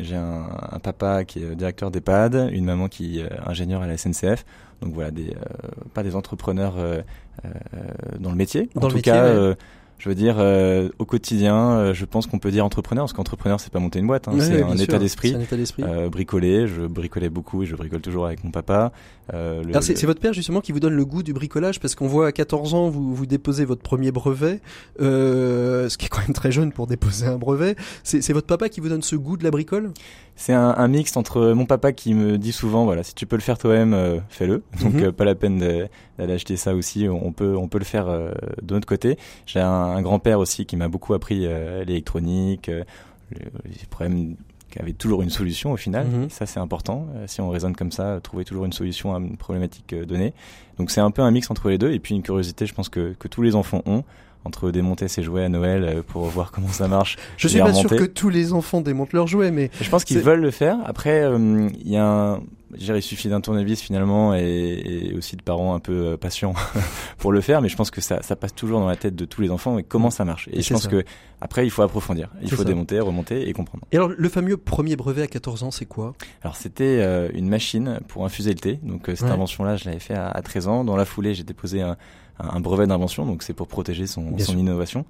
J'ai 0.00 0.16
un, 0.16 0.46
un, 0.72 0.78
papa 0.78 1.24
qui 1.24 1.40
est 1.40 1.54
directeur 1.54 1.90
d'EHPAD, 1.90 2.50
une 2.52 2.64
maman 2.64 2.88
qui 2.88 3.20
euh, 3.20 3.28
ingénieur 3.46 3.82
à 3.82 3.86
la 3.86 3.96
SNCF. 3.96 4.44
Donc 4.84 4.94
voilà, 4.94 5.10
des, 5.10 5.30
euh, 5.30 5.68
pas 5.94 6.02
des 6.02 6.14
entrepreneurs 6.14 6.74
euh, 6.76 7.02
dans 8.18 8.30
le 8.30 8.36
métier. 8.36 8.68
Dans 8.74 8.86
en 8.86 8.90
tout 8.90 9.00
cas, 9.00 9.54
je 9.98 10.08
veux 10.08 10.14
dire, 10.14 10.36
euh, 10.38 10.88
au 10.98 11.04
quotidien, 11.04 11.70
euh, 11.70 11.94
je 11.94 12.04
pense 12.04 12.26
qu'on 12.26 12.38
peut 12.38 12.50
dire 12.50 12.64
entrepreneur, 12.64 13.04
parce 13.04 13.12
qu'entrepreneur, 13.12 13.60
c'est 13.60 13.72
pas 13.72 13.78
monter 13.78 14.00
une 14.00 14.06
boîte, 14.06 14.28
hein, 14.28 14.34
c'est 14.38 14.62
un, 14.62 14.76
état 14.76 14.98
d'esprit. 14.98 15.34
Euh, 15.80 16.08
bricoler, 16.10 16.66
je 16.66 16.82
bricolais 16.82 17.30
beaucoup 17.30 17.62
et 17.62 17.66
je 17.66 17.76
bricole 17.76 18.00
toujours 18.00 18.26
avec 18.26 18.42
mon 18.44 18.50
papa. 18.50 18.92
Euh, 19.32 19.62
c'est 19.80 20.04
votre 20.04 20.20
père 20.20 20.32
justement 20.32 20.60
qui 20.60 20.72
vous 20.72 20.80
donne 20.80 20.94
le 20.94 21.04
goût 21.04 21.22
du 21.22 21.32
bricolage, 21.32 21.80
parce 21.80 21.94
qu'on 21.94 22.08
voit 22.08 22.26
à 22.26 22.32
14 22.32 22.74
ans, 22.74 22.88
vous, 22.90 23.14
vous 23.14 23.26
déposez 23.26 23.64
votre 23.64 23.82
premier 23.82 24.10
brevet, 24.10 24.60
ce 24.98 25.96
qui 25.96 26.06
est 26.06 26.10
quand 26.10 26.20
même 26.20 26.34
très 26.34 26.52
jeune 26.52 26.72
pour 26.72 26.86
déposer 26.86 27.26
un 27.26 27.38
brevet. 27.38 27.76
C'est 28.02 28.32
votre 28.32 28.46
papa 28.46 28.68
qui 28.68 28.80
vous 28.80 28.88
donne 28.88 29.02
ce 29.02 29.16
goût 29.16 29.36
de 29.36 29.44
la 29.44 29.50
bricole? 29.50 29.92
C'est 30.36 30.52
un, 30.52 30.74
un, 30.76 30.88
mix 30.88 31.16
entre 31.16 31.52
mon 31.52 31.64
papa 31.64 31.92
qui 31.92 32.12
me 32.12 32.38
dit 32.38 32.50
souvent, 32.50 32.84
voilà, 32.84 33.04
si 33.04 33.14
tu 33.14 33.24
peux 33.24 33.36
le 33.36 33.42
faire 33.42 33.56
toi-même, 33.56 34.20
fais-le. 34.28 34.64
Donc 34.82 34.94
mhm. 34.94 35.12
pas 35.12 35.24
la 35.24 35.36
peine 35.36 35.58
d'aller 35.58 36.32
acheter 36.32 36.56
ça 36.56 36.74
aussi, 36.74 37.06
on 37.08 37.30
peut, 37.30 37.56
on 37.56 37.68
peut 37.68 37.78
le 37.78 37.84
faire 37.84 38.06
de 38.06 38.74
notre 38.74 38.86
côté. 38.86 39.16
J'ai 39.46 39.60
un 39.60 39.84
un, 39.94 40.02
grand-père 40.02 40.38
aussi 40.38 40.66
qui 40.66 40.76
m'a 40.76 40.88
beaucoup 40.88 41.14
appris 41.14 41.46
euh, 41.46 41.84
l'électronique, 41.84 42.68
euh, 42.68 42.84
les 43.32 43.86
problèmes 43.90 44.36
qui 44.70 44.78
avait 44.80 44.92
toujours 44.92 45.22
une 45.22 45.30
solution 45.30 45.72
au 45.72 45.76
final. 45.76 46.06
Mhm. 46.06 46.30
Ça, 46.30 46.46
c'est 46.46 46.60
important. 46.60 47.06
Euh, 47.14 47.26
si 47.26 47.40
on 47.40 47.48
raisonne 47.48 47.76
comme 47.76 47.92
ça, 47.92 48.20
trouver 48.22 48.44
toujours 48.44 48.64
une 48.64 48.72
solution 48.72 49.14
à 49.14 49.18
une 49.18 49.36
problématique 49.36 49.94
donnée. 49.94 50.34
Donc, 50.78 50.90
c'est 50.90 51.00
un 51.00 51.10
peu 51.10 51.22
un 51.22 51.30
mix 51.30 51.50
entre 51.50 51.68
les 51.68 51.78
deux. 51.78 51.92
Et 51.92 52.00
puis, 52.00 52.14
une 52.14 52.22
curiosité, 52.22 52.66
je 52.66 52.74
pense 52.74 52.88
que, 52.88 53.14
que 53.18 53.28
tous 53.28 53.42
les 53.42 53.54
enfants 53.54 53.82
ont 53.86 54.04
entre 54.44 54.70
démonter 54.70 55.08
ses 55.08 55.22
jouets 55.22 55.44
à 55.44 55.48
Noël 55.48 56.02
pour 56.06 56.24
voir 56.24 56.50
comment 56.52 56.68
ça 56.68 56.88
marche. 56.88 57.16
Je 57.36 57.48
suis 57.48 57.58
pas 57.58 57.72
sûr 57.72 57.90
que 57.90 58.04
tous 58.04 58.28
les 58.28 58.52
enfants 58.52 58.80
démontent 58.80 59.12
leurs 59.12 59.26
jouets, 59.26 59.50
mais 59.50 59.70
je 59.80 59.88
pense 59.88 60.04
qu'ils 60.04 60.20
veulent 60.20 60.40
le 60.40 60.50
faire. 60.50 60.78
Après, 60.84 61.24
il 61.36 61.90
y 61.90 61.96
a 61.96 62.06
un, 62.06 62.40
il 62.78 63.02
suffit 63.02 63.28
d'un 63.28 63.40
tournevis 63.40 63.80
finalement 63.80 64.34
et, 64.34 64.40
et, 64.42 65.14
aussi 65.14 65.36
de 65.36 65.42
parents 65.42 65.74
un 65.74 65.80
peu 65.80 65.92
euh, 65.92 66.16
patients 66.16 66.54
pour 67.18 67.32
le 67.32 67.40
faire, 67.40 67.62
mais 67.62 67.68
je 67.68 67.76
pense 67.76 67.90
que 67.90 68.00
ça, 68.00 68.22
ça, 68.22 68.36
passe 68.36 68.54
toujours 68.54 68.80
dans 68.80 68.88
la 68.88 68.96
tête 68.96 69.14
de 69.14 69.24
tous 69.24 69.40
les 69.40 69.50
enfants 69.50 69.78
et 69.78 69.82
comment 69.82 70.10
ça 70.10 70.24
marche. 70.24 70.48
Et, 70.52 70.62
je 70.62 70.72
pense 70.72 70.88
que 70.88 71.04
après, 71.40 71.66
il 71.66 71.70
faut 71.70 71.82
approfondir, 71.82 72.30
il 72.42 72.50
faut 72.50 72.64
démonter, 72.64 73.00
remonter 73.00 73.48
et 73.48 73.52
comprendre. 73.52 73.84
Et 73.92 73.96
alors, 73.96 74.10
le 74.16 74.28
fameux 74.28 74.56
premier 74.56 74.96
brevet 74.96 75.22
à 75.22 75.26
14 75.26 75.62
ans, 75.62 75.70
c'est 75.70 75.86
quoi? 75.86 76.14
Alors, 76.42 76.56
c'était 76.56 77.00
euh, 77.00 77.28
une 77.34 77.48
machine 77.48 78.00
pour 78.08 78.24
infuser 78.24 78.50
le 78.50 78.58
thé. 78.58 78.78
Donc, 78.82 79.08
euh, 79.08 79.16
cette 79.16 79.30
invention-là, 79.30 79.76
je 79.76 79.84
l'avais 79.84 80.00
fait 80.00 80.14
à, 80.14 80.28
à, 80.28 80.42
13 80.42 80.68
ans. 80.68 80.84
Dans 80.84 80.96
la 80.96 81.04
foulée, 81.04 81.34
j'ai 81.34 81.44
déposé 81.44 81.82
un, 81.82 81.96
un 82.38 82.60
brevet 82.60 82.86
d'invention, 82.86 83.26
donc 83.26 83.42
c'est 83.42 83.52
pour 83.52 83.68
protéger 83.68 84.06
son, 84.06 84.36
son 84.38 84.58
innovation. 84.58 85.04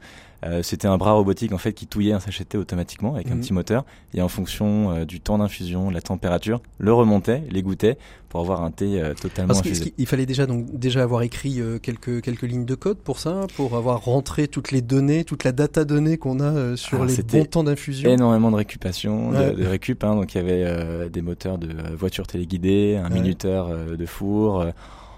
Euh, 0.45 0.63
c'était 0.63 0.89
un 0.89 0.99
bras 0.99 1.13
robotique 1.13 1.53
en 1.53 1.59
fait 1.59 1.73
qui 1.73 1.87
touillait 1.87 2.13
un 2.13 2.21
sachet 2.21 2.45
de 2.45 2.49
thé 2.49 2.59
automatiquement 2.59 3.15
avec 3.15 3.31
un 3.31 3.35
mhm. 3.35 3.41
petit 3.41 3.53
moteur 3.53 3.85
et 4.13 4.21
en 4.21 4.29
fonction 4.29 4.91
euh, 4.91 5.05
du 5.07 5.21
temps 5.21 5.39
d'infusion, 5.39 5.89
la 5.89 6.03
température, 6.03 6.61
le 6.79 6.93
remontait, 6.93 7.43
l'égouttait 7.51 7.97
pour 8.29 8.41
avoir 8.41 8.63
un 8.63 8.71
thé 8.71 9.01
euh, 9.01 9.15
totalement 9.15 9.55
Parce 9.55 9.61
infusé. 9.61 9.95
Il 9.97 10.07
fallait 10.07 10.27
déjà 10.27 10.45
donc 10.45 10.67
déjà 10.79 11.03
avoir 11.03 11.23
écrit 11.23 11.61
quelques 11.83 12.21
quelques 12.21 12.43
lignes 12.43 12.67
de 12.67 12.75
code 12.75 12.99
pour 12.99 13.19
ça, 13.19 13.47
pour 13.57 13.77
avoir 13.77 14.05
rentré 14.05 14.47
toutes 14.47 14.71
les 14.71 14.83
données, 14.83 15.25
toute 15.25 15.45
la 15.45 15.53
data 15.53 15.85
donnée 15.85 16.19
qu'on 16.19 16.41
a 16.41 16.77
sur 16.77 17.05
les 17.05 17.23
bons 17.23 17.45
temps 17.47 17.65
d'infusion? 17.65 18.11
Énormément 18.11 18.51
de 18.51 18.57
récupation, 18.57 19.31
de, 19.31 19.65
récup. 19.65 20.05
Hein, 20.05 20.17
donc 20.17 20.35
il 20.35 20.39
y 20.39 20.41
avait 20.41 21.09
des 21.09 21.23
moteurs 21.23 21.57
de 21.57 21.69
voitures 21.95 22.27
téléguidées, 22.27 23.01
un 23.03 23.09
minuteur 23.09 23.71
de 23.97 24.07
four 24.07 24.67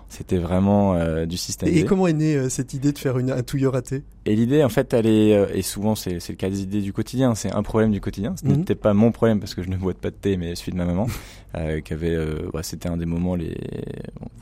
c'était 0.09 0.39
vraiment 0.39 0.95
euh, 0.95 1.27
du 1.27 1.37
système. 1.37 1.69
Et, 1.69 1.85
comment 1.85 2.07
est 2.07 2.13
née 2.13 2.37
euh, 2.37 2.49
cette 2.49 2.75
idée 2.75 2.93
de 2.93 2.99
faire 2.99 3.19
une, 3.19 3.31
un 3.31 3.43
touilleur 3.43 3.75
à 3.75 3.83
thé? 3.83 4.03
Et 4.25 4.37
l'idée, 4.37 4.63
en 4.63 4.69
fait, 4.69 4.93
elle 4.95 5.07
est, 5.07 5.35
euh, 5.35 5.47
et 5.53 5.63
souvent 5.63 5.95
c'est 5.95 6.15
le 6.29 6.35
cas 6.35 6.49
des 6.49 6.63
idées 6.63 6.81
du 6.81 6.93
quotidien, 6.93 7.35
c'est 7.35 7.53
un 7.53 7.63
problème 7.63 7.91
du 7.91 8.01
quotidien. 8.01 8.35
Ce 8.41 8.47
mhm. 8.47 8.59
n'était 8.59 8.75
pas 8.75 8.95
mon 8.95 9.13
problème 9.13 9.41
parce 9.41 9.55
que 9.55 9.63
je 9.63 9.69
ne 9.69 9.77
bois 9.77 9.95
pas 9.95 10.11
de 10.11 10.17
thé, 10.17 10.37
mais 10.37 10.55
celui 10.55 10.73
de 10.73 10.77
ma 10.77 10.85
maman, 10.85 11.07
qui 11.85 11.93
avait, 11.93 12.17
c'était 12.63 12.89
un 12.89 12.97
des 12.97 13.07
moments 13.07 13.35
les, 13.35 13.57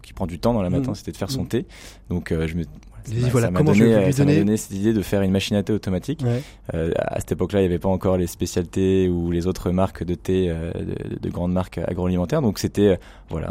qui 0.03 0.12
prend 0.12 0.27
du 0.27 0.38
temps 0.38 0.53
dans 0.53 0.62
la 0.62 0.70
matin, 0.70 0.90
mhm. 0.90 0.94
c'était 0.94 1.12
de 1.12 1.16
faire 1.16 1.31
son 1.31 1.42
mhm. 1.42 1.48
thé. 1.48 1.66
Donc 2.11 2.31
je 2.33 2.55
me 2.55 2.64
voilà, 3.31 3.47
ça 3.47 3.51
m'a 3.51 3.62
donné, 3.62 4.12
donné 4.38 4.57
cette 4.57 4.73
idée 4.73 4.93
de 4.93 5.03
faire 5.03 5.23
une 5.23 5.31
machine 5.31 5.57
à 5.57 5.62
thé 5.62 5.73
automatique. 5.73 6.25
Euh, 6.73 6.93
à 6.97 7.21
cette 7.21 7.33
époque-là, 7.33 7.61
il 7.61 7.62
n'y 7.62 7.69
avait 7.69 7.79
pas 7.79 7.88
encore 7.88 8.17
les 8.17 8.27
spécialités 8.27 9.09
ou 9.09 9.31
les 9.31 9.47
autres 9.47 9.71
marques 9.71 10.05
de 10.05 10.14
thé, 10.14 10.47
euh, 10.49 10.73
de, 10.73 11.19
de, 11.21 11.31
grandes 11.31 11.53
marques 11.53 11.79
agroalimentaires. 11.79 12.43
Donc 12.43 12.59
c'était 12.59 12.88
euh, 12.88 12.97
voilà 13.29 13.51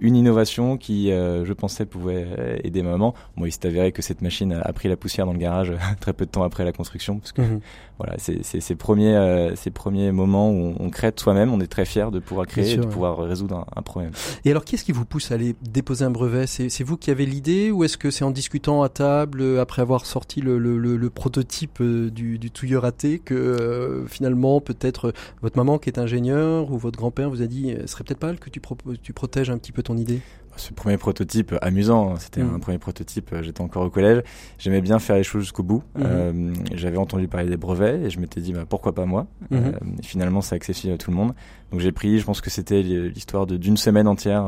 une 0.00 0.16
innovation 0.16 0.76
qui, 0.76 1.10
je 1.10 1.52
pensais, 1.52 1.86
pouvait 1.86 2.60
aider 2.64 2.82
maman. 2.82 3.14
Moi, 3.36 3.46
il 3.46 3.52
s'est 3.52 3.66
avéré 3.66 3.92
que 3.92 4.02
cette 4.02 4.20
machine 4.20 4.52
a 4.52 4.72
pris 4.72 4.88
la 4.88 4.96
poussière 4.96 5.26
dans 5.26 5.32
le 5.32 5.38
garage 5.38 5.72
très 6.00 6.12
peu 6.12 6.26
de 6.26 6.30
temps 6.30 6.42
après 6.42 6.64
la 6.64 6.72
construction, 6.72 7.20
parce 7.20 7.30
que 7.30 7.42
mhm. 7.42 7.60
voilà, 7.98 8.14
c'est 8.18 8.42
ces 8.42 8.74
premiers, 8.74 9.52
ces 9.54 9.70
premiers 9.70 10.10
moments 10.10 10.50
où 10.50 10.74
on, 10.76 10.90
crée 10.90 11.12
de 11.12 11.20
soi-même, 11.20 11.52
on 11.54 11.60
est 11.60 11.68
très 11.68 11.84
fier 11.84 12.10
de 12.10 12.18
pouvoir 12.18 12.48
créer, 12.48 12.72
et 12.72 12.76
de 12.78 12.84
pouvoir 12.84 13.18
résoudre 13.18 13.58
un, 13.58 13.66
un, 13.76 13.82
problème. 13.82 14.10
Et 14.44 14.50
alors, 14.50 14.64
qu'est-ce 14.64 14.84
qui 14.84 14.90
vous 14.90 15.04
pousse 15.04 15.30
à 15.30 15.34
aller 15.34 15.54
déposer 15.62 16.04
un 16.04 16.10
brevet? 16.10 16.48
C'est 16.48 16.82
vous 16.82 16.96
qui 16.96 17.12
avez 17.12 17.24
l'idée 17.24 17.70
ou 17.70 17.84
est-ce 17.84 17.96
que 17.96 18.10
c'est 18.10 18.24
en 18.24 18.32
discussion 18.32 18.51
discutant 18.52 18.82
à 18.82 18.90
table 18.90 19.40
euh, 19.40 19.62
après 19.62 19.80
avoir 19.80 20.04
sorti 20.04 20.42
le, 20.42 21.08
prototype 21.08 21.80
euh, 21.80 22.10
du, 22.10 22.38
du 22.38 22.50
touilleur 22.50 22.84
à 22.84 22.92
thé 22.92 23.18
que 23.18 23.32
euh, 23.32 24.06
finalement 24.06 24.60
peut-être 24.60 25.14
votre 25.40 25.56
maman 25.56 25.78
qui 25.78 25.88
est 25.88 25.98
ingénieur 25.98 26.70
ou 26.70 26.76
votre 26.76 26.98
grand-père 26.98 27.30
vous 27.30 27.40
a 27.40 27.46
dit 27.46 27.74
ce 27.80 27.86
serait 27.86 28.04
peut-être 28.04 28.18
pas 28.18 28.26
mal 28.26 28.38
que 28.38 28.50
tu, 28.50 28.60
tu 29.02 29.14
protèges 29.14 29.48
un 29.48 29.56
petit 29.56 29.72
peu 29.72 29.82
ton 29.82 29.96
idée? 29.96 30.20
Ce 30.62 30.72
premier 30.72 30.96
prototype 30.96 31.54
amusant, 31.60 32.12
hein. 32.12 32.16
c'était 32.18 32.42
mm. 32.42 32.54
un 32.54 32.58
premier 32.58 32.78
prototype, 32.78 33.34
j'étais 33.42 33.60
encore 33.60 33.84
au 33.84 33.90
collège, 33.90 34.22
j'aimais 34.58 34.80
bien 34.80 34.98
faire 34.98 35.16
les 35.16 35.22
choses 35.22 35.42
jusqu'au 35.42 35.62
bout. 35.62 35.82
Mm-hmm. 35.98 36.76
J'avais 36.76 36.96
entendu 36.96 37.28
parler 37.28 37.48
des 37.48 37.56
brevets 37.56 38.00
et 38.02 38.10
je 38.10 38.20
m'étais 38.20 38.40
dit 38.40 38.52
bah, 38.52 38.64
pourquoi 38.68 38.94
pas 38.94 39.04
moi? 39.04 39.26
Mm-hmm. 39.50 40.02
finalement, 40.02 40.40
c'est 40.40 40.54
accessible 40.54 40.92
à 40.92 40.98
tout 40.98 41.10
le 41.10 41.16
monde. 41.16 41.32
Donc 41.70 41.80
j'ai 41.80 41.92
pris, 41.92 42.18
je 42.18 42.24
pense 42.24 42.40
que 42.40 42.50
c'était 42.50 42.82
l'histoire 42.82 43.46
d'une 43.46 43.76
semaine 43.76 44.06
entière, 44.06 44.44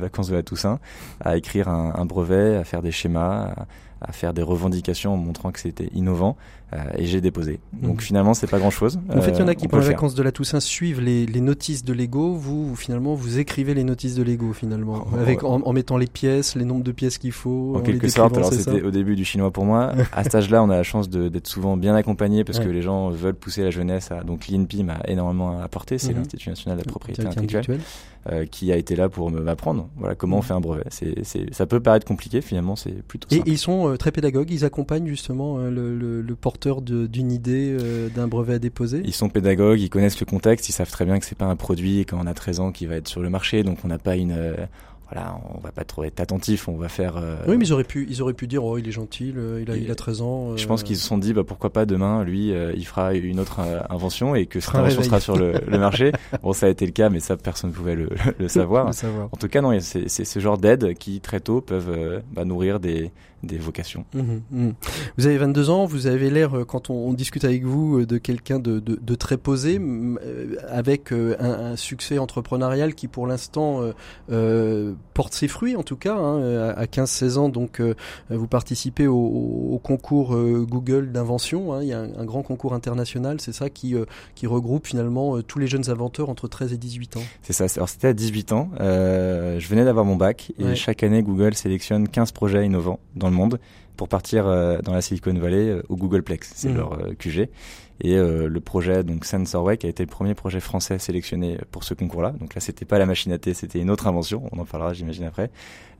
vacances 0.00 0.28
de 0.28 0.34
la 0.34 0.42
Toussaint, 0.42 0.80
à 1.20 1.36
écrire 1.36 1.68
un, 1.68 1.92
un 1.96 2.04
brevet, 2.04 2.56
à 2.56 2.64
faire 2.64 2.82
des 2.82 2.90
schémas, 2.90 3.54
à, 3.54 3.66
à 4.00 4.12
faire 4.12 4.34
des 4.34 4.42
revendications 4.42 5.14
en 5.14 5.16
montrant 5.16 5.50
que 5.50 5.60
c'était 5.60 5.88
innovant. 5.94 6.36
Et 6.96 7.06
j'ai 7.06 7.20
déposé. 7.20 7.60
Donc 7.72 8.02
finalement, 8.02 8.34
c'est 8.34 8.48
pas 8.48 8.58
grand-chose. 8.58 8.98
En 9.08 9.20
fait, 9.20 9.30
il 9.32 9.38
y 9.38 9.42
en 9.42 9.48
a 9.48 9.54
qui, 9.54 9.68
pendant 9.68 9.82
les 9.82 9.90
vacances 9.90 10.14
de 10.14 10.22
la 10.22 10.32
Toussaint, 10.32 10.60
suivent 10.60 11.00
les, 11.00 11.24
les 11.24 11.40
notices 11.40 11.84
de 11.84 11.92
Lego. 11.92 12.34
Vous, 12.34 12.74
finalement, 12.74 13.14
vous 13.14 13.38
écrivez 13.38 13.74
les 13.74 13.84
notices 13.84 14.14
de 14.16 14.22
Lego, 14.22 14.52
finalement, 14.52 15.06
oh, 15.12 15.16
avec, 15.16 15.44
en, 15.44 15.60
en, 15.62 15.72
mettant 15.72 15.96
les 15.96 16.06
pièces, 16.06 16.56
les 16.56 16.64
nombres 16.64 16.82
de 16.82 16.92
pièces 16.92 17.18
qu'il 17.18 17.32
faut. 17.32 17.74
En, 17.76 17.80
quelque 17.80 18.08
sorte, 18.08 18.36
alors 18.36 18.52
c'était 18.52 18.82
au 18.82 18.90
début 18.90 19.14
du 19.14 19.24
chinois 19.24 19.50
pour 19.50 19.64
moi. 19.64 19.92
à 20.12 20.24
cet 20.24 20.34
âge-là, 20.34 20.62
on 20.62 20.70
a 20.70 20.76
la 20.76 20.82
chance 20.82 21.08
d'être 21.08 21.46
souvent 21.46 21.76
bien 21.76 21.94
accompagné 21.94 22.44
parce 22.44 22.58
que 22.58 22.68
les 22.68 22.82
gens 22.82 23.10
veulent 23.10 23.34
pousser 23.34 23.62
la 23.62 23.70
jeunesse. 23.70 24.10
À, 24.10 24.24
donc 24.24 24.48
l'INPI 24.48 24.82
m'a 24.82 24.98
énormément 25.06 25.60
apporté. 25.60 25.98
C'est 25.98 26.10
mhm. 26.10 26.18
l'Institut 26.18 26.50
national 26.50 26.78
de 26.78 26.84
la 26.84 26.90
propriété 26.90 27.24
intellectuelle. 27.24 27.80
Euh, 28.32 28.46
qui 28.46 28.72
a 28.72 28.76
été 28.76 28.96
là 28.96 29.10
pour 29.10 29.30
m'apprendre 29.30 29.90
voilà 29.98 30.14
comment 30.14 30.36
on 30.36 30.38
mhm. 30.38 30.44
fait 30.46 30.54
un 30.54 30.60
brevet. 30.60 30.84
C'est, 30.88 31.52
ça 31.52 31.66
peut 31.66 31.80
paraître 31.80 32.06
compliqué, 32.06 32.40
finalement, 32.40 32.74
c'est 32.74 33.02
plutôt 33.02 33.28
simple. 33.28 33.46
Et 33.46 33.52
ils 33.52 33.58
sont 33.58 33.90
euh, 33.90 33.98
très 33.98 34.12
pédagogues, 34.12 34.50
ils 34.50 34.64
accompagnent 34.64 35.08
justement 35.08 35.58
euh, 35.58 35.70
le, 35.70 35.94
le, 35.94 36.22
le, 36.22 36.34
d'une 36.80 37.32
idée, 37.32 37.76
d'un 38.14 38.28
brevet 38.28 38.54
à 38.54 38.58
déposer. 38.58 39.02
Ils 39.04 39.12
sont 39.12 39.28
pédagogues, 39.28 39.80
ils 39.80 39.90
connaissent 39.90 40.20
le 40.20 40.26
contexte, 40.26 40.68
ils 40.68 40.72
savent 40.72 40.90
très 40.90 41.04
bien 41.04 41.18
que 41.18 41.26
c'est 41.26 41.38
pas 41.38 41.46
un 41.46 41.56
produit 41.56 42.04
quand 42.06 42.18
on 42.20 42.26
a 42.26 42.34
13 42.34 42.60
ans 42.60 42.72
qui 42.72 42.86
va 42.86 42.96
être 42.96 43.08
sur 43.08 43.22
le 43.22 43.30
marché, 43.30 43.62
donc 43.62 43.78
on 43.84 43.88
n'a 43.88 43.98
pas 43.98 44.16
une 44.16 44.56
voilà, 45.12 45.38
on 45.54 45.60
va 45.60 45.70
pas 45.70 45.84
trop 45.84 46.04
être 46.04 46.18
attentif, 46.20 46.66
on 46.66 46.76
va 46.76 46.88
faire. 46.88 47.16
Euh, 47.18 47.36
oui, 47.46 47.56
mais 47.58 47.66
ils 47.66 47.72
auraient 47.72 47.84
pu, 47.84 48.06
ils 48.08 48.22
auraient 48.22 48.32
pu 48.32 48.46
dire, 48.46 48.64
oh, 48.64 48.78
il 48.78 48.88
est 48.88 48.92
gentil, 48.92 49.34
il 49.60 49.70
a, 49.70 49.76
il 49.76 49.90
a 49.90 49.94
13 49.94 50.22
ans. 50.22 50.56
Je 50.56 50.66
pense 50.66 50.82
qu'ils 50.82 50.96
se 50.96 51.06
sont 51.06 51.18
dit, 51.18 51.34
bah 51.34 51.42
pourquoi 51.46 51.70
pas 51.70 51.84
demain, 51.84 52.24
lui, 52.24 52.52
euh, 52.52 52.72
il 52.74 52.86
fera 52.86 53.14
une 53.14 53.38
autre 53.38 53.60
euh, 53.60 53.80
invention 53.90 54.34
et 54.34 54.46
que 54.46 54.60
cette 54.60 54.74
invention 54.74 55.02
sera 55.02 55.20
sur 55.20 55.36
le, 55.36 55.52
le, 55.66 55.78
marché. 55.78 56.12
bon, 56.42 56.52
ça 56.52 56.66
a 56.66 56.68
été 56.70 56.86
le 56.86 56.92
cas, 56.92 57.10
mais 57.10 57.20
ça 57.20 57.36
personne 57.36 57.70
ne 57.70 57.74
pouvait 57.74 57.96
le, 57.96 58.08
le, 58.38 58.48
savoir. 58.54 58.90
En 59.30 59.36
tout 59.36 59.48
cas, 59.48 59.60
non, 59.60 59.78
c'est 59.80 60.08
ce 60.08 60.40
genre 60.40 60.56
d'aide 60.56 60.94
qui 60.94 61.20
très 61.20 61.40
tôt 61.40 61.60
peuvent 61.60 62.22
bah, 62.32 62.44
nourrir 62.44 62.80
des, 62.80 63.10
des 63.44 63.58
vocations. 63.58 64.04
Mmh, 64.14 64.20
mmh. 64.50 64.70
Vous 65.18 65.26
avez 65.26 65.38
22 65.38 65.70
ans, 65.70 65.84
vous 65.86 66.06
avez 66.06 66.30
l'air, 66.30 66.56
euh, 66.56 66.64
quand 66.64 66.90
on, 66.90 67.12
discute 67.12 67.44
avec 67.44 67.64
vous, 67.64 68.00
euh, 68.00 68.06
de 68.06 68.18
quelqu'un 68.18 68.58
de, 68.58 68.80
de, 68.80 68.98
de, 69.00 69.14
très 69.14 69.36
posé, 69.36 69.78
euh, 69.80 70.56
avec 70.68 71.12
un, 71.12 71.34
un, 71.38 71.76
succès 71.76 72.18
entrepreneurial 72.18 72.94
qui 72.94 73.08
pour 73.08 73.26
l'instant 73.26 73.80
euh, 74.30 74.92
porte 75.12 75.34
ses 75.34 75.48
fruits 75.48 75.76
en 75.76 75.82
tout 75.82 75.96
cas. 75.96 76.16
Hein, 76.16 76.74
à 76.76 76.84
15-16 76.84 77.36
ans, 77.38 77.48
donc 77.48 77.80
vous 78.30 78.46
participez 78.46 79.06
au, 79.06 79.16
au 79.16 79.78
concours 79.82 80.36
Google 80.66 81.12
d'invention. 81.12 81.72
Hein, 81.72 81.82
il 81.82 81.88
y 81.88 81.92
a 81.92 82.00
un, 82.00 82.14
un, 82.18 82.24
grand 82.24 82.42
concours 82.42 82.74
international, 82.74 83.40
c'est 83.40 83.52
ça 83.52 83.70
qui, 83.70 83.94
qui 84.34 84.46
regroupe 84.46 84.86
finalement 84.86 85.40
tous 85.42 85.58
les 85.58 85.66
jeunes 85.66 85.90
inventeurs 85.90 86.28
entre 86.28 86.48
13 86.48 86.72
et 86.72 86.76
18 86.76 87.16
ans. 87.16 87.22
C'est 87.42 87.52
ça, 87.52 87.66
alors 87.76 87.88
c'était 87.88 88.08
à 88.08 88.12
18 88.12 88.52
ans, 88.52 88.70
je 88.78 89.68
venais 89.68 89.84
d'avoir 89.84 90.04
mon 90.04 90.16
bac 90.16 90.52
et 90.58 90.74
chaque 90.74 91.02
année 91.02 91.22
Google 91.22 91.54
sélectionne 91.54 92.08
15 92.08 92.32
projets 92.32 92.64
innovants 92.64 93.00
dans 93.16 93.28
le 93.28 93.33
monde 93.34 93.60
pour 93.96 94.08
partir 94.08 94.46
euh, 94.46 94.78
dans 94.82 94.92
la 94.92 95.00
Silicon 95.00 95.34
Valley 95.34 95.68
euh, 95.68 95.82
au 95.88 95.96
Googleplex, 95.96 96.52
c'est 96.54 96.68
mmh. 96.68 96.76
leur 96.76 96.92
euh, 96.94 97.14
QG. 97.18 97.48
Et 98.00 98.16
le 98.16 98.60
projet 98.60 99.04
donc 99.04 99.24
SensorWake 99.24 99.84
a 99.84 99.88
été 99.88 100.02
le 100.02 100.08
premier 100.08 100.34
projet 100.34 100.60
français 100.60 100.98
sélectionné 100.98 101.58
pour 101.70 101.84
ce 101.84 101.94
concours-là. 101.94 102.34
Donc 102.40 102.54
là, 102.54 102.60
c'était 102.60 102.84
pas 102.84 102.98
la 102.98 103.06
machine 103.06 103.32
à 103.32 103.38
thé, 103.38 103.54
c'était 103.54 103.80
une 103.80 103.90
autre 103.90 104.06
invention. 104.06 104.48
On 104.52 104.58
en 104.58 104.64
parlera, 104.64 104.92
j'imagine 104.92 105.24
après. 105.24 105.50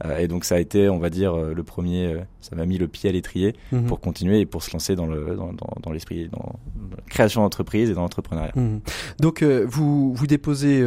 Euh, 0.04 0.18
et 0.18 0.28
donc 0.28 0.44
ça 0.44 0.56
a 0.56 0.58
été, 0.58 0.88
on 0.88 0.98
va 0.98 1.10
dire, 1.10 1.34
euh, 1.34 1.54
le 1.54 1.62
premier, 1.62 2.06
euh, 2.06 2.20
ça 2.40 2.56
m'a 2.56 2.66
mis 2.66 2.78
le 2.78 2.88
pied 2.88 3.08
à 3.08 3.12
l'étrier 3.12 3.54
mhm. 3.72 3.86
pour 3.86 4.00
continuer 4.00 4.40
et 4.40 4.46
pour 4.46 4.62
se 4.62 4.72
lancer 4.72 4.96
dans 4.96 5.06
le 5.06 5.36
dans, 5.36 5.52
dans, 5.52 5.74
dans 5.82 5.92
l'esprit, 5.92 6.28
dans, 6.28 6.56
la 6.90 7.02
création 7.08 7.42
d'entreprise 7.42 7.90
et 7.90 7.94
dans 7.94 8.02
l'entrepreneuriat. 8.02 8.52
Mhm. 8.56 8.80
Donc 9.20 9.42
vous 9.42 10.12
vous 10.14 10.26
déposez 10.26 10.82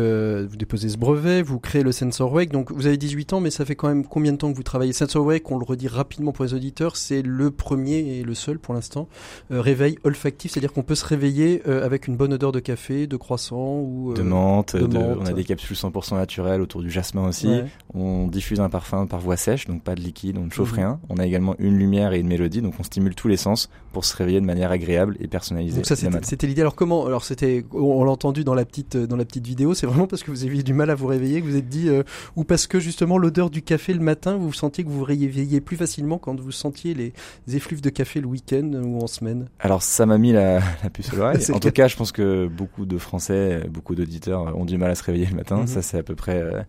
vous 0.46 0.56
déposez 0.56 0.89
ce 0.89 0.98
brevet, 0.98 1.41
vous 1.41 1.60
créez 1.60 1.84
le 1.84 1.91
SensorWake. 1.91 2.52
Donc 2.52 2.72
vous 2.72 2.88
avez 2.88 2.98
18 2.98 3.34
ans, 3.34 3.39
mais 3.39 3.50
ça 3.50 3.65
fait 3.65 3.76
quand 3.76 3.88
même 3.88 4.06
combien 4.06 4.32
de 4.32 4.38
temps 4.38 4.52
que 4.52 4.58
vous 4.58 4.63
travaillez? 4.63 4.93
SensorWake 4.93 5.50
On 5.52 5.58
le 5.58 5.65
redit 5.65 5.88
rapidement 5.88 6.32
pour 6.32 6.46
les 6.46 6.54
auditeurs, 6.54 6.96
c'est 6.96 7.22
le 7.22 7.52
premier 7.52 7.98
et 7.98 8.24
le 8.24 8.34
seul 8.34 8.60
pour 8.60 8.74
l'instant 8.74 9.08
réveil 9.50 9.98
olfactif, 10.04 10.52
c'est-à-dire 10.52 10.74
qu'on 10.74 10.84
peut 10.84 10.96
se 10.97 11.05
réveiller 11.05 11.65
avec 11.65 12.07
une 12.07 12.15
bonne 12.15 12.33
odeur 12.33 12.51
de 12.51 12.60
café, 12.60 13.07
de 13.07 13.17
croissant 13.17 13.79
ou 13.79 14.13
de 14.13 14.21
menthe. 14.21 14.75
De, 14.75 14.97
on 14.97 15.25
a 15.25 15.33
des 15.33 15.43
capsules 15.43 15.75
100% 15.75 16.15
naturelles 16.15 16.62
autour 16.62 16.81
du 16.81 16.89
jasmin 16.89 17.27
aussi. 17.27 17.49
On 17.93 18.27
diffuse 18.27 18.60
un 18.60 18.69
parfum 18.69 19.05
par 19.07 19.19
voie 19.19 19.38
sèche, 19.38 19.67
donc 19.67 19.83
pas 19.83 19.95
de 19.95 20.01
liquide, 20.01 20.38
on 20.38 20.45
ne 20.45 20.51
chauffe 20.51 20.71
mhm. 20.71 20.77
rien. 20.77 20.99
On 21.10 21.17
a 21.17 21.25
également 21.25 21.55
une 21.60 21.77
lumière 21.77 22.13
et 22.13 22.19
une 22.19 22.27
mélodie, 22.27 22.62
donc 22.62 22.73
on 22.79 22.83
stimule 22.83 23.15
tous 23.15 23.27
les 23.27 23.38
sens 23.38 23.69
pour 23.93 24.05
se 24.05 24.15
réveiller 24.15 24.41
de 24.41 24.45
manière 24.45 24.71
agréable 24.71 25.17
et 25.19 25.27
personnalisée. 25.27 25.77
Donc 25.77 25.86
ça 25.86 25.95
c'était 25.95 26.47
l'idée. 26.47 26.62
Alors 26.62 26.75
comment 26.75 27.05
Alors 27.05 27.23
c'était, 27.23 27.65
on, 27.73 28.03
l'a 28.03 28.12
entendu 28.12 28.43
dans 28.43 28.53
la 28.53 28.65
petite 28.65 28.97
dans 28.97 29.15
la 29.15 29.25
petite 29.25 29.47
vidéo. 29.47 29.73
C'est 29.73 29.88
vraiment 29.88 30.07
parce 30.07 30.23
que 30.23 30.31
vous 30.31 30.43
aviez 30.43 30.63
du 30.63 30.73
mal 30.73 30.89
à 30.89 30.95
vous 30.95 31.07
réveiller 31.07 31.41
que 31.41 31.47
vous 31.47 31.55
êtes 31.55 31.69
dit, 31.69 31.89
euh, 31.89 32.03
ou 32.36 32.43
parce 32.43 32.67
que 32.67 32.79
justement 32.79 33.17
l'odeur 33.17 33.49
du 33.49 33.62
café 33.62 33.93
le 33.93 33.99
matin, 33.99 34.36
vous 34.36 34.53
sentiez 34.53 34.83
que 34.83 34.89
vous 34.89 34.99
vous 34.99 35.03
réveilliez 35.03 35.62
plus 35.62 35.77
facilement 35.77 36.17
quand 36.17 36.39
vous 36.39 36.51
sentiez 36.51 36.93
les 36.93 37.13
effluves 37.55 37.81
de 37.81 37.89
café 37.89 38.21
le 38.21 38.27
week-end 38.27 38.71
ou 38.83 39.01
en 39.01 39.07
semaine? 39.07 39.47
Alors 39.60 39.81
ça 39.81 40.05
m'a 40.05 40.17
mis 40.17 40.31
la, 40.31 40.60
la 40.83 40.87
puce 40.89 41.13
à 41.13 41.15
l'oreille. 41.15 41.52
en 41.52 41.60
tout 41.60 41.71
cas, 41.71 41.88
je 41.88 41.95
pense 41.95 42.12
que 42.12 42.47
beaucoup 42.47 42.86
de 42.86 42.97
Français, 42.97 43.63
beaucoup 43.69 43.95
d'auditeurs 43.95 44.58
ont 44.58 44.65
du 44.65 44.78
mal 44.78 44.91
à 44.91 44.95
se 44.95 45.04
réveiller 45.04 45.26
le 45.26 45.36
matin. 45.36 45.58
Mhm. 45.62 45.67
Ça 45.67 45.82
c'est 45.82 45.97
à 45.97 46.04
peu 46.04 46.15
près 46.15 46.41
euh, 46.41 46.62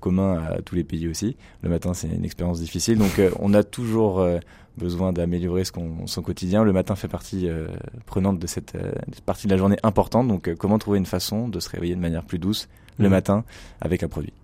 commun 0.00 0.42
à 0.42 0.62
tous 0.62 0.74
les 0.74 0.84
pays 0.84 1.08
aussi. 1.08 1.36
Le 1.62 1.68
matin, 1.68 1.94
c'est 1.94 2.08
une 2.08 2.24
expérience 2.24 2.60
difficile, 2.60 2.98
donc 2.98 3.18
euh, 3.18 3.30
on 3.40 3.54
a 3.54 3.62
toujours 3.62 4.20
euh, 4.20 4.38
besoin 4.78 5.12
d'améliorer 5.12 5.64
son 5.64 6.22
quotidien. 6.22 6.64
Le 6.64 6.72
matin 6.72 6.96
fait 6.96 7.08
partie 7.08 7.48
prenante 8.04 8.38
de 8.38 8.46
cette 8.46 8.76
partie 9.24 9.46
de 9.46 9.52
la 9.52 9.56
journée 9.56 9.78
importante, 9.82 10.28
donc 10.28 10.54
comment 10.56 10.78
trouver 10.78 10.98
une 10.98 11.06
façon 11.06 11.48
de 11.48 11.60
se 11.60 11.70
réveiller 11.70 11.94
de 11.94 12.00
manière 12.00 12.24
plus 12.24 12.38
douce 12.38 12.68
le 12.98 13.08
mmh. 13.08 13.10
matin 13.10 13.44
avec 13.80 14.02
un 14.02 14.08
produit? 14.08 14.34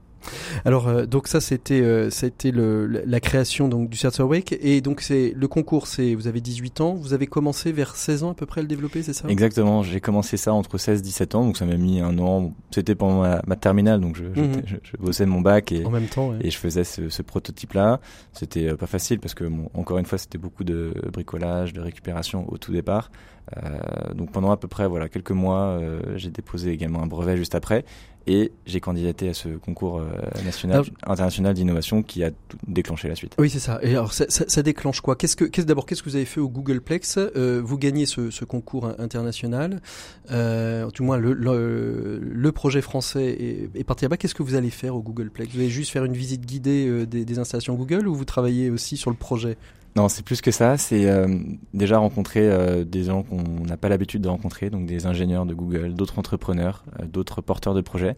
Alors 0.64 0.88
euh, 0.88 1.06
donc 1.06 1.28
ça 1.28 1.40
c'était 1.40 1.80
euh, 1.80 2.10
le, 2.44 2.86
la 2.86 3.20
création 3.20 3.68
donc 3.68 3.88
du 3.88 3.96
Certain 3.96 4.24
Wake 4.24 4.56
et 4.60 4.80
donc 4.80 5.00
c'est 5.00 5.32
le 5.36 5.48
concours 5.48 5.86
c'est 5.86 6.14
vous 6.14 6.26
avez 6.26 6.40
18 6.40 6.80
ans. 6.80 6.94
Vous 6.94 7.14
avez 7.14 7.26
commencé 7.26 7.72
vers 7.72 7.96
16 7.96 8.24
ans 8.24 8.30
à 8.30 8.34
peu 8.34 8.46
près 8.46 8.60
à 8.60 8.62
le 8.62 8.68
développer 8.68 9.02
c'est 9.02 9.12
ça? 9.12 9.28
Exactement. 9.28 9.82
J'ai 9.82 10.00
commencé 10.00 10.36
ça 10.36 10.52
entre 10.52 10.78
16 10.78 11.00
et 11.00 11.02
17 11.02 11.34
ans. 11.34 11.44
Donc 11.44 11.56
ça 11.56 11.66
m'a 11.66 11.76
mis 11.76 12.00
un 12.00 12.18
an. 12.18 12.52
C'était 12.70 12.94
pendant 12.94 13.22
ma, 13.46 13.56
terminale. 13.56 14.00
Donc 14.00 14.16
je, 14.16 14.24
mhm. 14.24 14.62
je, 14.66 14.76
je, 14.82 14.96
bossais 14.98 15.26
mon 15.26 15.40
bac 15.40 15.72
et 15.72 15.84
en 15.84 15.90
même 15.90 16.06
temps 16.06 16.32
et 16.40 16.50
je 16.50 16.58
faisais 16.58 16.84
ce, 16.84 17.08
ce 17.08 17.22
prototype 17.22 17.72
là 17.74 18.00
c'était 18.32 18.68
euh, 18.68 18.76
pas 18.76 18.86
facile 18.86 19.20
parce 19.20 19.34
que 19.34 19.44
encore 19.74 19.98
une 19.98 20.06
fois 20.06 20.18
c'était 20.18 20.38
beaucoup 20.38 20.64
de 20.64 20.92
bricolage 21.12 21.72
de 21.72 21.80
récupération 21.80 22.50
au 22.50 22.58
tout 22.58 22.72
départ 22.72 23.10
euh, 23.56 24.14
donc 24.14 24.30
pendant 24.30 24.50
à 24.50 24.56
peu 24.56 24.68
près 24.68 24.86
voilà 24.86 25.08
quelques 25.08 25.32
mois 25.32 25.62
euh, 25.62 26.00
j'ai 26.16 26.30
déposé 26.30 26.70
également 26.70 27.02
un 27.02 27.06
brevet 27.06 27.36
juste 27.36 27.54
après 27.54 27.84
et 28.26 28.52
j'ai 28.66 28.78
candidaté 28.78 29.30
à 29.30 29.34
ce 29.34 29.48
concours 29.48 29.98
euh, 29.98 30.06
national, 30.44 30.84
international 31.04 31.54
d'innovation 31.54 32.04
qui 32.04 32.22
a 32.22 32.30
déclenché 32.68 33.08
la 33.08 33.16
suite. 33.16 33.34
Oui, 33.38 33.50
c'est 33.50 33.58
ça. 33.58 33.80
Et 33.82 33.90
alors, 33.90 34.12
ça, 34.12 34.26
ça, 34.28 34.44
ça 34.46 34.62
déclenche 34.62 35.00
quoi? 35.00 35.16
Qu'est-ce 35.16 35.34
que, 35.34 35.60
d'abord, 35.62 35.86
qu'est-ce 35.86 36.04
que 36.04 36.08
vous 36.08 36.14
avez 36.14 36.24
fait 36.24 36.38
au 36.38 36.48
Googleplex? 36.48 37.18
Euh, 37.18 37.60
Vous 37.64 37.78
gagnez 37.78 38.06
ce, 38.06 38.30
ce 38.30 38.44
concours 38.44 38.92
international, 39.00 39.80
euh, 40.30 40.88
du 40.90 41.02
moins 41.02 41.16
le, 41.16 41.32
le, 41.32 42.20
le 42.22 42.52
projet 42.52 42.80
français 42.80 43.26
est, 43.26 43.70
est 43.76 43.84
parti 43.84 44.04
là-bas. 44.04 44.16
Qu'est-ce 44.16 44.36
que 44.36 44.44
vous 44.44 44.54
allez 44.54 44.70
faire 44.70 44.94
au 44.94 45.02
Googleplex? 45.02 45.52
Vous 45.52 45.58
allez 45.58 45.68
juste 45.68 45.90
faire 45.90 46.04
une 46.04 46.14
visite 46.14 46.46
guidée 46.46 47.04
des, 47.06 47.24
des 47.24 47.38
installations 47.40 47.74
Google 47.74 48.06
ou 48.06 48.14
vous 48.14 48.24
travaillez 48.24 48.70
aussi 48.70 48.96
sur 48.96 49.10
le 49.10 49.16
projet? 49.16 49.56
Non, 49.94 50.08
c'est 50.08 50.24
plus 50.24 50.40
que 50.40 50.50
ça. 50.50 50.78
C'est 50.78 51.08
euh, 51.08 51.38
déjà 51.74 51.98
rencontrer 51.98 52.48
euh, 52.48 52.84
des 52.84 53.04
gens 53.04 53.22
qu'on 53.22 53.42
n'a 53.66 53.76
pas 53.76 53.88
l'habitude 53.88 54.22
de 54.22 54.28
rencontrer, 54.28 54.70
donc 54.70 54.86
des 54.86 55.06
ingénieurs 55.06 55.44
de 55.44 55.54
Google, 55.54 55.94
d'autres 55.94 56.18
entrepreneurs, 56.18 56.84
euh, 57.00 57.06
d'autres 57.06 57.42
porteurs 57.42 57.74
de 57.74 57.80
projets. 57.80 58.16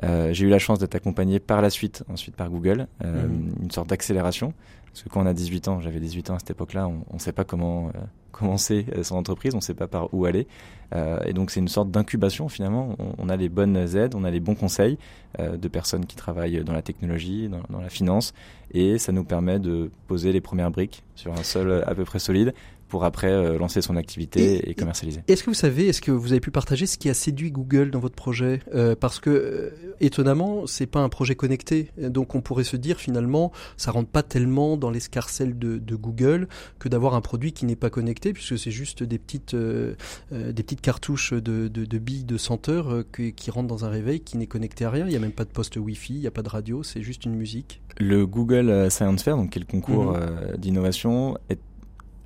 J'ai 0.00 0.46
eu 0.46 0.48
la 0.48 0.60
chance 0.60 0.78
d'être 0.78 0.94
accompagné 0.94 1.40
par 1.40 1.60
la 1.60 1.70
suite, 1.70 2.04
ensuite 2.08 2.36
par 2.36 2.48
Google, 2.50 2.86
mhm. 3.02 3.50
une 3.62 3.70
sorte 3.72 3.88
d'accélération. 3.88 4.54
Parce 4.86 5.02
que 5.02 5.08
quand 5.08 5.20
on 5.20 5.26
a 5.26 5.34
18 5.34 5.66
ans, 5.66 5.80
j'avais 5.80 5.98
18 5.98 6.30
ans 6.30 6.36
à 6.36 6.38
cette 6.38 6.52
époque-là, 6.52 6.86
on 6.86 7.14
ne 7.14 7.18
sait 7.18 7.32
pas 7.32 7.42
comment 7.42 7.90
commencer 8.38 8.86
son 9.02 9.16
entreprise, 9.16 9.54
on 9.54 9.58
ne 9.58 9.62
sait 9.62 9.74
pas 9.74 9.88
par 9.88 10.12
où 10.14 10.24
aller. 10.24 10.46
Euh, 10.94 11.20
et 11.26 11.32
donc 11.32 11.50
c'est 11.50 11.60
une 11.60 11.68
sorte 11.68 11.90
d'incubation 11.90 12.48
finalement. 12.48 12.96
On, 13.18 13.28
a 13.28 13.36
les 13.36 13.48
bonnes 13.48 13.76
aides, 13.76 14.14
on 14.14 14.24
a 14.24 14.30
les 14.30 14.40
bons 14.40 14.54
conseils 14.54 14.98
euh, 15.38 15.56
de 15.56 15.68
personnes 15.68 16.06
qui 16.06 16.16
travaillent 16.16 16.64
dans 16.64 16.72
la 16.72 16.82
technologie, 16.82 17.50
dans, 17.68 17.80
la 17.80 17.90
finance, 17.90 18.32
et 18.72 18.98
ça 18.98 19.12
nous 19.12 19.24
permet 19.24 19.58
de 19.58 19.90
poser 20.06 20.32
les 20.32 20.40
premières 20.40 20.70
briques 20.70 21.02
sur 21.14 21.32
un 21.32 21.42
sol 21.42 21.84
à 21.86 21.94
peu 21.94 22.04
près 22.04 22.18
solide 22.18 22.54
pour 22.88 23.04
après 23.04 23.30
euh, 23.30 23.58
lancer 23.58 23.82
son 23.82 23.96
activité 23.96 24.68
et, 24.68 24.74
commercialiser. 24.74 25.20
Est-ce 25.28 25.42
que 25.42 25.50
vous 25.50 25.54
savez, 25.54 25.88
est-ce 25.88 26.00
que 26.00 26.10
vous 26.10 26.32
avez 26.32 26.40
pu 26.40 26.50
partager 26.50 26.86
ce 26.86 26.98
qui 26.98 27.08
a 27.08 27.14
séduit 27.14 27.50
Google 27.50 27.90
dans 27.90 28.00
votre 28.00 28.14
projet? 28.14 28.60
Euh, 28.74 28.96
Parce 28.98 29.20
que 29.20 29.30
euh, 29.30 29.94
étonnamment, 30.00 30.66
c'est 30.66 30.86
pas 30.86 31.00
un 31.00 31.08
projet 31.08 31.34
connecté, 31.34 31.90
donc 31.98 32.34
on 32.34 32.40
pourrait 32.40 32.64
se 32.64 32.76
dire 32.76 32.98
finalement, 32.98 33.52
ça 33.76 33.90
rentre 33.90 34.10
pas 34.10 34.22
tellement 34.22 34.76
dans 34.76 34.90
l'escarcelle 34.90 35.58
de, 35.58 35.78
de 35.78 35.96
Google 35.96 36.48
que 36.78 36.88
d'avoir 36.88 37.14
un 37.14 37.20
produit 37.20 37.52
qui 37.52 37.66
n'est 37.66 37.76
pas 37.76 37.90
connecté, 37.90 38.32
puisque 38.32 38.58
c'est 38.58 38.70
juste 38.70 39.02
des 39.02 39.18
petites 39.18 39.54
des 39.54 40.62
petites 40.62 40.80
cartouches 40.80 41.32
de, 41.32 41.68
de, 41.68 41.84
de 41.84 41.98
billes 41.98 42.24
de 42.24 42.36
senteur 42.36 43.04
qui, 43.14 43.32
qui 43.32 43.50
rentrent 43.50 43.68
dans 43.68 43.84
un 43.84 43.88
réveil 43.88 44.20
qui 44.20 44.38
n'est 44.38 44.46
connecté 44.46 44.84
à 44.84 44.90
rien. 44.90 45.06
Il 45.06 45.12
y 45.12 45.16
a 45.16 45.20
même 45.20 45.32
pas 45.32 45.44
de 45.44 45.50
poste 45.50 45.76
Wi-Fi, 45.76 46.14
il 46.14 46.20
y 46.20 46.26
a 46.26 46.30
pas 46.30 46.42
de 46.42 46.48
radio, 46.48 46.82
c'est 46.82 47.02
juste 47.02 47.24
une 47.24 47.34
musique. 47.34 47.80
Le 47.98 48.26
Google 48.26 48.90
Science 48.90 49.22
Fair, 49.22 49.36
donc 49.36 49.50
qui 49.50 49.58
est 49.58 49.60
le 49.60 49.66
concours 49.66 50.12
mmh. 50.12 50.56
d'innovation, 50.58 51.36
est 51.48 51.58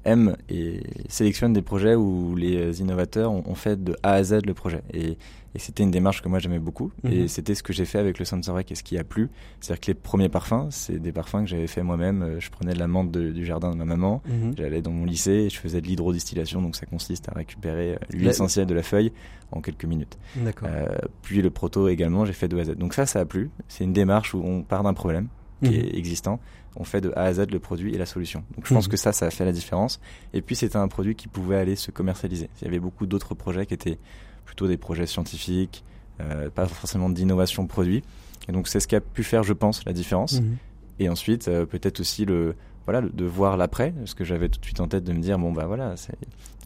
aime 0.05 0.37
et 0.49 0.83
sélectionne 1.09 1.53
des 1.53 1.63
projets 1.63 1.95
où 1.95 2.35
les 2.37 2.81
innovateurs 2.81 3.33
ont, 3.33 3.55
fait 3.55 3.83
de 3.83 3.97
A 4.03 4.13
à 4.13 4.23
Z 4.23 4.47
le 4.47 4.55
projet. 4.55 4.83
Et, 4.93 5.17
c'était 5.57 5.83
une 5.83 5.91
démarche 5.91 6.23
que 6.23 6.31
moi 6.31 6.39
j'aimais 6.39 6.59
beaucoup. 6.59 6.93
Et 7.05 7.23
mhm. 7.23 7.29
c'était 7.29 7.55
ce 7.55 7.63
que 7.63 7.75
j'ai 7.75 7.85
fait 7.85 7.99
avec 7.99 8.19
le 8.19 8.25
Sensorec 8.25 8.73
et 8.73 8.75
ce 8.75 8.83
qui 8.83 8.97
a 8.97 9.05
plu. 9.05 9.29
C'est-à-dire 9.61 9.81
que 9.83 9.87
les 9.89 9.95
premiers 9.95 10.31
parfums, 10.31 10.69
c'est 10.71 10.99
des 10.99 11.13
parfums 11.13 11.43
que 11.43 11.47
j'avais 11.47 11.67
fait 11.67 11.83
moi-même. 11.83 12.23
Euh, 12.23 12.41
je 12.41 12.51
prenais 12.51 12.73
de 12.73 12.79
la 12.79 12.87
menthe 12.87 13.13
du 13.13 13.45
jardin 13.45 13.71
de 13.71 13.77
ma 13.77 13.85
maman, 13.85 14.23
mhm. 14.27 14.55
j'allais 14.57 14.81
dans 14.81 14.93
mon 14.93 15.05
lycée 15.05 15.31
et 15.31 15.51
je 15.51 15.59
faisais 15.59 15.83
de 15.83 15.87
l'hydrodistillation. 15.87 16.63
Donc 16.63 16.75
ça 16.75 16.87
consiste 16.87 17.29
à 17.29 17.33
récupérer 17.33 17.93
euh, 17.93 17.97
l'huile 18.15 18.29
essentielle 18.29 18.65
de 18.65 18.73
la 18.73 18.83
feuille 18.83 19.13
en 19.51 19.61
quelques 19.61 19.85
minutes. 19.85 20.17
Euh, 20.63 20.87
puis 21.21 21.43
le 21.43 21.51
proto 21.51 21.89
également, 21.89 22.25
j'ai 22.25 22.33
fait 22.33 22.49
de 22.49 22.57
A 22.57 22.63
à 22.63 22.65
Z. 22.65 22.71
Donc 22.77 22.95
ça, 22.95 23.05
ça 23.05 23.21
a 23.21 23.27
plu. 23.27 23.51
C'est 23.69 23.85
une 23.85 23.93
démarche 23.93 24.33
où 24.33 24.41
on 24.43 24.63
part 24.63 24.83
d'un 24.83 24.95
problème 24.95 25.29
qui 25.63 25.69
mhm. 25.69 25.75
est 25.75 25.99
existant 25.99 26.41
on 26.77 26.85
fait 26.85 27.01
de 27.01 27.13
A 27.17 27.25
à 27.25 27.33
Z 27.35 27.51
le 27.51 27.59
produit 27.59 27.95
et 27.95 27.99
la 27.99 28.07
solution. 28.07 28.45
Donc 28.57 28.67
je 28.67 28.75
pense 28.75 28.87
mhm. 28.87 28.93
que 28.93 28.97
ça, 28.97 29.13
ça 29.13 29.27
a 29.27 29.31
fait 29.31 29.45
la 29.45 29.53
différence. 29.53 30.01
Et 30.33 30.43
puis 30.43 30.57
c'était 30.57 30.77
un 30.77 30.89
produit 30.89 31.15
qui 31.15 31.29
pouvait 31.29 31.57
aller 31.57 31.77
se 31.77 31.91
commercialiser. 31.91 32.49
Il 32.61 32.65
y 32.65 32.69
avait 32.69 32.81
beaucoup 32.81 33.07
d'autres 33.07 33.35
projets 33.35 33.67
qui 33.67 33.75
étaient 33.75 33.99
plutôt 34.45 34.67
des 34.67 34.77
projets 34.77 35.07
scientifiques, 35.07 35.85
euh, 36.21 36.51
pas 36.51 36.67
forcément 36.67 37.11
d'innovation 37.11 37.67
produit. 37.67 38.03
Et 38.49 38.53
donc 38.53 38.69
c'est 38.69 38.81
ce 38.81 38.89
qui 38.89 38.97
a 38.97 39.01
pu 39.01 39.23
faire, 39.23 39.43
je 39.43 39.53
pense, 39.53 39.85
la 39.85 39.93
différence. 39.93 40.41
Mhm. 40.41 40.57
Et 40.99 41.09
ensuite, 41.09 41.49
euh, 41.49 41.67
peut-être 41.67 42.01
aussi 42.01 42.25
le, 42.25 42.55
voilà, 42.87 43.01
de 43.01 43.25
voir 43.25 43.57
l'après, 43.57 43.95
ce 44.05 44.15
que 44.15 44.25
j'avais 44.25 44.49
tout 44.49 44.59
de 44.59 44.65
suite 44.65 44.81
en 44.81 44.89
tête 44.89 45.05
de 45.05 45.13
me 45.13 45.21
dire, 45.21 45.39
bon 45.39 45.53
bah 45.53 45.67
voilà, 45.67 45.95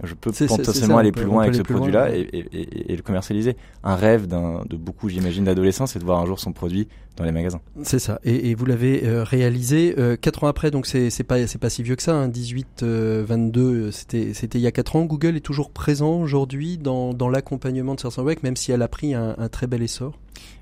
je 0.02 0.14
peux 0.14 0.33
potentiellement 0.33 0.98
aller 0.98 1.12
plus 1.12 1.24
loin 1.24 1.42
avec 1.42 1.55
ce 1.55 1.62
produit-là 1.62 2.11
et, 2.14 2.96
le 2.96 3.02
commercialiser. 3.02 3.57
Un 3.85 3.96
rêve 3.96 4.26
de 4.26 4.76
beaucoup, 4.76 5.09
j'imagine, 5.09 5.44
d'adolescents, 5.44 5.87
c'est 5.87 5.98
de 5.98 6.05
voir 6.05 6.20
un 6.20 6.26
jour 6.26 6.40
son 6.40 6.52
produit 6.52 6.88
dans 7.16 7.24
les 7.24 7.33
magasins. 7.33 7.61
C'est 7.83 7.98
ça. 7.98 8.20
Et, 8.24 8.55
vous 8.55 8.66
l'avez 8.66 9.07
euh, 9.07 9.24
réalisé 9.24 9.94
euh, 9.98 10.16
quatre 10.16 10.44
ans 10.44 10.48
après, 10.48 10.70
donc 10.70 10.87
c'est 10.87 11.24
pas 11.24 11.46
c'est 11.46 11.59
pas 11.59 11.70
si 11.70 11.83
vieux 11.83 11.96
que 11.96 12.02
ça. 12.02 12.14
Hein, 12.14 12.29
18, 12.29 12.83
22, 12.83 13.61
euh, 13.61 13.90
c'était 13.90 14.33
c'était 14.35 14.59
il 14.59 14.62
y 14.62 14.66
a 14.66 14.72
quatre 14.72 14.96
ans. 14.96 15.05
Google 15.05 15.37
est 15.37 15.40
toujours 15.40 15.70
présent 15.70 16.20
aujourd'hui 16.20 16.79
dans, 16.79 17.12
dans 17.12 17.29
l'accompagnement 17.29 17.94
de 17.94 18.00
certains 18.00 18.22
web, 18.22 18.38
même 18.42 18.57
si 18.57 18.72
elle 18.72 18.83
a 18.83 18.88
pris 18.88 19.14
un, 19.14 19.35
un 19.38 19.48
très 19.48 19.66
bel 19.66 19.83
essor? 19.83 20.18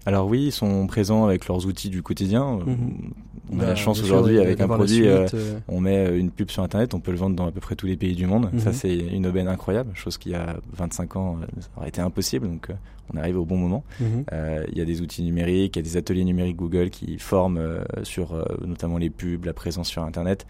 Alors 0.06 0.26
oui, 0.26 0.46
ils 0.46 0.52
sont 0.52 0.86
présents 0.86 1.24
avec 1.24 1.48
leurs 1.48 1.66
outils 1.66 1.90
du 1.90 2.02
quotidien. 2.02 2.58
Mhm. 2.58 3.12
On 3.52 3.58
a 3.58 3.62
la 3.62 3.68
bah, 3.68 3.74
chance 3.74 4.02
aujourd'hui 4.02 4.38
avec 4.38 4.60
un 4.60 4.68
produit, 4.68 5.06
euh, 5.06 5.26
euh. 5.34 5.58
on 5.68 5.80
met 5.80 6.18
une 6.18 6.30
pub 6.30 6.50
sur 6.50 6.62
Internet, 6.62 6.94
on 6.94 7.00
peut 7.00 7.10
le 7.10 7.18
vendre 7.18 7.36
dans 7.36 7.46
à 7.46 7.52
peu 7.52 7.60
près 7.60 7.76
tous 7.76 7.86
les 7.86 7.96
pays 7.96 8.14
du 8.14 8.26
monde. 8.26 8.50
Ça 8.58 8.70
mhm. 8.70 8.74
c'est 8.74 8.96
une 8.96 9.26
aubaine 9.26 9.48
incroyable, 9.48 9.90
chose 9.94 10.16
qui 10.16 10.34
a 10.34 10.56
25 10.72 11.16
ans 11.16 11.38
euh, 11.40 11.46
ça 11.60 11.68
aurait 11.76 11.88
été 11.88 12.00
impossible. 12.00 12.48
Donc 12.48 12.68
on 13.12 13.18
arrive 13.18 13.38
au 13.38 13.44
bon 13.44 13.58
moment. 13.58 13.84
Mhm. 14.00 14.24
Il 14.72 14.78
y 14.78 14.80
a 14.80 14.84
des 14.84 15.02
outils 15.02 15.22
numériques, 15.22 15.76
il 15.76 15.80
y 15.80 15.82
a 15.82 15.82
des 15.82 15.96
ateliers 15.96 16.24
numériques 16.24 16.56
Google 16.56 16.90
qui 16.90 17.18
forment 17.18 17.84
sur 18.02 18.44
notamment 18.64 18.98
les 18.98 19.10
pubs, 19.10 19.44
la 19.44 19.52
présence 19.52 19.88
sur 19.88 20.02
Internet 20.02 20.46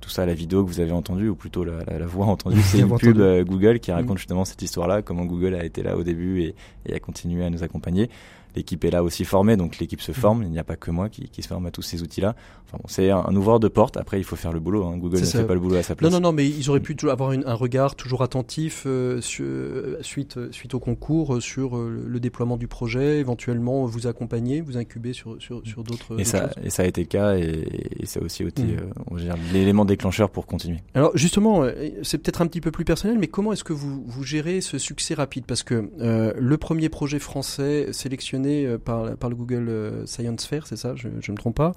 tout 0.00 0.08
ça, 0.08 0.24
la 0.24 0.34
vidéo 0.34 0.62
que 0.62 0.68
vous 0.70 0.78
avez 0.78 0.92
entendue, 0.92 1.30
ou 1.30 1.34
plutôt 1.34 1.64
la, 1.64 1.82
voix 2.06 2.26
entendue, 2.26 2.60
c'est 2.62 2.78
une 2.78 2.96
pub 2.96 3.20
Google 3.44 3.80
qui 3.80 3.90
raconte 3.90 4.18
justement 4.18 4.44
cette 4.44 4.62
histoire-là, 4.62 5.02
comment 5.02 5.24
Google 5.24 5.56
a 5.56 5.64
été 5.64 5.82
là 5.82 5.96
au 5.96 6.04
début 6.04 6.42
et, 6.42 6.54
et 6.86 6.94
a 6.94 7.00
continué 7.00 7.44
à 7.44 7.50
nous 7.50 7.64
accompagner 7.64 8.08
l'équipe 8.56 8.84
est 8.84 8.90
là 8.90 9.02
aussi 9.02 9.24
formée, 9.24 9.56
donc 9.56 9.78
l'équipe 9.78 10.00
se 10.00 10.12
forme. 10.12 10.42
Il 10.42 10.50
n'y 10.50 10.58
a 10.58 10.64
pas 10.64 10.76
que 10.76 10.90
moi 10.90 11.08
qui, 11.08 11.28
qui 11.28 11.42
se 11.42 11.48
forme 11.48 11.66
à 11.66 11.70
tous 11.70 11.82
ces 11.82 12.02
outils-là. 12.02 12.34
Enfin, 12.66 12.78
bon, 12.78 12.88
c'est 12.88 13.10
un, 13.10 13.34
ouvreur 13.34 13.60
de 13.60 13.68
porte. 13.68 13.96
Après, 13.96 14.18
il 14.18 14.24
faut 14.24 14.36
faire 14.36 14.52
le 14.52 14.60
boulot. 14.60 14.84
Hein. 14.84 14.96
Google 14.96 15.20
ne 15.20 15.24
fait 15.24 15.44
pas 15.44 15.54
le 15.54 15.60
boulot 15.60 15.76
à 15.76 15.82
sa 15.82 15.94
place. 15.94 16.10
Non, 16.10 16.20
non, 16.20 16.28
non, 16.28 16.32
mais 16.32 16.48
ils 16.48 16.70
auraient 16.70 16.80
pu 16.80 16.96
avoir 17.08 17.30
un 17.30 17.54
regard 17.54 17.94
toujours 17.94 18.22
attentif 18.22 18.84
euh, 18.86 19.20
euh, 19.40 19.96
suite, 20.02 20.36
euh, 20.36 20.48
suite 20.52 20.74
au 20.74 20.80
concours 20.80 21.42
sur 21.42 21.76
le 21.76 22.20
déploiement 22.20 22.56
du 22.56 22.68
projet, 22.68 23.18
éventuellement 23.18 23.86
vous 23.86 24.06
accompagner, 24.06 24.60
vous 24.60 24.76
incuber 24.76 25.12
sur, 25.12 25.40
sur, 25.40 25.62
sur 25.66 25.84
d'autres 25.84 26.18
et, 26.18 26.24
ça, 26.24 26.50
et 26.62 26.70
ça 26.70 26.82
a 26.82 26.86
été 26.86 27.00
le 27.02 27.06
cas 27.06 27.36
et, 27.36 27.64
et 28.00 28.06
ça 28.06 28.20
a 28.20 28.22
aussi 28.22 28.42
été 28.42 28.62
mm. 28.62 29.34
l'élément 29.52 29.84
déclencheur 29.84 30.30
pour 30.30 30.46
continuer. 30.46 30.78
Alors 30.94 31.16
justement, 31.16 31.64
c'est 32.02 32.18
peut-être 32.18 32.42
un 32.42 32.46
petit 32.46 32.60
peu 32.60 32.70
plus 32.70 32.84
personnel, 32.84 33.18
mais 33.18 33.28
comment 33.28 33.52
est-ce 33.52 33.64
que 33.64 33.72
vous, 33.72 34.04
vous 34.06 34.24
gérez 34.24 34.60
ce 34.60 34.78
succès 34.78 35.14
rapide? 35.14 35.44
Parce 35.46 35.62
que 35.62 35.90
le 35.98 36.56
premier 36.56 36.88
projet 36.88 37.18
français 37.18 37.92
sélectionné 37.92 38.39
euh, 38.48 38.78
par, 38.78 39.16
par 39.16 39.30
le 39.30 39.36
Google 39.36 39.68
euh, 39.68 40.06
Science 40.06 40.46
Fair, 40.46 40.66
c'est 40.66 40.76
ça, 40.76 40.94
je 40.96 41.08
ne 41.08 41.14
me 41.14 41.36
trompe 41.36 41.56
pas. 41.56 41.72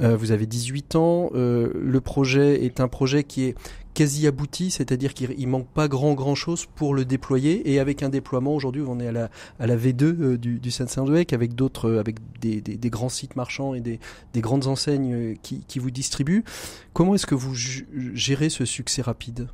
Euh, 0.00 0.16
vous 0.16 0.32
avez 0.32 0.46
18 0.46 0.96
ans. 0.96 1.30
le 1.34 2.00
projet 2.00 2.64
est 2.64 2.80
un 2.80 2.88
projet 2.88 3.24
qui 3.24 3.44
est 3.44 3.54
quasi 3.94 4.26
abouti, 4.26 4.72
c'est-à-dire 4.72 5.14
qu'il 5.14 5.46
manque 5.46 5.68
pas 5.68 5.86
grand 5.86 6.14
grand 6.14 6.34
chose 6.34 6.66
pour 6.66 6.94
le 6.94 7.04
déployer. 7.04 7.70
Et 7.72 7.78
avec 7.78 8.02
un 8.02 8.08
déploiement 8.08 8.54
aujourd'hui, 8.54 8.82
on 8.86 8.98
est 8.98 9.06
à 9.06 9.12
la, 9.12 9.30
à 9.60 9.66
la 9.66 9.76
V2 9.76 10.36
du, 10.36 10.58
du 10.58 10.70
Saint-Saint-Debec 10.70 11.32
avec 11.32 11.54
d'autres, 11.54 11.92
avec 11.92 12.16
des, 12.40 12.60
des, 12.60 12.76
des, 12.76 12.90
grands 12.90 13.08
sites 13.08 13.36
marchands 13.36 13.74
et 13.74 13.80
des, 13.80 14.00
des 14.32 14.40
grandes 14.40 14.66
enseignes 14.66 15.36
qui, 15.42 15.64
qui 15.68 15.78
vous 15.78 15.92
distribuent. 15.92 16.44
Comment 16.92 17.14
est-ce 17.14 17.26
que 17.26 17.36
vous 17.36 17.54
gérez 17.54 18.48
ce 18.48 18.64
succès 18.64 19.02
rapide? 19.02 19.48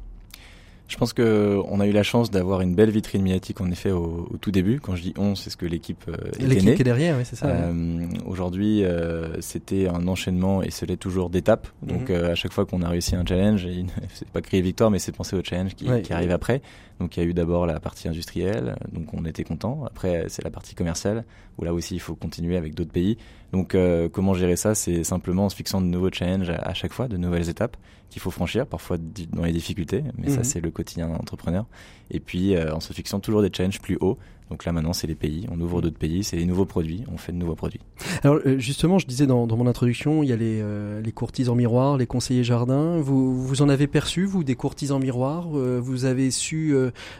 Je 0.90 0.96
pense 0.96 1.12
que 1.12 1.61
on 1.68 1.79
a 1.79 1.87
eu 1.87 1.92
la 1.92 2.03
chance 2.03 2.33
d'avoir 2.33 2.62
une 2.62 2.74
belle 2.74 2.90
vitrine 2.90 3.22
médiatique 3.22 3.61
en 3.61 3.70
effet 3.70 3.92
au, 3.92 4.29
tout 4.40 4.50
début. 4.50 4.81
Quand 4.81 4.96
je 4.96 5.03
dis 5.03 5.14
on, 5.16 5.37
c'est 5.37 5.48
ce 5.48 5.57
que 5.57 5.64
l'équipe 5.64 6.03
euh, 6.09 6.16
L'équipe 6.40 6.74
qui 6.74 6.81
est 6.81 6.85
derrière, 6.85 7.16
oui, 7.16 7.22
c'est 7.24 7.37
ça. 7.37 7.46
Euh, 7.46 8.07
Aujourd'hui, 8.26 8.83
euh, 8.85 9.40
c'était 9.40 9.87
un 9.87 10.09
enchaînement 10.09 10.64
et 10.64 10.72
ce 10.72 10.85
l'est 10.85 10.96
toujours 10.96 11.31
d'étapes. 11.31 11.68
Donc 11.81 12.11
mhm. 12.11 12.16
euh, 12.16 12.33
à 12.33 12.35
chaque 12.35 12.53
fois 12.53 12.66
qu'on 12.66 12.83
a 12.83 12.88
réussi 12.88 13.14
un 13.14 13.24
challenge, 13.24 13.68
c'est 14.14 14.29
pas 14.31 14.40
crier 14.40 14.62
victoire, 14.62 14.90
mais 14.90 14.98
c'est 14.98 15.12
penser 15.12 15.37
au 15.37 15.44
challenge 15.44 15.76
qui, 15.76 15.87
qui 16.03 16.12
arrive 16.12 16.33
après. 16.33 16.61
Donc 17.00 17.16
il 17.16 17.22
y 17.22 17.26
a 17.26 17.26
eu 17.26 17.33
d'abord 17.33 17.66
la 17.66 17.81
partie 17.81 18.09
industrielle, 18.09 18.76
donc 18.92 19.14
on 19.14 19.24
était 19.24 19.42
content. 19.42 19.85
Après 19.87 20.26
c'est 20.29 20.44
la 20.44 20.50
partie 20.50 20.74
commerciale 20.74 21.24
où 21.57 21.64
là 21.64 21.72
aussi 21.72 21.94
il 21.94 22.00
faut 22.00 22.14
continuer 22.14 22.57
avec 22.57 22.74
d'autres 22.74 22.92
pays. 22.92 23.16
Donc 23.53 23.74
euh, 23.74 24.11
comment 24.11 24.35
gérer 24.35 24.57
ça? 24.57 24.74
C'est 24.74 25.03
simplement 25.03 25.46
en 25.46 25.48
se 25.48 25.57
fixant 25.57 25.81
de 25.81 25.87
nouveaux 25.87 26.12
challenges 26.12 26.50
à, 26.50 26.74
chaque 26.74 26.92
fois, 26.92 27.09
de 27.09 27.16
nouvelles 27.16 27.48
étapes 27.48 27.79
qu'il 28.11 28.20
faut 28.20 28.31
franchir, 28.31 28.66
parfois 28.66 28.98
dans 28.98 29.44
les 29.44 29.53
difficultés, 29.53 30.05
mais 30.18 30.29
ça 30.29 30.38
mhm. 30.38 30.44
c'est 30.44 30.61
le 30.61 30.70
quotidien 30.80 31.08
d'un 31.08 31.16
entrepreneur. 31.16 31.66
Et 32.10 32.20
puis 32.20 32.56
euh, 32.56 32.74
en 32.74 32.80
se 32.80 32.92
fixant 32.92 33.20
toujours 33.20 33.42
des 33.42 33.50
challenges 33.52 33.80
plus 33.80 33.98
hauts. 34.00 34.18
Donc 34.50 34.64
là 34.64 34.72
maintenant 34.72 34.92
c'est 34.92 35.06
les 35.06 35.14
pays, 35.14 35.46
on 35.52 35.60
ouvre 35.60 35.80
d'autres 35.80 35.98
pays, 35.98 36.24
c'est 36.24 36.36
les 36.36 36.44
nouveaux 36.44 36.64
produits, 36.64 37.04
on 37.12 37.16
fait 37.16 37.30
de 37.30 37.36
nouveaux 37.36 37.54
produits. 37.54 37.80
Alors 38.24 38.40
euh, 38.44 38.58
justement, 38.58 38.98
je 38.98 39.06
disais 39.06 39.26
dans, 39.26 39.46
mon 39.46 39.66
introduction, 39.68 40.24
il 40.24 40.28
y 40.28 40.32
a 40.32 40.36
les, 40.36 40.60
euh, 40.60 41.00
les 41.00 41.12
courtisans 41.12 41.56
miroirs, 41.56 41.96
les 41.96 42.06
conseillers 42.06 42.42
jardins. 42.42 42.98
Vous, 42.98 43.40
vous 43.46 43.62
en 43.62 43.68
avez 43.68 43.86
perçu, 43.86 44.24
vous, 44.24 44.42
des 44.42 44.56
courtisans 44.56 45.00
miroirs 45.00 45.56
euh, 45.56 45.78
Vous 45.80 46.04
avez 46.04 46.32
su 46.32 46.74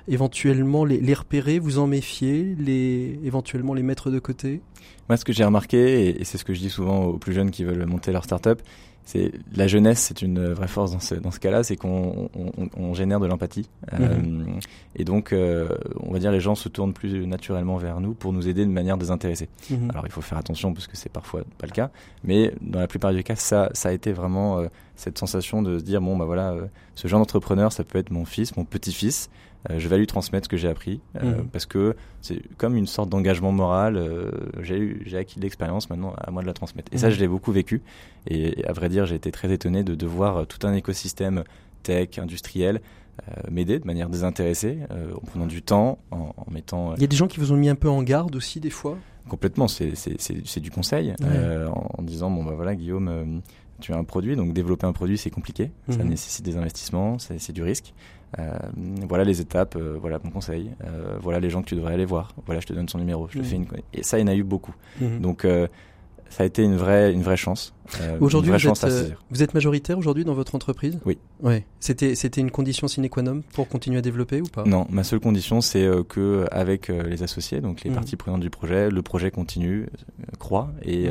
éventuellement 0.09 0.85
les, 0.85 0.99
les, 0.99 1.15
repérer, 1.15 1.61
vous 1.61 1.79
en 1.79 1.87
méfier, 1.87 2.57
les, 2.59 3.21
éventuellement 3.23 3.75
les 3.75 3.85
mettre 3.85 4.11
de 4.11 4.19
côté? 4.19 4.61
Moi 5.09 5.17
ce 5.17 5.25
que 5.25 5.33
j'ai 5.33 5.45
remarqué, 5.45 6.09
et, 6.09 6.21
et 6.21 6.25
c'est 6.25 6.39
ce 6.39 6.45
que 6.45 6.53
je 6.53 6.61
dis 6.61 6.71
souvent 6.71 7.05
aux 7.05 7.19
plus 7.19 7.33
jeunes 7.33 7.53
qui 7.53 7.63
veulent 7.63 7.87
monter 7.87 8.11
leur 8.11 8.25
start-up, 8.25 8.61
c'est 9.11 9.33
la 9.57 9.67
jeunesse, 9.67 9.99
c'est 9.99 10.23
une 10.23 10.53
vraie 10.53 10.69
force 10.69 10.93
dans 10.93 11.01
ce, 11.01 11.17
dans 11.17 11.33
ce 11.33 11.41
cas-là, 11.41 11.65
c'est 11.65 11.75
qu'on 11.75 12.31
on, 12.33 12.69
on, 12.77 12.95
génère 12.95 13.19
de 13.19 13.27
l'empathie. 13.27 13.69
Euh, 13.93 14.21
et 14.95 15.03
donc, 15.03 15.33
euh, 15.33 15.69
on 15.99 16.13
va 16.13 16.21
dire, 16.21 16.31
les 16.31 16.39
gens 16.39 16.55
se 16.55 16.69
tournent 16.69 16.93
plus 16.93 17.27
naturellement 17.27 17.77
vers 17.77 18.01
nous 18.01 18.15
pour 18.15 18.33
nous 18.33 18.47
aider 18.47 18.65
de 18.65 18.71
manière 18.71 18.97
désintéressée. 18.97 19.49
Mhm. 19.69 19.91
Alors, 19.91 20.07
il 20.07 20.13
faut 20.13 20.21
faire 20.21 20.39
attention 20.39 20.73
parce 20.73 20.87
que 20.87 20.97
c'est 20.97 21.09
parfois 21.09 21.43
pas 21.59 21.67
le 21.67 21.73
cas, 21.73 21.91
mais 22.23 22.55
dans 22.61 22.79
la 22.79 22.87
plupart 22.87 23.13
des 23.13 23.25
cas, 23.25 23.35
ça, 23.35 23.69
ça 23.73 23.89
a 23.89 23.93
été 23.93 24.13
vraiment 24.13 24.61
euh, 24.61 24.69
cette 24.95 25.19
sensation 25.19 25.61
de 25.61 25.81
se 25.81 25.83
dire 25.83 26.01
bon, 26.01 26.17
bah 26.17 26.25
voilà, 26.25 26.55
ce 26.95 27.09
genre 27.09 27.19
d'entrepreneur, 27.19 27.73
ça 27.73 27.83
peut 27.83 27.99
être 27.99 28.13
mon 28.13 28.25
fils, 28.25 28.57
mon 28.57 28.65
petit-fils. 28.65 29.29
Euh, 29.69 29.79
je 29.79 29.89
vais 29.89 29.99
lui 29.99 30.07
transmettre 30.07 30.47
ce 30.47 30.49
que 30.49 30.57
j'ai 30.57 30.69
appris 30.69 31.01
euh, 31.17 31.37
mhm. 31.37 31.49
parce 31.49 31.67
que 31.67 31.95
c'est 32.23 32.41
comme 32.57 32.77
une 32.77 32.87
sorte 32.87 33.11
d'engagement 33.11 33.53
moral. 33.53 33.97
Euh, 33.97 34.31
j'ai 34.63 35.17
acquis 35.17 35.39
de 35.39 35.45
l'expérience, 35.45 35.91
maintenant 35.91 36.15
à 36.17 36.31
moi 36.31 36.43
de 36.43 36.47
la 36.47 36.55
transmettre. 36.55 36.93
Et 36.93 36.99
ça, 36.99 37.09
mhm. 37.09 37.15
je 37.15 37.21
l'ai 37.21 37.29
beaucoup 37.29 37.53
vécu. 37.53 37.83
Et 38.27 38.65
à 38.65 38.73
vrai 38.73 38.89
dire, 38.89 39.07
j'ai 39.07 39.17
été 39.17 39.31
très 39.31 39.53
étonné 39.53 39.85
de, 39.85 39.95
de 39.95 40.07
voir 40.07 40.47
tout 40.47 40.67
un 40.67 40.75
écosystème 40.75 41.45
tech, 41.83 42.19
industriel, 42.19 42.81
m'aider 43.51 43.79
de 43.79 43.87
manière 43.87 44.09
désintéressée, 44.09 44.79
en 44.91 45.21
prenant 45.27 45.47
du 45.47 45.61
temps, 45.61 45.99
en, 46.11 46.33
en 46.37 46.51
mettant. 46.51 46.95
Il 46.95 47.03
y 47.03 47.05
a 47.05 47.07
des 47.07 47.17
gens 47.17 47.27
qui 47.27 47.39
vous 47.39 47.53
ont 47.53 47.57
mis 47.57 47.69
un 47.69 47.75
peu 47.75 47.89
en 47.89 48.03
garde 48.03 48.35
aussi 48.35 48.61
des 48.61 48.71
fois? 48.71 48.97
Complètement, 49.29 49.69
c'est 49.69 50.61
du 50.61 50.71
conseil 50.71 51.15
en, 51.19 52.03
disant 52.03 52.31
bon 52.31 52.45
bah 52.45 52.53
voilà 52.55 52.75
Guillaume, 52.75 53.43
tu 53.81 53.93
as 53.93 53.97
un 53.97 54.05
produit, 54.05 54.37
donc 54.37 54.55
développer 54.55 54.87
un 54.87 54.93
produit 54.93 55.19
c'est 55.19 55.31
compliqué, 55.31 55.71
ça 55.91 55.99
mhm. 55.99 56.09
nécessite 56.09 56.45
des 56.45 56.57
investissements, 56.57 57.19
c'est 57.19 57.53
du 57.53 57.63
risque. 57.63 57.93
Euh, 58.39 58.53
voilà 59.09 59.25
les 59.25 59.41
étapes, 59.41 59.75
euh, 59.77 59.97
voilà 60.01 60.21
mon 60.23 60.31
conseil, 60.31 60.71
euh, 60.85 61.17
voilà 61.21 61.41
les 61.41 61.51
gens 61.51 61.63
que 61.63 61.69
tu 61.69 61.75
devrais 61.75 61.95
aller 61.95 62.05
voir, 62.05 62.33
voilà 62.47 62.61
je 62.61 62.67
te 62.67 62.73
donne 62.73 62.89
son 62.89 62.99
numéro, 62.99 63.29
je 63.29 63.39
te 63.39 63.45
fais 63.45 63.57
une 63.57 63.67
et 63.93 64.05
ça 64.05 64.19
il 64.19 64.23
y 64.23 64.25
en 64.25 64.29
a 64.29 64.35
eu 64.35 64.45
beaucoup. 64.45 64.75
Mhm. 65.01 65.21
Donc 65.21 65.47
ça 66.29 66.45
a 66.45 66.47
été 66.47 66.63
une 66.63 66.77
vraie 66.77 67.13
une 67.13 67.23
vraie 67.23 67.37
chance. 67.37 67.75
Aujourd'hui 68.21 68.53
vous, 68.53 68.69
êtes, 68.69 69.17
vous 69.31 69.43
êtes 69.43 69.55
majoritaire 69.55 69.99
aujourd'hui 69.99 70.25
dans 70.25 70.35
votre 70.35 70.55
entreprise? 70.55 70.99
Oui. 71.05 71.19
Ouais. 71.43 71.65
C'était 71.81 72.15
c'était 72.15 72.41
une 72.41 72.51
condition 72.51 72.89
sine 72.89 73.09
qua 73.09 73.23
non 73.23 73.43
pour 73.53 73.69
continuer 73.69 73.99
à 73.99 74.03
développer 74.03 74.41
ou 74.41 74.47
pas? 74.47 74.65
Non, 74.65 74.87
ma 74.91 75.05
seule 75.05 75.21
condition 75.21 75.61
c'est 75.61 75.89
que 76.09 76.47
avec 76.51 76.89
les 76.89 77.23
associés, 77.23 77.61
donc 77.61 77.83
les 77.83 77.91
mhm. 77.91 77.97
parties 77.97 78.17
prenantes 78.17 78.41
du 78.41 78.51
projet, 78.51 78.91
le 78.91 79.03
projet 79.03 79.31
continue, 79.31 79.87
croît 80.39 80.73
et, 80.83 81.09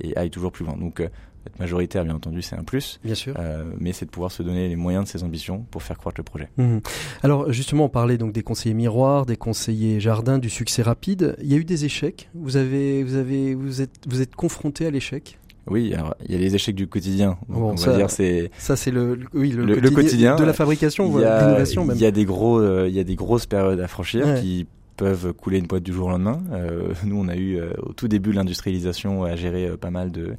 et 0.00 0.16
aille 0.16 0.30
toujours 0.30 0.52
plus 0.52 0.64
loin. 0.64 0.76
Donc 0.76 1.02
être 1.46 1.58
majoritaire, 1.58 2.04
bien 2.04 2.14
entendu, 2.14 2.42
c'est 2.42 2.56
un 2.56 2.64
plus. 2.64 3.00
Bien 3.04 3.14
sûr. 3.14 3.34
Euh, 3.38 3.64
mais 3.78 3.92
c'est 3.92 4.06
de 4.06 4.10
pouvoir 4.10 4.32
se 4.32 4.42
donner 4.42 4.68
les 4.68 4.76
moyens 4.76 5.04
de 5.04 5.08
ses 5.10 5.24
ambitions 5.24 5.66
pour 5.70 5.82
faire 5.82 5.98
croître 5.98 6.18
le 6.18 6.24
projet. 6.24 6.48
Mhm. 6.56 6.80
Alors 7.22 7.52
justement, 7.52 7.84
on 7.84 7.88
parlait 7.88 8.18
donc 8.18 8.32
des 8.32 8.42
conseillers 8.42 8.74
miroirs, 8.74 9.26
des 9.26 9.36
conseillers 9.36 10.00
jardins, 10.00 10.38
du 10.38 10.50
succès 10.50 10.82
rapide. 10.82 11.36
Il 11.42 11.52
y 11.52 11.54
a 11.54 11.58
eu 11.58 11.64
des 11.64 11.84
échecs? 11.84 12.30
Vous 12.34 12.56
avez, 12.56 13.02
vous 13.02 13.16
avez, 13.16 13.54
vous 13.54 13.82
êtes, 13.82 14.06
vous 14.08 14.20
êtes 14.20 14.34
confronté 14.34 14.86
à 14.86 14.90
l'échec? 14.90 15.38
Oui, 15.70 15.94
alors 15.94 16.14
il 16.26 16.32
y 16.32 16.34
a 16.36 16.38
les 16.38 16.54
échecs 16.54 16.74
du 16.74 16.86
quotidien. 16.86 17.38
Bon, 17.48 17.70
on 17.72 17.76
ça- 17.76 17.90
va 17.92 17.96
dire 17.96 18.10
c'est 18.10 18.50
Ça, 18.58 18.76
c'est 18.76 18.90
le, 18.90 19.18
oui, 19.32 19.50
le, 19.50 19.64
Le- 19.64 19.74
le 19.80 19.90
quotidien, 19.90 20.36
de 20.36 20.44
la 20.44 20.52
fabrication, 20.52 21.08
de 21.10 21.20
l'innovation 21.20 21.84
même. 21.84 21.96
il 21.96 22.02
y 22.02 22.06
a 22.06 22.10
des 22.10 22.24
gros, 22.24 22.58
euh, 22.58 22.86
il 22.88 22.94
y 22.94 23.00
a 23.00 23.04
des 23.04 23.14
grosses 23.16 23.46
périodes 23.46 23.80
à 23.80 23.88
franchir 23.88 24.26
Ouais. 24.26 24.40
qui 24.40 24.66
peuvent 24.96 25.32
couler 25.32 25.58
une 25.58 25.66
boîte 25.66 25.82
du 25.82 25.92
jour 25.92 26.06
au 26.06 26.10
lendemain. 26.10 26.40
Euh, 26.52 26.92
nous, 27.04 27.18
on 27.18 27.26
a 27.28 27.34
eu 27.34 27.56
euh, 27.58 27.70
au 27.82 27.92
tout 27.92 28.06
début 28.06 28.30
de 28.30 28.36
l'industrialisation 28.36 29.24
à 29.24 29.34
gérer 29.34 29.66
euh, 29.66 29.76
pas 29.76 29.90
mal 29.90 30.12
de, 30.12 30.22
euh, 30.22 30.34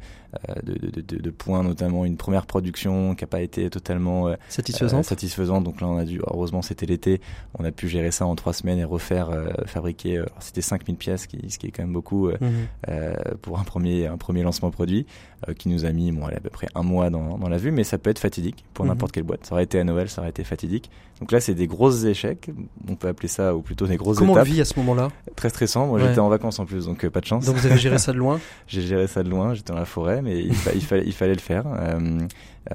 de, 0.64 1.02
de, 1.18 1.30
points, 1.30 1.64
notamment 1.64 2.06
une 2.06 2.18
première 2.18 2.46
production 2.46 3.16
qui 3.16 3.24
n'a 3.24 3.28
pas 3.28 3.42
été 3.42 3.70
totalement 3.70 4.28
euh, 4.28 4.36
Satisfaisante. 4.50 5.00
euh, 5.00 5.04
satisfaisante. 5.04 5.64
Donc 5.64 5.82
là, 5.82 5.88
on 5.88 5.98
a 5.98 6.06
dû, 6.06 6.20
heureusement, 6.28 6.62
c'était 6.62 6.86
l'été, 6.86 7.22
on 7.58 7.64
a 7.66 7.72
pu 7.72 7.88
gérer 7.88 8.12
ça 8.12 8.26
en 8.26 8.36
trois 8.36 8.54
semaines 8.54 8.80
et 8.80 8.84
refaire, 8.84 9.30
euh, 9.30 9.48
fabriquer. 9.66 10.18
euh, 10.18 10.26
c'était 10.40 10.62
5000 10.62 10.96
pièces, 10.98 11.28
qui, 11.28 11.50
ce 11.50 11.58
qui 11.58 11.68
est 11.68 11.72
quand 11.72 11.84
même 11.84 11.94
beaucoup 11.94 12.28
euh, 12.30 12.38
Mhm. 12.42 12.50
euh, 12.90 13.14
pour 13.42 13.60
un 13.60 13.64
premier, 13.64 14.08
un 14.08 14.18
premier 14.18 14.44
lancement 14.44 14.72
produit, 14.72 15.06
euh, 15.50 15.54
qui 15.54 15.70
nous 15.70 15.86
a 15.86 15.92
mis, 15.92 16.12
bon, 16.12 16.26
allez, 16.26 16.38
à 16.38 16.40
peu 16.40 16.50
près 16.50 16.68
un 16.76 16.84
mois 16.84 17.10
dans, 17.10 17.38
dans 17.38 17.50
la 17.50 17.58
vue, 17.58 17.72
mais 17.72 17.84
ça 17.84 17.98
peut 17.98 18.10
être 18.10 18.20
fatidique 18.20 18.66
pour 18.74 18.86
Mhm. 18.86 18.92
n'importe 18.92 19.12
quelle 19.14 19.24
boîte. 19.24 19.46
Ça 19.46 19.54
aurait 19.54 19.64
été 19.64 19.80
à 19.80 19.84
Noël, 19.84 20.10
ça 20.10 20.22
aurait 20.22 20.30
été 20.30 20.44
fatidique. 20.44 20.90
Donc 21.20 21.32
là, 21.32 21.40
c'est 21.40 21.54
des 21.56 21.68
grosses 21.68 22.04
échecs. 22.04 22.50
On 22.90 22.96
peut 22.96 23.08
appeler 23.08 23.30
ça, 23.30 23.56
ou 23.56 23.62
plutôt 23.62 23.88
des 23.88 23.96
grosses 23.98 24.18
Comment 24.18 24.34
on 24.34 24.36
le 24.36 24.42
étapes. 24.42 24.54
vit 24.54 24.62
à 24.62 24.66
ce 24.66 24.78
moment-là? 24.80 25.10
Très 25.36 25.50
stressant. 25.50 25.88
Moi, 25.88 26.00
Ouais. 26.00 26.08
j'étais 26.08 26.20
en 26.20 26.28
vacances 26.30 26.60
en 26.60 26.66
plus, 26.66 26.86
donc 26.86 27.04
euh, 27.06 27.10
pas 27.10 27.22
de 27.22 27.26
chance. 27.26 27.46
Donc 27.46 27.56
vous 27.56 27.66
avez 27.66 27.78
géré 27.78 27.98
ça 27.98 28.12
de 28.12 28.18
loin? 28.26 28.40
J'ai 28.68 28.82
géré 28.82 29.08
ça 29.08 29.24
de 29.24 29.30
loin, 29.30 29.54
j'étais 29.54 29.72
dans 29.72 29.80
la 29.80 29.86
forêt, 29.86 30.22
mais 30.26 30.40
il, 30.44 30.54
fa- 30.54 30.74
il, 30.74 30.82
fallait, 30.84 31.04
il 31.06 31.14
fallait 31.14 31.34
le 31.36 31.40
faire. 31.40 31.64
Euh, 31.68 32.20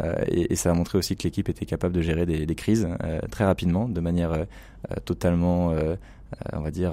euh, 0.01 0.15
et, 0.29 0.53
et 0.53 0.57
ça 0.57 0.71
a 0.71 0.75
montré 0.75 0.97
aussi 0.97 1.17
que 1.17 1.25
l'équipe 1.25 1.49
était 1.49 1.67
capable 1.67 1.95
de 1.95 2.01
gérer 2.01 2.25
des, 2.25 2.47
des 2.47 2.55
crises 2.55 2.89
euh, 3.05 3.21
très 3.31 3.45
rapidement, 3.45 3.89
de 3.89 4.01
manière 4.01 4.33
totalement, 5.05 5.75
on 6.53 6.61
va 6.61 6.71
dire, 6.71 6.93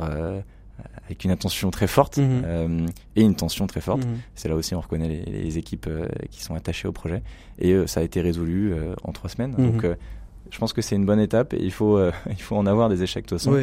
avec 1.06 1.24
une 1.24 1.32
attention 1.32 1.72
très 1.72 1.88
forte 1.88 2.18
Mhm. 2.18 2.42
euh, 2.46 2.86
et 3.16 3.22
une 3.22 3.36
tension 3.36 3.66
très 3.68 3.82
forte. 3.82 4.06
Mhm. 4.06 4.18
C'est 4.36 4.50
là 4.50 4.56
aussi 4.56 4.76
on 4.76 4.82
reconnaît 4.82 5.08
les, 5.08 5.24
les 5.24 5.58
équipes 5.58 5.88
euh, 5.88 6.08
qui 6.32 6.44
sont 6.44 6.56
attachées 6.56 6.88
au 6.88 6.92
projet. 6.92 7.22
Et 7.60 7.72
euh, 7.74 7.88
ça 7.88 8.02
a 8.02 8.04
été 8.04 8.20
résolu 8.22 8.74
en 9.04 9.12
trois 9.14 9.30
semaines. 9.30 9.56
Mhm. 9.58 9.72
Donc 9.72 9.86
je 10.52 10.58
pense 10.58 10.74
que 10.74 10.82
c'est 10.82 10.96
une 10.96 11.06
bonne 11.06 11.20
étape 11.20 11.54
et 11.54 11.62
il 11.62 11.72
faut, 11.72 11.98
euh, 11.98 12.12
il 12.30 12.42
faut 12.42 12.56
en 12.56 12.66
avoir 12.66 12.90
des 12.90 13.04
échecs 13.04 13.26
de 13.26 13.30
toute 13.30 13.40
façon 13.40 13.58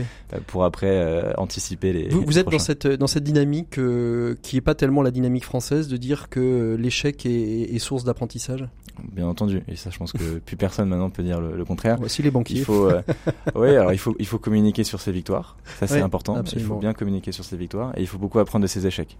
pour 0.46 0.64
après 0.64 0.90
euh, 0.90 1.32
anticiper 1.36 1.92
les. 1.92 2.08
Vous, 2.08 2.20
les 2.20 2.26
vous 2.26 2.38
êtes 2.38 2.48
dans 2.48 2.58
cette, 2.58 2.86
dans 2.86 3.06
cette 3.06 3.24
dynamique 3.24 3.78
euh, 3.78 4.34
qui 4.42 4.56
est 4.56 4.60
pas 4.60 4.74
tellement 4.74 5.02
la 5.02 5.10
dynamique 5.10 5.44
française 5.44 5.88
de 5.88 5.96
dire 5.96 6.28
que 6.28 6.76
l'échec 6.78 7.26
est, 7.26 7.74
est 7.74 7.78
source 7.78 8.04
d'apprentissage? 8.04 8.66
Bien 9.12 9.26
entendu. 9.26 9.62
Et 9.66 9.74
ça, 9.74 9.90
je 9.90 9.98
pense 9.98 10.12
que 10.12 10.38
plus 10.38 10.56
personne 10.56 10.88
maintenant 10.88 11.10
peut 11.10 11.24
dire 11.24 11.40
le, 11.40 11.56
le 11.56 11.64
contraire. 11.64 11.96
Voici 11.98 12.22
les 12.22 12.30
banquiers. 12.30 12.58
Il 12.58 12.64
faut, 12.64 12.88
ouais, 13.56 13.76
alors 13.76 13.92
il 13.92 13.98
faut, 13.98 14.14
il 14.20 14.26
faut 14.26 14.38
communiquer 14.38 14.84
sur 14.84 15.00
ses 15.00 15.10
victoires. 15.10 15.56
Ça, 15.80 15.88
c'est 15.88 16.00
important. 16.00 16.36
absolument. 16.36 16.64
Il 16.64 16.68
faut 16.74 16.80
bien 16.80 16.92
communiquer 16.92 17.32
sur 17.32 17.44
ses 17.44 17.56
victoires 17.56 17.92
et 17.96 18.02
il 18.02 18.06
faut 18.06 18.18
beaucoup 18.18 18.38
apprendre 18.38 18.62
de 18.62 18.68
ses 18.68 18.86
échecs. 18.86 19.18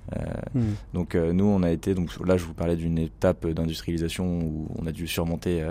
Mhm. 0.54 0.74
donc, 0.92 1.14
nous, 1.14 1.44
on 1.44 1.62
a 1.64 1.70
été, 1.70 1.94
donc 1.94 2.10
là, 2.24 2.36
je 2.36 2.44
vous 2.44 2.54
parlais 2.54 2.76
d'une 2.76 2.98
étape 2.98 3.48
d'industrialisation 3.48 4.42
où 4.42 4.68
on 4.78 4.86
a 4.86 4.92
dû 4.92 5.08
surmonter 5.08 5.64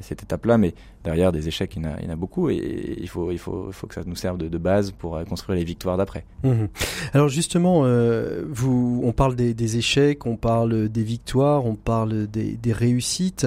cette 0.00 0.24
étape-là, 0.24 0.58
mais 0.58 0.74
derrière 1.04 1.32
des 1.32 1.48
échecs, 1.48 1.74
il 1.76 1.82
y 1.82 1.86
en 1.86 2.12
a, 2.12 2.16
beaucoup 2.16 2.50
et 2.50 2.96
il 2.98 3.08
faut, 3.08 3.30
il 3.30 3.38
faut, 3.38 3.68
faut 3.72 3.86
que 3.86 3.94
ça 3.94 4.02
nous 4.04 4.16
serve 4.16 4.38
de, 4.38 4.58
base 4.58 4.90
pour 4.90 5.16
euh, 5.16 5.24
construire 5.24 5.58
les 5.58 5.64
victoires 5.64 5.96
d'après. 5.96 6.24
Mhm. 6.44 6.68
Alors 7.14 7.28
justement, 7.28 7.82
euh, 7.84 8.42
vous, 8.48 9.00
on 9.02 9.12
parle 9.12 9.34
des, 9.34 9.76
échecs, 9.76 10.26
on 10.26 10.36
parle 10.36 10.88
des 10.88 11.02
victoires, 11.02 11.64
on 11.64 11.76
parle 11.76 12.26
des, 12.26 12.72
réussites. 12.72 13.46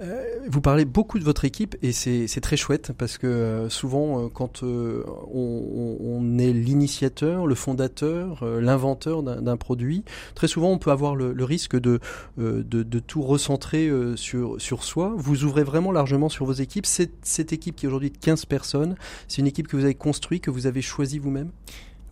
Euh, 0.00 0.24
vous 0.48 0.60
parlez 0.60 0.84
beaucoup 0.84 1.18
de 1.18 1.24
votre 1.24 1.44
équipe 1.44 1.76
et 1.82 1.92
c'est 1.92 2.40
très 2.40 2.56
chouette 2.56 2.92
parce 2.96 3.18
que 3.18 3.66
souvent, 3.68 4.28
quand 4.28 4.62
on, 4.62 6.38
est 6.38 6.52
l'initiateur, 6.52 7.46
le 7.46 7.54
fondateur, 7.54 8.44
l'inventeur 8.44 9.22
d'un 9.22 9.56
produit, 9.56 10.04
très 10.34 10.48
souvent 10.48 10.70
on 10.70 10.78
peut 10.78 10.90
avoir 10.90 11.14
le, 11.14 11.44
risque 11.44 11.78
de, 11.78 12.00
de, 12.38 12.62
de 12.62 12.98
tout 12.98 13.22
recentrer 13.22 13.90
sur, 14.16 14.60
sur 14.60 14.82
soi. 14.82 15.12
Vous 15.16 15.44
ouvrez 15.44 15.62
vraiment 15.62 15.92
largement 15.92 16.28
sur 16.28 16.46
vos 16.46 16.52
équipes. 16.52 16.86
Cette, 16.94 17.10
cette 17.22 17.52
équipe 17.52 17.74
qui 17.74 17.86
est 17.86 17.88
aujourd'hui 17.88 18.10
de 18.12 18.16
15 18.18 18.44
personnes, 18.44 18.94
c'est 19.26 19.38
une 19.42 19.48
équipe 19.48 19.66
que 19.66 19.76
vous 19.76 19.82
avez 19.84 19.96
construite, 19.96 20.44
que 20.44 20.50
vous 20.52 20.68
avez 20.68 20.80
choisie 20.80 21.18
vous-même? 21.18 21.48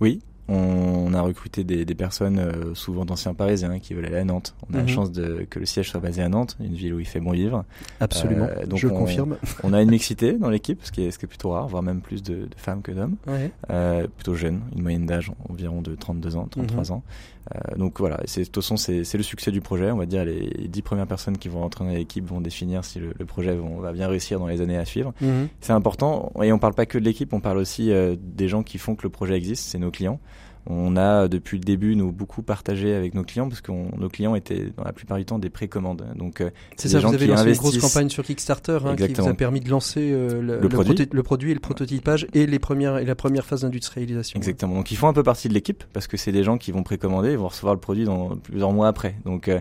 Oui, 0.00 0.18
on 0.48 1.14
a 1.14 1.20
recruté 1.22 1.62
des, 1.62 1.84
des 1.84 1.94
personnes, 1.94 2.40
euh, 2.40 2.74
souvent 2.74 3.04
d'anciens 3.04 3.32
parisiens, 3.32 3.78
qui 3.78 3.94
veulent 3.94 4.06
aller 4.06 4.16
à 4.18 4.24
Nantes. 4.24 4.56
On 4.68 4.74
a 4.74 4.78
Mhm. 4.78 4.86
la 4.86 4.92
chance 4.92 5.12
de, 5.12 5.46
que 5.48 5.60
le 5.60 5.66
siège 5.66 5.88
soit 5.88 6.00
basé 6.00 6.20
à 6.20 6.28
Nantes, 6.28 6.56
une 6.58 6.74
ville 6.74 6.94
où 6.94 6.98
il 6.98 7.06
fait 7.06 7.20
bon 7.20 7.30
vivre. 7.30 7.64
Absolument, 8.00 8.48
Euh, 8.50 8.66
donc 8.66 8.80
je 8.80 8.88
on- 8.88 8.98
confirme. 8.98 9.36
On 9.62 9.72
a 9.72 9.80
une 9.80 9.90
mixité 9.90 10.32
dans 10.32 10.50
l'équipe, 10.50 10.80
ce 10.82 10.90
qui 10.90 11.04
est, 11.04 11.12
ce 11.12 11.18
qui 11.20 11.26
est 11.26 11.28
plutôt 11.28 11.50
rare, 11.50 11.68
voire 11.68 11.84
même 11.84 12.00
plus 12.00 12.24
de, 12.24 12.34
de 12.46 12.54
femmes 12.56 12.82
que 12.82 12.90
d'hommes. 12.90 13.14
Ouais. 13.28 13.52
Euh, 13.70 14.08
plutôt 14.08 14.34
jeune, 14.34 14.62
une 14.74 14.82
moyenne 14.82 15.06
d'âge 15.06 15.30
environ 15.48 15.80
de 15.80 15.94
32 15.94 16.34
ans, 16.34 16.48
33 16.50 16.82
Mhm. 16.86 16.90
ans. 16.90 17.02
Euh, 17.54 17.76
donc 17.76 17.98
voilà, 17.98 18.20
c'est, 18.24 18.40
de 18.42 18.46
toute 18.46 18.62
façon, 18.62 18.76
c'est, 18.76 19.02
le 19.14 19.22
succès 19.22 19.50
du 19.50 19.60
projet. 19.60 19.90
On 19.90 19.96
va 19.96 20.06
dire 20.06 20.24
les 20.24 20.68
dix 20.68 20.82
premières 20.82 21.06
personnes 21.06 21.38
qui 21.38 21.48
vont 21.48 21.60
rentrer 21.60 21.84
dans 21.84 21.90
l'équipe 21.90 22.24
vont 22.24 22.40
définir 22.40 22.84
si 22.84 23.00
le, 23.00 23.12
le 23.18 23.24
projet 23.26 23.54
vont- 23.54 23.78
va 23.80 23.92
bien 23.92 24.06
réussir 24.08 24.38
dans 24.38 24.46
les 24.46 24.60
années 24.60 24.76
à 24.78 24.84
suivre. 24.84 25.12
Mhm. 25.20 25.48
C'est 25.60 25.72
important, 25.72 26.32
et 26.42 26.52
on 26.52 26.58
parle 26.58 26.74
pas 26.74 26.86
que 26.86 26.98
de 26.98 27.04
l'équipe, 27.04 27.32
on 27.32 27.40
parle 27.40 27.58
aussi 27.58 27.90
euh, 27.90 28.14
des 28.20 28.48
gens 28.48 28.62
qui 28.62 28.78
font 28.78 28.94
que 28.94 29.02
le 29.02 29.10
projet 29.10 29.34
existe, 29.34 29.64
c'est 29.68 29.78
nos 29.78 29.90
clients. 29.90 30.20
On 30.66 30.96
a 30.96 31.26
depuis 31.26 31.58
le 31.58 31.64
début 31.64 31.96
nous 31.96 32.12
beaucoup 32.12 32.42
partagé 32.42 32.94
avec 32.94 33.14
nos 33.14 33.24
clients 33.24 33.48
parce 33.48 33.60
que 33.60 33.72
on- 33.72 33.90
nos 33.98 34.08
clients 34.08 34.34
étaient 34.36 34.72
dans 34.76 34.84
la 34.84 34.92
plupart 34.92 35.18
du 35.18 35.24
temps 35.24 35.38
des 35.40 35.50
précommandes. 35.50 36.06
Donc 36.14 36.40
euh, 36.40 36.50
C'est 36.76 36.88
des 36.88 36.92
ça, 36.94 37.00
gens 37.00 37.08
vous 37.08 37.14
avez 37.14 37.26
lancé 37.26 37.48
une 37.48 37.56
grosse 37.56 37.78
campagne 37.78 38.08
sur 38.08 38.22
Kickstarter 38.24 38.78
hein, 38.84 38.94
qui 38.94 39.12
vous 39.12 39.28
a 39.28 39.34
permis 39.34 39.60
de 39.60 39.68
lancer 39.68 40.10
euh, 40.12 40.40
le, 40.40 40.60
Le 40.60 40.68
produit. 40.68 40.94
proto- 40.94 41.08
le 41.14 41.22
produit 41.24 41.50
et 41.50 41.54
le 41.54 41.60
prototypage 41.60 42.26
et 42.32 42.46
les 42.46 42.58
premières 42.60 42.98
et 42.98 43.04
la 43.04 43.14
première 43.16 43.44
phase 43.44 43.62
d'industrialisation. 43.62 44.38
Exactement. 44.38 44.74
Donc 44.76 44.90
ils 44.92 44.96
font 44.96 45.08
un 45.08 45.12
peu 45.12 45.22
partie 45.24 45.48
de 45.48 45.54
l'équipe 45.54 45.82
parce 45.92 46.06
que 46.06 46.16
c'est 46.16 46.32
des 46.32 46.44
gens 46.44 46.58
qui 46.58 46.70
vont 46.70 46.84
précommander 46.84 47.30
et 47.30 47.36
vont 47.36 47.48
recevoir 47.48 47.74
le 47.74 47.80
produit 47.80 48.04
dans 48.04 48.36
plusieurs 48.36 48.72
mois 48.72 48.86
après. 48.88 49.16
Donc 49.24 49.48
euh, 49.48 49.58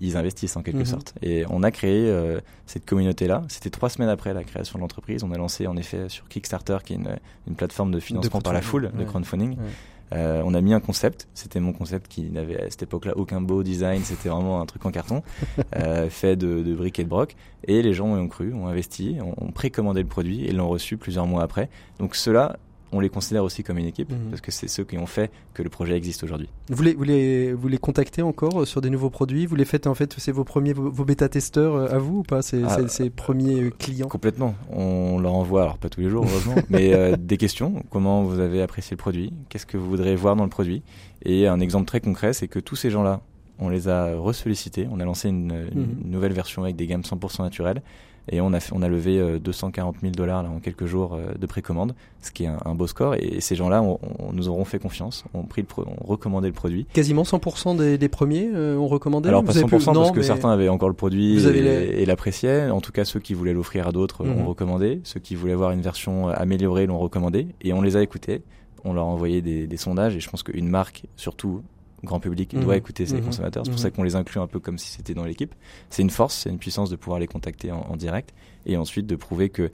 ils 0.00 0.16
investissent 0.16 0.56
en 0.56 0.62
quelque 0.62 0.78
Mhm. 0.78 0.84
sorte. 0.86 1.14
Et 1.22 1.44
on 1.50 1.62
a 1.64 1.70
créé 1.72 2.08
euh, 2.08 2.40
cette 2.66 2.86
communauté-là. 2.86 3.42
C'était 3.48 3.68
trois 3.70 3.88
semaines 3.90 4.08
après 4.08 4.32
la 4.32 4.44
création 4.44 4.78
de 4.78 4.82
l'entreprise. 4.82 5.24
On 5.24 5.32
a 5.32 5.36
lancé 5.36 5.66
en 5.66 5.76
effet 5.76 6.08
sur 6.08 6.28
Kickstarter, 6.28 6.78
qui 6.84 6.92
est 6.92 6.96
une, 6.96 7.16
une 7.48 7.54
plateforme 7.56 7.90
de 7.90 7.98
financement 8.00 8.40
par 8.40 8.52
la 8.52 8.62
foule, 8.62 8.82
crowdfunding, 8.82 8.98
de 8.98 9.04
ouais. 9.04 9.10
crowdfunding. 9.10 9.50
Ouais. 9.58 9.64
Euh, 10.12 10.42
on 10.44 10.54
a 10.54 10.60
mis 10.60 10.74
un 10.74 10.80
concept. 10.80 11.28
C'était 11.34 11.60
mon 11.60 11.72
concept 11.72 12.08
qui 12.08 12.30
n'avait 12.30 12.60
à 12.60 12.70
cette 12.70 12.82
époque-là 12.82 13.16
aucun 13.16 13.40
beau 13.40 13.62
design. 13.62 14.02
C'était 14.02 14.28
vraiment 14.28 14.60
un 14.60 14.66
truc 14.66 14.84
en 14.86 14.90
carton, 14.90 15.22
euh, 15.76 16.08
fait 16.08 16.36
de, 16.36 16.62
de 16.62 16.74
briques 16.74 16.98
et 16.98 17.04
de 17.04 17.08
broc. 17.08 17.36
Et 17.64 17.82
les 17.82 17.92
gens 17.92 18.16
y 18.16 18.20
ont 18.20 18.28
cru, 18.28 18.52
ont 18.54 18.68
investi, 18.68 19.18
ont, 19.20 19.34
ont 19.36 19.50
précommandé 19.50 20.02
le 20.02 20.08
produit 20.08 20.46
et 20.46 20.52
l'ont 20.52 20.68
reçu 20.68 20.96
plusieurs 20.96 21.26
mois 21.26 21.42
après. 21.42 21.68
Donc 21.98 22.14
ceux-là, 22.14 22.58
on 22.92 23.00
les 23.00 23.08
considère 23.10 23.44
aussi 23.44 23.62
comme 23.62 23.78
une 23.78 23.86
équipe 23.86 24.10
Mhm. 24.10 24.30
parce 24.30 24.40
que 24.40 24.50
c'est 24.50 24.68
ceux 24.68 24.84
qui 24.84 24.96
ont 24.98 25.06
fait 25.06 25.30
que 25.54 25.62
le 25.62 25.68
projet 25.68 25.96
existe 25.96 26.22
aujourd'hui. 26.24 26.48
Vous 26.70 26.82
les, 26.82 26.94
vous, 26.94 27.04
les, 27.04 27.52
vous 27.52 27.68
les 27.68 27.78
contactez 27.78 28.22
encore 28.22 28.62
euh, 28.62 28.64
sur 28.64 28.80
des 28.80 28.90
nouveaux 28.90 29.10
produits? 29.10 29.46
Vous 29.46 29.56
les 29.56 29.64
faites 29.64 29.86
en 29.86 29.94
fait, 29.94 30.14
c'est 30.18 30.32
vos 30.32 30.44
premiers, 30.44 30.72
vos, 30.72 30.90
vos 30.90 31.04
bêta-testeurs 31.04 31.74
euh, 31.74 31.88
à 31.94 31.98
vous 31.98 32.18
ou 32.18 32.22
pas? 32.22 32.42
C'est 32.42 32.62
Ah, 32.64 32.88
ces 32.88 33.10
premiers 33.10 33.60
euh, 33.64 33.70
clients 33.70 34.08
Complètement. 34.08 34.54
On 34.70 35.18
leur 35.20 35.34
envoie, 35.34 35.62
alors 35.62 35.78
pas 35.78 35.88
tous 35.88 36.00
les 36.00 36.08
jours 36.08 36.24
heureusement, 36.28 36.54
mais 36.70 36.94
euh, 36.94 37.16
des 37.16 37.36
questions. 37.36 37.82
Comment 37.90 38.22
vous 38.22 38.40
avez 38.40 38.62
apprécié 38.62 38.94
le 38.94 38.98
produit? 38.98 39.32
Qu'est-ce 39.48 39.66
que 39.66 39.76
vous 39.76 39.88
voudrez 39.88 40.16
voir 40.16 40.36
dans 40.36 40.44
le 40.44 40.50
produit? 40.50 40.82
Et 41.24 41.46
un 41.46 41.60
exemple 41.60 41.86
très 41.86 42.00
concret, 42.00 42.32
c'est 42.32 42.48
que 42.48 42.58
tous 42.58 42.76
ces 42.76 42.90
gens-là, 42.90 43.20
on 43.58 43.68
les 43.68 43.88
a 43.88 44.14
ressollicités. 44.16 44.86
On 44.90 45.00
a 45.00 45.04
lancé 45.04 45.28
une, 45.28 45.52
une 45.74 45.80
Mhm. 45.80 45.96
nouvelle 46.04 46.32
version 46.32 46.62
avec 46.62 46.76
des 46.76 46.86
gammes 46.86 47.02
100% 47.02 47.42
naturelles. 47.42 47.82
Et 48.30 48.40
on 48.40 48.52
a, 48.52 48.60
fait, 48.60 48.72
on 48.74 48.82
a 48.82 48.88
levé 48.88 49.18
euh, 49.18 49.38
240 49.38 49.96
000 50.00 50.12
dollars 50.12 50.44
en 50.50 50.58
quelques 50.60 50.86
jours 50.86 51.14
euh, 51.14 51.34
de 51.38 51.46
précommande, 51.46 51.94
ce 52.20 52.30
qui 52.30 52.44
est 52.44 52.48
un, 52.48 52.58
un 52.64 52.74
beau 52.74 52.86
score. 52.86 53.14
Et, 53.14 53.40
ces 53.40 53.54
gens-là 53.56 53.82
on, 53.82 53.98
on 54.18 54.32
nous 54.32 54.48
auront 54.48 54.64
fait 54.64 54.78
confiance, 54.78 55.24
ont, 55.34 55.44
pris 55.44 55.62
le 55.62 55.82
ont 55.82 56.06
recommandé 56.06 56.48
le 56.48 56.54
produit. 56.54 56.86
Quasiment 56.92 57.22
100% 57.22 57.76
des, 57.76 57.98
des 57.98 58.08
premiers 58.08 58.48
euh, 58.54 58.76
ont 58.76 58.88
recommandé 58.88 59.28
Alors 59.28 59.42
pas 59.44 59.52
Vous 59.52 59.58
100% 59.58 59.62
avez 59.62 59.66
pu- 59.78 59.84
parce 59.84 59.94
non, 59.96 60.12
que 60.12 60.22
certains 60.22 60.50
avaient 60.50 60.68
encore 60.68 60.88
le 60.88 60.94
produit 60.94 61.44
et, 61.46 61.52
les- 61.52 62.02
et 62.02 62.06
l'appréciaient. 62.06 62.70
En 62.70 62.80
tout 62.80 62.92
cas, 62.92 63.04
ceux 63.04 63.20
qui 63.20 63.34
voulaient 63.34 63.54
l'offrir 63.54 63.88
à 63.88 63.92
d'autres 63.92 64.24
Mhm. 64.24 64.40
ont 64.40 64.46
recommandé. 64.46 65.00
Ceux 65.04 65.20
qui 65.20 65.34
voulaient 65.34 65.52
avoir 65.52 65.70
une 65.72 65.80
version 65.82 66.28
euh, 66.28 66.32
améliorée 66.36 66.86
l'ont 66.86 66.98
recommandé. 66.98 67.48
Et 67.62 67.72
on 67.72 67.80
les 67.82 67.96
a 67.96 68.02
écoutés. 68.02 68.42
On 68.84 68.92
leur 68.92 69.04
a 69.04 69.08
envoyé 69.08 69.42
des, 69.42 69.66
des 69.66 69.76
sondages. 69.76 70.14
Et 70.16 70.20
je 70.20 70.28
pense 70.30 70.42
qu'une 70.42 70.68
marque, 70.68 71.04
surtout 71.16 71.62
grand 72.04 72.20
public, 72.20 72.52
Mhm. 72.54 72.62
doit 72.62 72.76
écouter 72.76 73.06
ses 73.06 73.16
Mhm. 73.16 73.24
consommateurs. 73.24 73.64
C'est 73.64 73.70
pour 73.70 73.78
Mhm. 73.78 73.82
ça 73.82 73.90
qu'on 73.90 74.02
les 74.02 74.14
inclut 74.16 74.40
un 74.40 74.46
peu 74.46 74.60
comme 74.60 74.78
si 74.78 74.90
c'était 74.90 75.14
dans 75.14 75.24
l'équipe. 75.24 75.54
C'est 75.90 76.02
une 76.02 76.10
force, 76.10 76.34
c'est 76.36 76.50
une 76.50 76.58
puissance 76.58 76.90
de 76.90 76.96
pouvoir 76.96 77.18
les 77.18 77.26
contacter 77.26 77.72
en, 77.72 77.80
en 77.80 77.96
direct. 77.96 78.32
Et 78.66 78.76
ensuite 78.76 79.06
de 79.06 79.16
prouver 79.16 79.48
que 79.48 79.70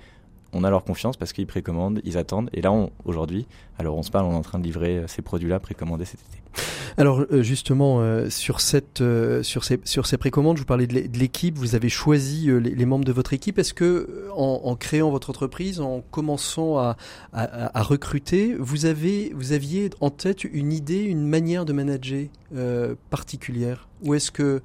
on 0.53 0.63
a 0.63 0.71
leur 0.71 0.85
confiance 0.85 1.17
parce 1.17 1.33
qu'ils 1.33 1.47
précommandent, 1.49 2.01
ils 2.05 2.17
attendent. 2.17 2.49
Et 2.53 2.61
là, 2.63 2.71
on- 2.71 2.91
aujourd'hui, 3.05 3.47
alors 3.79 3.97
on 3.97 4.03
se 4.05 4.11
parle, 4.13 4.27
on 4.27 4.33
est 4.33 4.37
en 4.37 4.43
train 4.43 4.61
de 4.61 4.65
livrer 4.65 4.99
euh, 4.99 5.07
ces 5.09 5.21
produits-là 5.21 5.59
précommandés 5.59 6.05
cet 6.05 6.21
été. 6.21 6.39
Alors 6.97 7.25
euh, 7.33 7.43
justement 7.43 8.01
euh, 8.01 8.31
sur 8.31 8.61
cette 8.61 9.01
euh, 9.01 9.43
sur 9.43 9.64
ces 9.64 9.81
sur 9.85 10.07
ces 10.07 10.17
précommandes, 10.17 10.57
je 10.57 10.62
vous 10.62 10.67
parlais 10.67 10.87
de 10.87 10.95
l'é- 10.95 11.09
de 11.09 11.19
l'équipe. 11.19 11.57
Vous 11.59 11.75
avez 11.75 11.88
choisi 11.88 12.49
euh, 12.49 12.59
les, 12.59 12.71
les 12.75 12.87
membres 12.87 13.05
de 13.05 13.12
votre 13.12 13.33
équipe. 13.33 13.59
Est-ce 13.59 13.75
que 13.75 14.29
en, 14.37 14.61
en 14.64 14.77
créant 14.77 15.11
votre 15.11 15.31
entreprise, 15.31 15.81
en 15.81 16.03
commençant 16.11 16.79
à, 16.79 16.97
à, 17.33 17.79
à 17.79 17.83
recruter, 17.83 18.55
vous 18.59 18.87
avez 18.87 19.33
vous 19.35 19.53
aviez 19.53 19.90
en 20.01 20.11
tête 20.11 20.45
une 20.45 20.73
idée, 20.73 21.01
une 21.03 21.27
manière 21.27 21.64
de 21.64 21.73
manager 21.73 22.27
particulière, 23.11 23.88
ou 24.03 24.14
est-ce 24.14 24.31
que 24.31 24.62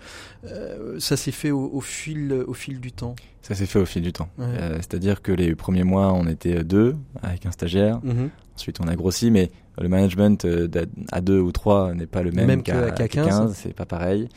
ça 0.99 1.17
s'est 1.17 1.31
fait 1.31 1.51
au, 1.51 1.69
au 1.73 1.81
fil 1.81 2.31
au 2.47 2.53
fil 2.53 2.79
du 2.79 2.91
temps? 2.91 3.15
Ça 3.41 3.55
s'est 3.55 3.65
fait 3.65 3.79
au 3.79 3.85
fil 3.85 4.03
du 4.03 4.13
temps. 4.13 4.29
Ouais. 4.37 4.45
C'est-à-dire 4.77 5.21
que 5.23 5.31
les 5.31 5.55
premiers 5.55 5.83
mois, 5.83 6.13
on 6.13 6.27
était 6.27 6.63
deux 6.63 6.95
avec 7.23 7.45
un 7.47 7.51
stagiaire. 7.51 7.99
Mhm. 8.03 8.29
Ensuite, 8.55 8.79
on 8.81 8.87
a 8.87 8.95
grossi, 8.95 9.31
mais 9.31 9.49
le 9.79 9.89
management 9.89 10.47
à 11.11 11.21
deux 11.21 11.39
ou 11.39 11.51
trois 11.51 11.93
n'est 11.93 12.07
pas 12.07 12.23
le 12.23 12.31
même, 12.31 12.47
même 12.47 12.63
qu'à 12.63 12.91
15, 12.91 13.07
15 13.09 13.53
c'est 13.55 13.73
pas 13.73 13.85
pareil. 13.85 14.29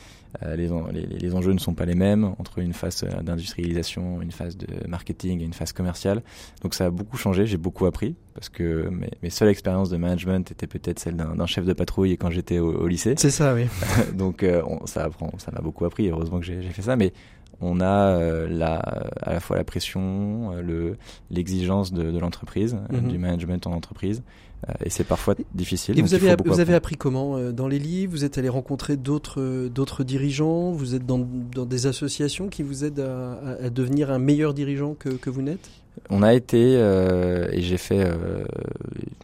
Euh, 0.43 0.57
les, 0.57 0.69
les, 0.93 1.07
les, 1.19 1.35
enjeux 1.35 1.53
ne 1.53 1.59
sont 1.59 1.75
pas 1.75 1.85
les 1.85 1.95
mêmes 1.95 2.25
entre 2.39 2.59
une 2.59 2.73
phase 2.73 3.05
euh, 3.05 3.23
d'industrialisation, 3.23 4.23
une 4.23 4.33
phase 4.33 4.57
de 4.57 4.67
marketing 4.89 5.43
et 5.43 5.45
une 5.45 5.53
phase 5.53 5.73
commerciale. 5.73 6.23
Donc 6.63 6.73
ça 6.75 6.87
a 6.87 6.91
beaucoup 6.91 7.19
changé, 7.19 7.45
j'ai 7.45 7.59
beaucoup 7.59 7.85
appris 7.85 8.17
parce 8.33 8.49
que 8.49 8.89
mes, 8.89 9.11
mes 9.23 9.29
seules 9.29 9.51
expériences 9.51 9.91
de 9.91 9.99
management 9.99 10.51
étaient 10.51 10.67
peut-être 10.67 11.01
celles 11.01 11.17
d'un 11.17 11.47
chef 11.47 11.67
de 11.67 11.75
patrouille 11.75 12.17
quand 12.17 12.31
j'étais 12.31 12.61
au, 12.61 12.73
au, 12.73 12.87
lycée. 12.87 13.15
C'est 13.19 13.31
ça, 13.31 13.55
oui. 13.55 13.67
Donc 14.15 14.43
euh, 14.43 14.63
on, 14.67 14.87
ça 14.87 15.05
apprend, 15.05 15.31
ça 15.39 15.53
m'a 15.53 15.61
beaucoup 15.61 15.85
appris. 15.85 16.09
Heureusement 16.09 16.41
que 16.41 16.47
j'ai 16.47 16.63
fait 16.63 16.83
ça, 16.83 16.97
mais 16.97 17.13
on 17.61 17.81
a 17.81 17.85
euh, 18.17 18.49
la, 18.49 18.77
à 19.21 19.35
la 19.35 19.41
fois 19.41 19.57
la 19.59 19.65
pression, 19.65 20.53
le 20.63 20.97
l'exigence 21.31 21.93
de, 21.93 22.11
de 22.11 22.19
l'entreprise, 22.19 22.75
mm 22.75 22.97
-hmm. 22.97 23.09
du 23.09 23.19
management 23.19 23.67
en 23.67 23.73
entreprise. 23.73 24.23
Euh, 24.69 24.73
et 24.85 24.91
c'est 24.91 25.05
parfois 25.05 25.35
difficile. 25.55 25.99
Et 25.99 26.03
vous 26.03 26.15
avez, 26.15 26.35
vous 26.45 26.61
avez 26.61 26.75
appris 26.75 26.97
comment 26.97 27.37
euh, 27.37 27.53
Dans 27.53 27.69
les 27.69 27.79
livres? 27.79 28.13
Vous 28.13 28.25
êtes 28.25 28.39
allé 28.39 28.49
rencontrer 28.49 28.97
d'autres 28.97 29.69
d'autres 29.69 30.05
dirigeants? 30.05 30.73
Vous 30.73 30.95
êtes 30.95 31.07
dans, 31.07 31.27
dans, 31.55 31.67
des 31.67 31.87
associations 31.87 32.49
qui 32.49 32.63
vous 32.63 32.85
aident 32.85 33.01
à, 33.01 33.65
à 33.65 33.71
devenir 33.71 34.11
un 34.11 34.19
meilleur 34.19 34.55
dirigeant 34.55 34.95
que, 34.95 35.11
que 35.11 35.31
vous 35.31 35.43
n'êtes? 35.43 35.71
On 36.11 36.23
a 36.23 36.35
été, 36.35 36.77
euh, 36.77 37.49
et 37.53 37.61
j'ai 37.61 37.77
fait 37.77 38.01
euh, 38.01 38.45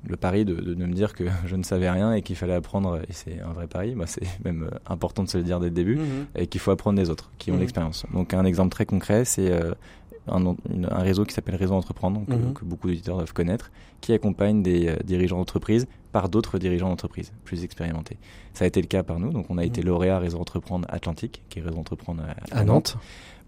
le 0.06 0.16
pari 0.16 0.44
de, 0.44 0.54
de, 0.54 0.74
de, 0.74 0.84
me 0.84 0.92
dire 0.92 1.14
que 1.14 1.24
je 1.46 1.56
ne 1.56 1.62
savais 1.62 1.90
rien 1.90 2.12
et 2.12 2.22
qu'il 2.22 2.36
fallait 2.36 2.54
apprendre, 2.54 3.00
et 3.08 3.12
c'est 3.12 3.40
un 3.40 3.52
vrai 3.52 3.66
pari, 3.66 3.94
bah, 3.94 4.04
c'est 4.06 4.26
même 4.44 4.70
important 4.86 5.22
de 5.24 5.28
se 5.28 5.38
le 5.38 5.44
dire 5.44 5.60
dès 5.60 5.68
le 5.68 5.74
début, 5.74 5.96
mmh. 5.96 6.26
et 6.36 6.46
qu'il 6.46 6.60
faut 6.60 6.70
apprendre 6.70 6.98
des 6.98 7.10
autres 7.10 7.30
qui 7.38 7.50
ont 7.50 7.56
mmh. 7.56 7.60
l'expérience. 7.60 8.06
Donc 8.12 8.34
un 8.34 8.44
exemple 8.44 8.70
très 8.70 8.86
concret, 8.86 9.24
c'est 9.24 9.50
euh, 9.50 9.72
un, 10.30 10.46
un, 10.46 11.02
réseau 11.02 11.24
qui 11.24 11.34
s'appelle 11.34 11.56
Réseau 11.56 11.74
Entreprendre, 11.74 12.24
que, 12.26 12.34
mmh. 12.34 12.54
que 12.54 12.64
beaucoup 12.64 12.88
d'éditeurs 12.88 13.16
doivent 13.16 13.32
connaître, 13.32 13.70
qui 14.00 14.12
accompagne 14.12 14.62
des 14.62 14.94
dirigeants 15.04 15.38
d'entreprise 15.38 15.86
par 16.12 16.28
d'autres 16.28 16.58
dirigeants 16.58 16.88
d'entreprise 16.88 17.32
plus 17.44 17.64
expérimentés. 17.64 18.16
Ça 18.54 18.64
a 18.64 18.68
été 18.68 18.80
le 18.80 18.86
cas 18.86 19.02
par 19.02 19.18
nous, 19.18 19.30
donc 19.30 19.46
on 19.50 19.58
a 19.58 19.64
été 19.64 19.82
lauréat 19.82 20.18
Réseau 20.18 20.38
Entreprendre 20.38 20.86
Atlantique, 20.90 21.42
qui 21.48 21.58
est 21.58 21.62
Réseau 21.62 21.78
Entreprendre 21.78 22.22
à, 22.22 22.58
à 22.58 22.64
Nantes. 22.64 22.96
Nantes 22.96 22.98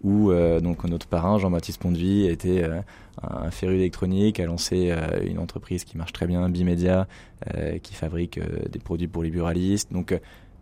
où 0.03 0.31
euh, 0.31 0.59
donc 0.59 0.83
notre 0.85 1.07
parrain 1.07 1.37
Jean-Baptiste 1.37 1.79
Pondevie 1.81 2.25
était 2.27 2.63
euh, 2.63 2.81
un 3.21 3.51
féru 3.51 3.77
d'électronique, 3.77 4.39
a 4.39 4.45
lancé 4.45 4.89
euh, 4.89 5.21
une 5.25 5.39
entreprise 5.39 5.83
qui 5.83 5.97
marche 5.97 6.13
très 6.13 6.27
bien, 6.27 6.49
Bimedia, 6.49 7.07
qui 7.81 7.95
fabrique 7.95 8.39
des 8.69 8.77
produits 8.77 9.07
pour 9.07 9.23
les 9.23 9.31
buralistes. 9.31 9.91
Donc 9.91 10.13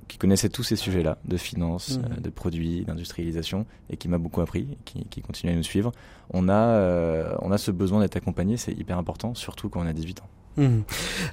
qui 0.10 0.18
connaissait 0.18 0.49
tous 0.49 0.64
ces 0.64 0.76
sujets-là, 0.76 1.18
de 1.24 1.38
finance, 1.38 1.97
mmh. 1.97 2.22
de 2.22 2.30
produits, 2.30 2.84
d'industrialisation, 2.84 3.66
et 3.89 3.95
qui 3.95 4.10
m'a 4.10 4.18
beaucoup 4.18 4.41
appris, 4.41 4.68
qui, 4.84 5.05
qui, 5.05 5.22
continue 5.22 5.53
à 5.53 5.55
nous 5.55 5.64
suivre. 5.64 5.93
On 6.32 6.49
a, 6.49 7.38
on 7.41 7.51
a 7.51 7.57
ce 7.57 7.72
besoin 7.72 8.01
d'être 8.01 8.18
accompagné, 8.18 8.57
c'est 8.57 8.74
hyper 8.74 8.97
important, 8.97 9.34
surtout 9.36 9.70
quand 9.70 9.80
on 9.80 9.88
a 9.88 9.93
18 9.93 10.20
ans. 10.22 10.30
Mmh. 10.58 10.82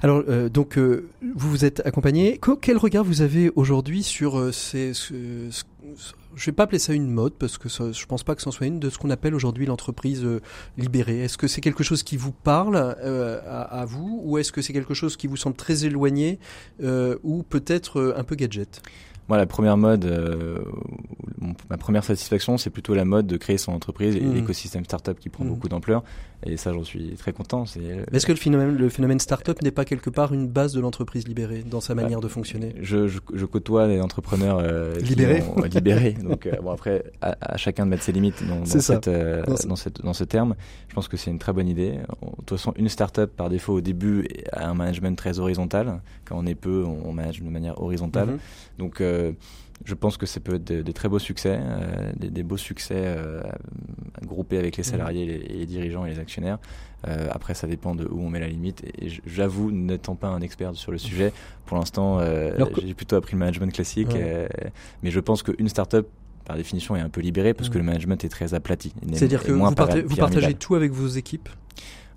Alors, 0.01 0.23
euh, 0.29 0.47
donc, 0.47 0.77
euh, 0.77 1.09
vous 1.35 1.49
vous 1.49 1.65
êtes 1.65 1.85
accompagné. 1.85 2.39
Quel 2.61 2.77
regard 2.77 3.03
vous 3.03 3.21
avez 3.21 3.51
aujourd'hui 3.55 4.03
sur 4.03 4.39
euh, 4.39 4.51
ces, 4.51 4.93
ce, 4.93 5.13
ce, 5.49 5.63
je 6.35 6.45
vais 6.45 6.51
pas 6.51 6.63
appeler 6.63 6.79
ça 6.79 6.93
une 6.93 7.09
mode 7.09 7.33
parce 7.33 7.57
que 7.57 7.67
ça, 7.67 7.91
je 7.91 8.05
pense 8.05 8.23
pas 8.23 8.35
que 8.35 8.41
c'en 8.41 8.51
soit 8.51 8.67
une 8.67 8.79
de 8.79 8.89
ce 8.89 8.97
qu'on 8.97 9.09
appelle 9.09 9.35
aujourd'hui 9.35 9.65
l'entreprise 9.65 10.25
libérée. 10.77 11.21
Est-ce 11.23 11.37
que 11.37 11.47
c'est 11.47 11.61
quelque 11.61 11.83
chose 11.83 12.03
qui 12.03 12.15
vous 12.15 12.31
parle 12.31 12.77
à, 12.77 13.61
à, 13.61 13.85
vous 13.85 14.21
ou 14.23 14.37
est-ce 14.37 14.51
que 14.51 14.61
c'est 14.61 14.73
quelque 14.73 14.93
chose 14.93 15.17
qui 15.17 15.27
vous 15.27 15.37
semble 15.37 15.55
très 15.55 15.85
éloigné 15.85 16.39
ou 17.23 17.43
peut-être 17.43 18.13
un 18.15 18.23
peu 18.23 18.35
gadget? 18.35 18.81
Moi, 19.27 19.37
la 19.37 19.45
première 19.45 19.77
mode, 19.77 20.05
euh, 20.05 20.59
ma 21.69 21.77
première 21.77 22.03
satisfaction, 22.03 22.57
c'est 22.57 22.69
plutôt 22.69 22.93
la 22.93 23.05
mode 23.05 23.27
de 23.27 23.37
créer 23.37 23.57
son 23.57 23.73
entreprise 23.73 24.15
et 24.15 24.21
mmh. 24.21 24.33
l'écosystème 24.33 24.85
startup 24.85 25.19
qui 25.19 25.29
prend 25.29 25.43
mmh. 25.43 25.49
beaucoup 25.49 25.67
d'ampleur. 25.67 26.03
Et 26.45 26.55
ça, 26.55 26.71
j'en 26.71 26.83
suis 26.83 27.15
très 27.15 27.33
content. 27.33 27.63
Est-ce 28.11 28.25
que 28.27 28.31
le 28.31 28.37
phénomène, 28.37 28.77
le 28.77 28.89
phénomène 28.89 29.19
startup 29.19 29.59
n'est 29.63 29.71
pas 29.71 29.85
quelque 29.85 30.11
part 30.11 30.33
une 30.33 30.47
base 30.47 30.71
de 30.71 30.79
l'entreprise 30.79 31.27
libérée 31.27 31.63
dans 31.63 31.81
sa 31.81 31.95
manière 31.95 32.19
bah, 32.19 32.27
de 32.27 32.27
fonctionner? 32.27 32.75
je, 32.79 33.07
je, 33.07 33.19
je, 33.33 33.45
côtoie 33.45 33.87
des 33.87 33.99
entrepreneurs 33.99 34.59
euh, 34.61 34.95
libérés. 34.99 35.41
Ont, 35.41 35.63
euh, 35.63 35.67
libérés. 35.67 36.11
donc, 36.13 36.45
euh, 36.45 36.51
bon, 36.61 36.71
après, 36.71 37.05
à, 37.21 37.35
à, 37.41 37.57
chacun 37.57 37.85
de 37.85 37.89
mettre 37.89 38.03
ses 38.03 38.11
limites 38.11 38.47
dans, 38.47 38.59
dans, 38.59 38.65
cette, 38.65 39.07
euh, 39.07 39.43
dans, 39.45 39.75
cette, 39.75 40.01
dans, 40.01 40.13
ce 40.13 40.23
terme. 40.23 40.55
Je 40.89 40.93
pense 40.93 41.07
que 41.07 41.17
c'est 41.17 41.31
une 41.31 41.39
très 41.39 41.53
bonne 41.53 41.67
idée. 41.67 41.93
De 41.93 42.27
toute 42.45 42.51
façon, 42.51 42.71
une 42.77 42.89
startup, 42.89 43.35
par 43.35 43.49
défaut, 43.49 43.73
au 43.73 43.81
début, 43.81 44.27
a 44.51 44.69
un 44.69 44.75
management 44.75 45.17
très 45.17 45.39
horizontal. 45.39 46.01
Quand 46.27 46.37
on 46.37 46.45
est 46.45 46.55
peu, 46.55 46.83
on, 46.85 47.09
on 47.09 47.13
manage 47.13 47.41
de 47.41 47.49
manière 47.49 47.81
horizontale. 47.81 48.27
Mmh. 48.27 48.39
Donc, 48.79 49.01
je 49.85 49.93
pense 49.93 50.17
que 50.17 50.25
ça 50.25 50.39
peut 50.39 50.55
être 50.55 50.63
des, 50.63 50.83
des 50.83 50.93
très 50.93 51.09
beaux 51.09 51.19
succès, 51.19 51.59
euh, 51.59 52.11
des, 52.15 52.29
des, 52.29 52.43
beaux 52.43 52.57
succès 52.57 52.95
euh, 52.97 53.41
groupés 54.25 54.57
avec 54.57 54.77
les 54.77 54.83
salariés, 54.83 55.25
mmh. 55.25 55.29
les, 55.29 55.57
les, 55.59 55.65
dirigeants 55.65 56.05
et 56.05 56.09
les 56.09 56.19
actionnaires. 56.19 56.57
Euh, 57.07 57.27
après, 57.31 57.53
ça 57.53 57.67
dépend 57.67 57.93
de 57.95 58.05
où 58.05 58.19
on 58.19 58.29
met 58.29 58.39
la 58.39 58.47
limite. 58.47 58.83
Et 58.99 59.09
j'avoue, 59.25 59.71
n'étant 59.71 60.15
pas 60.15 60.27
un 60.27 60.41
expert 60.41 60.75
sur 60.75 60.91
le 60.91 60.97
sujet, 60.97 61.31
pour 61.65 61.77
l'instant, 61.77 62.19
euh, 62.19 62.57
j'ai 62.83 62.93
plutôt 62.93 63.15
appris 63.15 63.33
le 63.33 63.39
management 63.39 63.71
classique. 63.71 64.15
Mais 65.03 65.11
je 65.11 65.19
pense 65.19 65.43
qu'une 65.43 65.69
startup 65.69 66.07
par 66.45 66.55
définition 66.55 66.95
est 66.95 67.01
un 67.01 67.09
peu 67.09 67.19
libérée 67.19 67.53
parce 67.53 67.69
mmh. 67.69 67.73
que 67.73 67.77
le 67.77 67.83
management 67.83 68.23
est 68.23 68.29
très 68.29 68.53
aplati. 68.53 68.93
C'est-à-dire 69.13 69.43
que 69.43 69.51
vous 69.51 70.15
partagez 70.15 70.53
tout 70.53 70.75
avec 70.75 70.91
vos 70.91 71.07
équipes? 71.07 71.49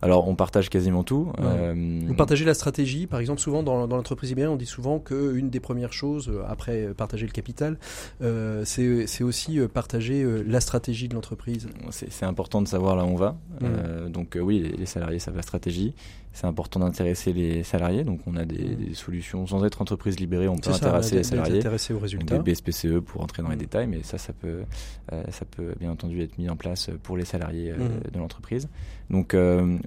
Alors, 0.02 0.28
on 0.28 0.34
partage 0.34 0.70
quasiment 0.70 1.04
tout. 1.04 1.32
Ouais. 1.38 1.44
Euh... 1.44 2.00
Vous 2.06 2.14
partagez 2.14 2.44
la 2.44 2.54
stratégie, 2.54 3.06
par 3.06 3.20
exemple, 3.20 3.40
souvent 3.40 3.62
dans, 3.62 3.86
dans 3.86 3.96
l'entreprise 3.96 4.30
IBM, 4.30 4.48
on 4.48 4.56
dit 4.56 4.66
souvent 4.66 4.98
qu'une 4.98 5.50
des 5.50 5.60
premières 5.60 5.92
choses, 5.92 6.28
euh, 6.28 6.42
après 6.48 6.88
partager 6.96 7.26
le 7.26 7.32
capital, 7.32 7.78
euh, 8.22 8.62
c'est 8.64 9.22
aussi 9.22 9.58
partager 9.72 10.26
la 10.46 10.60
stratégie 10.60 11.08
de 11.08 11.14
l'entreprise. 11.14 11.68
C'est 11.90 12.24
important 12.24 12.62
de 12.62 12.68
savoir 12.68 12.96
là 12.96 13.04
où 13.04 13.08
on 13.08 13.16
va. 13.16 13.32
Mmh. 13.32 13.56
Euh, 13.62 14.08
donc 14.08 14.38
oui, 14.40 14.60
les, 14.60 14.70
les, 14.70 14.86
salariés 14.86 15.18
savent 15.18 15.36
la 15.36 15.42
stratégie. 15.42 15.94
C'est 16.32 16.46
important 16.46 16.80
d'intéresser 16.80 17.32
les 17.32 17.64
salariés. 17.64 18.04
Donc 18.04 18.20
on 18.26 18.36
a 18.36 18.44
des, 18.44 18.76
des, 18.76 18.94
solutions, 18.94 19.46
sans 19.46 19.64
être 19.64 19.82
entreprise 19.82 20.20
libérée, 20.20 20.48
on 20.48 20.56
peut 20.56 20.70
intéresser 20.70 21.10
ça, 21.10 21.16
les 21.16 21.22
salariés. 21.24 21.58
Intéresser 21.58 21.92
aux 21.92 21.98
résultats. 21.98 22.38
des 22.38 22.52
BSPCE 22.52 23.00
pour 23.04 23.22
entrer 23.22 23.42
dans 23.42 23.48
mmh. 23.48 23.52
les 23.52 23.56
détails, 23.56 23.86
mais 23.88 24.02
ça, 24.02 24.16
ça 24.16 24.32
peut, 24.32 24.62
ça 25.10 25.44
peut 25.44 25.74
bien 25.80 25.90
entendu 25.90 26.22
être 26.22 26.38
mis 26.38 26.48
en 26.48 26.56
place 26.56 26.90
pour 27.02 27.16
les 27.16 27.24
salariés 27.24 27.72
de 27.72 28.18
l'entreprise. 28.18 28.68
Donc 29.10 29.36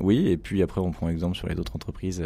oui, 0.02 0.28
et 0.28 0.38
puis 0.38 0.62
après 0.62 0.82
on 0.82 0.92
prend 0.92 1.10
exemple 1.10 1.38
sur 1.38 1.48
les 1.48 1.58
autres 1.58 1.76
entreprises 1.76 2.24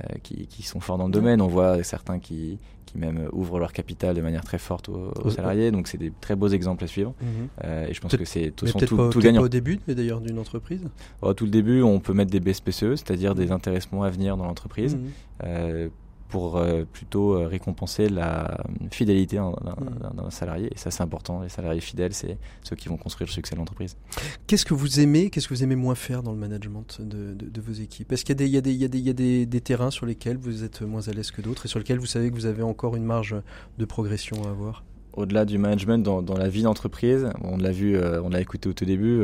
euh, 0.00 0.04
euh, 0.12 0.18
qui, 0.22 0.46
qui, 0.46 0.62
sont 0.62 0.80
forts 0.80 0.98
dans 0.98 1.06
le 1.06 1.12
domaine. 1.12 1.40
On 1.40 1.46
voit 1.48 1.82
certains 1.82 2.18
qui, 2.18 2.58
qui 2.86 2.98
même 2.98 3.28
ouvrent 3.32 3.58
leur 3.58 3.72
capital 3.72 4.14
de 4.14 4.20
manière 4.20 4.44
très 4.44 4.58
forte 4.58 4.88
aux, 4.88 5.12
aux 5.24 5.30
salariés. 5.30 5.70
Donc 5.70 5.88
c'est 5.88 5.98
des 5.98 6.12
très 6.20 6.36
beaux 6.36 6.48
exemples 6.48 6.84
à 6.84 6.86
suivre. 6.86 7.14
Mm 7.20 7.26
-hmm. 7.26 7.64
euh, 7.64 7.88
et 7.88 7.94
je 7.94 8.00
pense 8.00 8.16
que 8.16 8.24
c'est 8.24 8.50
tout, 8.50 8.66
tout, 8.66 8.78
tout, 8.86 9.08
tout 9.10 9.20
gagnant. 9.20 9.40
Pas 9.40 9.46
au 9.46 9.48
début, 9.60 9.78
mais 9.86 9.94
d'ailleurs 9.94 10.20
d'une 10.20 10.38
entreprise. 10.38 10.84
Oh, 11.20 11.34
tout 11.34 11.44
le 11.44 11.50
début, 11.50 11.82
on 11.82 12.00
peut 12.00 12.14
mettre 12.14 12.30
des 12.30 12.40
BSPCE, 12.40 12.96
c'est-à-dire 12.96 13.34
des 13.34 13.50
intéressements 13.52 14.02
à 14.02 14.10
venir 14.10 14.36
dans 14.36 14.46
l'entreprise. 14.46 14.94
Mm 14.96 15.00
-hmm 15.40 15.90
pour 16.32 16.56
euh, 16.56 16.84
plutôt 16.90 17.34
euh, 17.34 17.46
récompenser 17.46 18.08
la 18.08 18.56
fidélité 18.90 19.36
d'un 19.36 19.50
mmh. 19.50 20.30
salarié. 20.30 20.70
Et 20.72 20.78
ça, 20.78 20.90
c'est 20.90 21.02
important. 21.02 21.42
Les 21.42 21.50
salariés 21.50 21.82
fidèles, 21.82 22.14
c'est 22.14 22.38
ceux 22.62 22.74
qui 22.74 22.88
vont 22.88 22.96
construire 22.96 23.28
le 23.28 23.32
succès 23.32 23.54
de 23.54 23.60
l'entreprise. 23.60 23.98
Qu'est-ce 24.46 24.64
que 24.64 24.72
vous 24.72 24.98
aimez 24.98 25.28
Qu'est-ce 25.28 25.46
que 25.46 25.52
vous 25.52 25.62
aimez 25.62 25.76
moins 25.76 25.94
faire 25.94 26.22
dans 26.22 26.32
le 26.32 26.38
management 26.38 27.02
de, 27.02 27.34
de, 27.34 27.50
de 27.50 27.60
vos 27.60 27.72
équipes? 27.72 28.10
Est-ce 28.12 28.24
qu'il 28.24 28.34
y 28.34 28.36
a, 28.36 28.46
des, 28.46 28.46
il 28.46 28.54
y 28.54 28.56
a, 28.56 28.62
des, 28.62 28.72
il 28.72 28.80
y 28.80 28.84
a, 28.84 28.88
des, 28.88 28.98
il 28.98 29.06
y 29.06 29.10
a 29.10 29.12
des, 29.12 29.44
des, 29.44 29.60
terrains 29.60 29.90
sur 29.90 30.06
lesquels 30.06 30.38
vous 30.38 30.64
êtes 30.64 30.80
moins 30.80 31.06
à 31.06 31.12
l'aise 31.12 31.30
que 31.30 31.42
d'autres 31.42 31.66
et 31.66 31.68
sur 31.68 31.78
lesquels 31.78 31.98
vous 31.98 32.06
savez 32.06 32.30
que 32.30 32.34
vous 32.34 32.46
avez 32.46 32.62
encore 32.62 32.96
une 32.96 33.04
marge 33.04 33.36
de 33.76 33.84
progression 33.84 34.42
à 34.46 34.48
avoir? 34.48 34.84
Au-delà 35.12 35.44
du 35.44 35.58
management, 35.58 36.02
dans, 36.02 36.22
dans 36.22 36.38
la 36.38 36.48
vie 36.48 36.62
d'entreprise, 36.62 37.28
on 37.42 37.58
l'a 37.58 37.72
vu, 37.72 37.94
euh, 37.94 38.22
on 38.22 38.30
l'a 38.30 38.40
écouté 38.40 38.70
au 38.70 38.72
tout 38.72 38.86
début. 38.86 39.22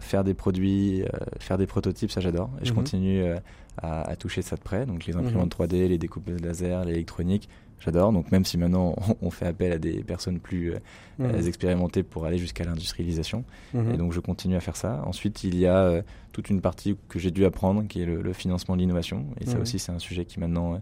Faire 0.00 0.24
des 0.24 0.34
produits, 0.34 1.02
euh, 1.02 1.06
faire 1.38 1.58
des 1.58 1.66
prototypes, 1.66 2.10
ça 2.10 2.20
j'adore. 2.20 2.50
Et 2.60 2.64
je 2.64 2.70
mhm. 2.70 2.76
continue 2.76 3.22
euh, 3.22 3.36
à, 3.78 4.02
à, 4.02 4.16
toucher 4.16 4.42
ça 4.42 4.56
de 4.56 4.62
près. 4.62 4.86
Donc 4.86 5.06
les 5.06 5.16
imprimantes 5.16 5.58
mmh. 5.58 5.62
3D, 5.62 5.88
les 5.88 5.98
découpeuses 5.98 6.40
laser, 6.40 6.84
l'électronique, 6.84 7.48
j'adore. 7.80 8.12
Donc 8.12 8.32
même 8.32 8.44
si 8.44 8.58
maintenant 8.58 8.94
on, 8.96 9.16
on, 9.26 9.30
fait 9.30 9.46
appel 9.46 9.72
à 9.72 9.78
des 9.78 10.02
personnes 10.02 10.40
plus 10.40 10.74
euh, 10.74 10.78
mmh. 11.18 11.46
expérimentées 11.46 12.02
pour 12.02 12.24
aller 12.24 12.38
jusqu'à 12.38 12.64
l'industrialisation. 12.64 13.44
Et 13.74 13.96
donc 13.96 14.12
je 14.12 14.20
continue 14.20 14.56
à 14.56 14.60
faire 14.60 14.76
ça. 14.76 15.02
Ensuite, 15.06 15.44
il 15.44 15.56
y 15.56 15.66
a 15.66 16.02
toute 16.32 16.50
une 16.50 16.60
partie 16.60 16.96
que 17.08 17.18
j'ai 17.18 17.30
dû 17.30 17.44
apprendre, 17.44 17.86
qui 17.86 18.02
est 18.02 18.06
le, 18.06 18.22
le 18.22 18.32
financement 18.32 18.76
de 18.76 18.80
l'innovation. 18.80 19.26
Et 19.40 19.46
ça 19.46 19.58
aussi, 19.58 19.78
c'est 19.78 19.92
un 19.92 19.98
sujet 19.98 20.24
qui 20.24 20.40
maintenant 20.40 20.80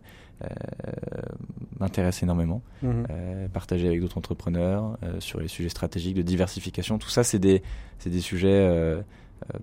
m'intéresse 1.80 2.22
énormément. 2.22 2.62
Mmh. 2.82 2.88
Euh, 3.10 3.48
partager 3.48 3.86
avec 3.86 4.00
d'autres 4.00 4.18
entrepreneurs 4.18 4.96
euh, 5.02 5.20
sur 5.20 5.40
les 5.40 5.48
sujets 5.48 5.68
stratégiques 5.68 6.14
de 6.14 6.22
diversification. 6.22 6.98
Tout 6.98 7.10
ça, 7.10 7.24
c'est 7.24 7.38
des, 7.38 7.62
des 8.04 8.20
sujets 8.20 9.02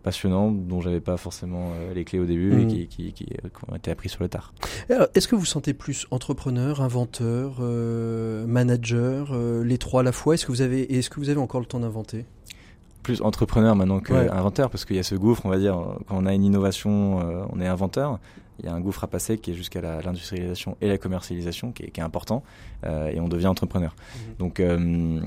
passionnants 0.03 0.51
dont 0.51 0.79
j'avais 0.79 0.99
pas 0.99 1.17
forcément 1.17 1.71
les 1.95 2.03
clés 2.03 2.19
au 2.19 2.25
début 2.25 2.51
mmh. 2.51 2.59
et 2.59 2.67
qui, 2.67 2.87
qui, 2.87 3.13
qui, 3.13 3.25
qui, 3.25 3.35
ont 3.67 3.75
été 3.75 3.89
appris 3.89 4.09
sur 4.09 4.21
le 4.21 4.29
tard. 4.29 4.53
Est-ce 5.15 5.27
que 5.27 5.35
vous 5.35 5.45
sentez 5.45 5.73
plus 5.73 6.07
entrepreneur, 6.11 6.81
inventeur, 6.81 7.57
euh, 7.59 8.45
manager, 8.45 9.29
euh, 9.31 9.63
les 9.63 9.77
trois 9.77 10.01
à 10.01 10.03
la 10.03 10.11
fois? 10.11 10.33
Est-ce 10.33 10.45
que 10.45 10.51
vous 10.51 10.61
avez 10.61 10.97
est-ce 10.97 11.09
que 11.09 11.19
vous 11.19 11.29
avez 11.29 11.39
encore 11.39 11.61
le 11.61 11.65
temps 11.65 11.79
d'inventer? 11.79 12.25
Plus 13.03 13.21
entrepreneur 13.21 13.75
maintenant 13.75 13.99
que 13.99 14.13
ouais. 14.13 14.29
inventeur 14.29 14.69
parce 14.69 14.85
qu'il 14.85 14.95
y 14.95 14.99
a 14.99 15.03
ce 15.03 15.15
gouffre 15.15 15.45
on 15.45 15.49
va 15.49 15.57
dire 15.57 15.75
quand 16.07 16.17
on 16.17 16.25
a 16.25 16.33
une 16.33 16.43
innovation 16.43 17.19
euh, 17.21 17.43
on 17.51 17.59
est 17.59 17.67
inventeur 17.67 18.19
il 18.61 18.67
y 18.67 18.69
a 18.69 18.73
un 18.73 18.79
gouffre 18.79 19.03
à 19.03 19.07
passer 19.07 19.37
qui 19.37 19.51
est 19.51 19.53
jusqu'à 19.53 19.81
l'industrialisation 19.81 20.77
et 20.81 20.87
la 20.87 20.97
commercialisation 20.97 21.71
qui 21.71 21.83
est, 21.83 21.91
qui 21.91 21.99
est 21.99 22.03
important 22.03 22.43
euh, 22.85 23.09
et 23.09 23.19
on 23.19 23.27
devient 23.27 23.47
entrepreneur. 23.47 23.95
Mmh. 23.95 24.19
Donc 24.39 24.59
euh, 24.59 25.19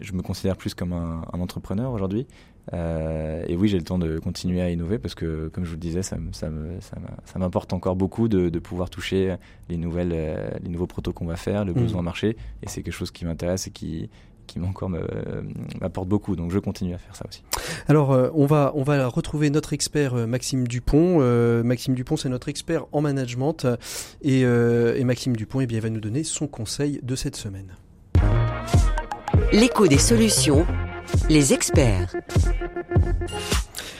je 0.00 0.12
me 0.12 0.22
considère 0.22 0.56
plus 0.56 0.74
comme 0.74 0.92
un, 0.92 1.22
un 1.32 1.40
entrepreneur 1.40 1.92
aujourd'hui. 1.92 2.26
Euh, 2.74 3.42
et 3.48 3.56
oui, 3.56 3.68
j'ai 3.68 3.78
le 3.78 3.84
temps 3.84 3.98
de 3.98 4.18
continuer 4.18 4.60
à 4.60 4.70
innover 4.70 4.98
parce 4.98 5.14
que, 5.14 5.48
comme 5.48 5.64
je 5.64 5.70
vous 5.70 5.76
le 5.76 5.80
disais, 5.80 6.02
ça, 6.02 6.18
ça, 6.32 6.48
ça 7.24 7.38
m'importe 7.38 7.72
encore 7.72 7.96
beaucoup 7.96 8.28
de, 8.28 8.48
de, 8.48 8.58
pouvoir 8.58 8.90
toucher 8.90 9.34
les 9.68 9.76
nouvelles, 9.76 10.14
les 10.62 10.68
nouveaux 10.68 10.86
protos 10.86 11.12
qu'on 11.12 11.26
va 11.26 11.36
faire, 11.36 11.64
le 11.64 11.72
mmh. 11.72 11.80
besoin 11.80 12.02
marché. 12.02 12.36
Et 12.62 12.68
c'est 12.68 12.82
quelque 12.82 12.94
chose 12.94 13.10
qui 13.10 13.24
m'intéresse 13.24 13.66
et 13.66 13.70
qui, 13.70 14.08
qui 14.50 14.60
encore 14.60 14.90
m'apporte 15.80 16.08
beaucoup. 16.08 16.34
Donc 16.36 16.50
je 16.50 16.58
continue 16.58 16.94
à 16.94 16.98
faire 16.98 17.14
ça 17.14 17.24
aussi. 17.28 17.42
Alors 17.86 18.12
euh, 18.12 18.30
on 18.34 18.46
va 18.46 18.72
on 18.74 18.82
va 18.82 19.06
retrouver 19.06 19.48
notre 19.50 19.72
expert 19.72 20.14
euh, 20.14 20.26
Maxime 20.26 20.66
Dupont. 20.66 21.18
Euh, 21.20 21.62
Maxime 21.62 21.94
Dupont 21.94 22.16
c'est 22.16 22.28
notre 22.28 22.48
expert 22.48 22.86
en 22.92 23.00
management 23.00 23.66
et, 24.22 24.40
et 24.40 25.04
Maxime 25.04 25.36
Dupont 25.36 25.60
eh 25.60 25.66
bien, 25.66 25.80
va 25.80 25.90
nous 25.90 26.00
donner 26.00 26.24
son 26.24 26.46
conseil 26.46 27.00
de 27.02 27.14
cette 27.14 27.36
semaine. 27.36 27.76
L'écho 29.52 29.86
des 29.86 29.98
solutions, 29.98 30.66
les 31.28 31.52
experts. 31.52 32.14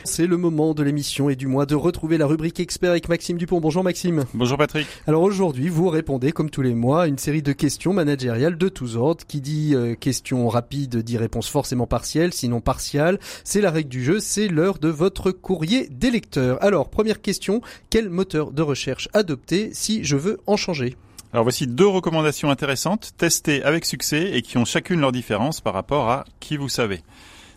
C'est 0.05 0.27
le 0.27 0.37
moment 0.37 0.75
de 0.75 0.83
l'émission 0.83 1.29
et 1.29 1.37
du 1.37 1.47
mois 1.47 1.67
de 1.67 1.75
retrouver 1.75 2.19
la 2.19 2.27
rubrique 2.27 2.61
expert 2.61 2.91
avec 2.91 3.09
Maxime 3.09 3.37
Dupont. 3.37 3.61
Bonjour 3.61 3.85
Maxime. 3.85 4.25
Bonjour 4.35 4.57
Patrick. 4.57 4.87
Alors 5.07 5.23
aujourd'hui, 5.23 5.69
vous 5.69 5.89
répondez 5.89 6.33
comme 6.33 6.51
tous 6.51 6.63
les 6.63 6.75
mois 6.75 7.03
à 7.03 7.07
une 7.07 7.19
série 7.19 7.43
de 7.43 7.53
questions 7.53 7.93
managériales 7.93 8.57
de 8.57 8.69
tous 8.69 8.97
ordres. 8.97 9.25
Qui 9.27 9.41
dit 9.41 9.75
euh, 9.75 9.95
question 9.95 10.49
rapide 10.49 10.97
dit 10.99 11.19
réponse 11.19 11.49
forcément 11.49 11.87
partielle, 11.87 12.33
sinon 12.33 12.61
partiale. 12.61 13.19
C'est 13.45 13.61
la 13.61 13.71
règle 13.71 13.91
du 13.91 14.03
jeu, 14.03 14.21
c'est 14.21 14.49
l'heure 14.49 14.79
de 14.79 14.89
votre 14.89 15.31
courrier 15.31 15.89
des 15.89 16.11
lecteurs. 16.11 16.63
Alors 16.63 16.89
première 16.89 17.21
question, 17.21 17.61
quel 17.91 18.09
moteur 18.11 18.53
de 18.53 18.63
recherche 18.63 19.09
adopter 19.13 19.71
si 19.73 20.05
je 20.05 20.17
veux 20.17 20.39
en 20.47 20.57
changer? 20.57 20.97
Alors 21.33 21.45
voici 21.45 21.67
deux 21.67 21.87
recommandations 21.87 22.51
intéressantes, 22.51 23.13
testées 23.17 23.63
avec 23.63 23.85
succès 23.85 24.33
et 24.33 24.43
qui 24.43 24.59
ont 24.59 24.65
chacune 24.65 25.01
leur 25.01 25.13
différence 25.13 25.61
par 25.61 25.75
rapport 25.75 26.11
à 26.11 26.25
qui 26.41 26.57
vous 26.57 26.69
savez. 26.69 27.03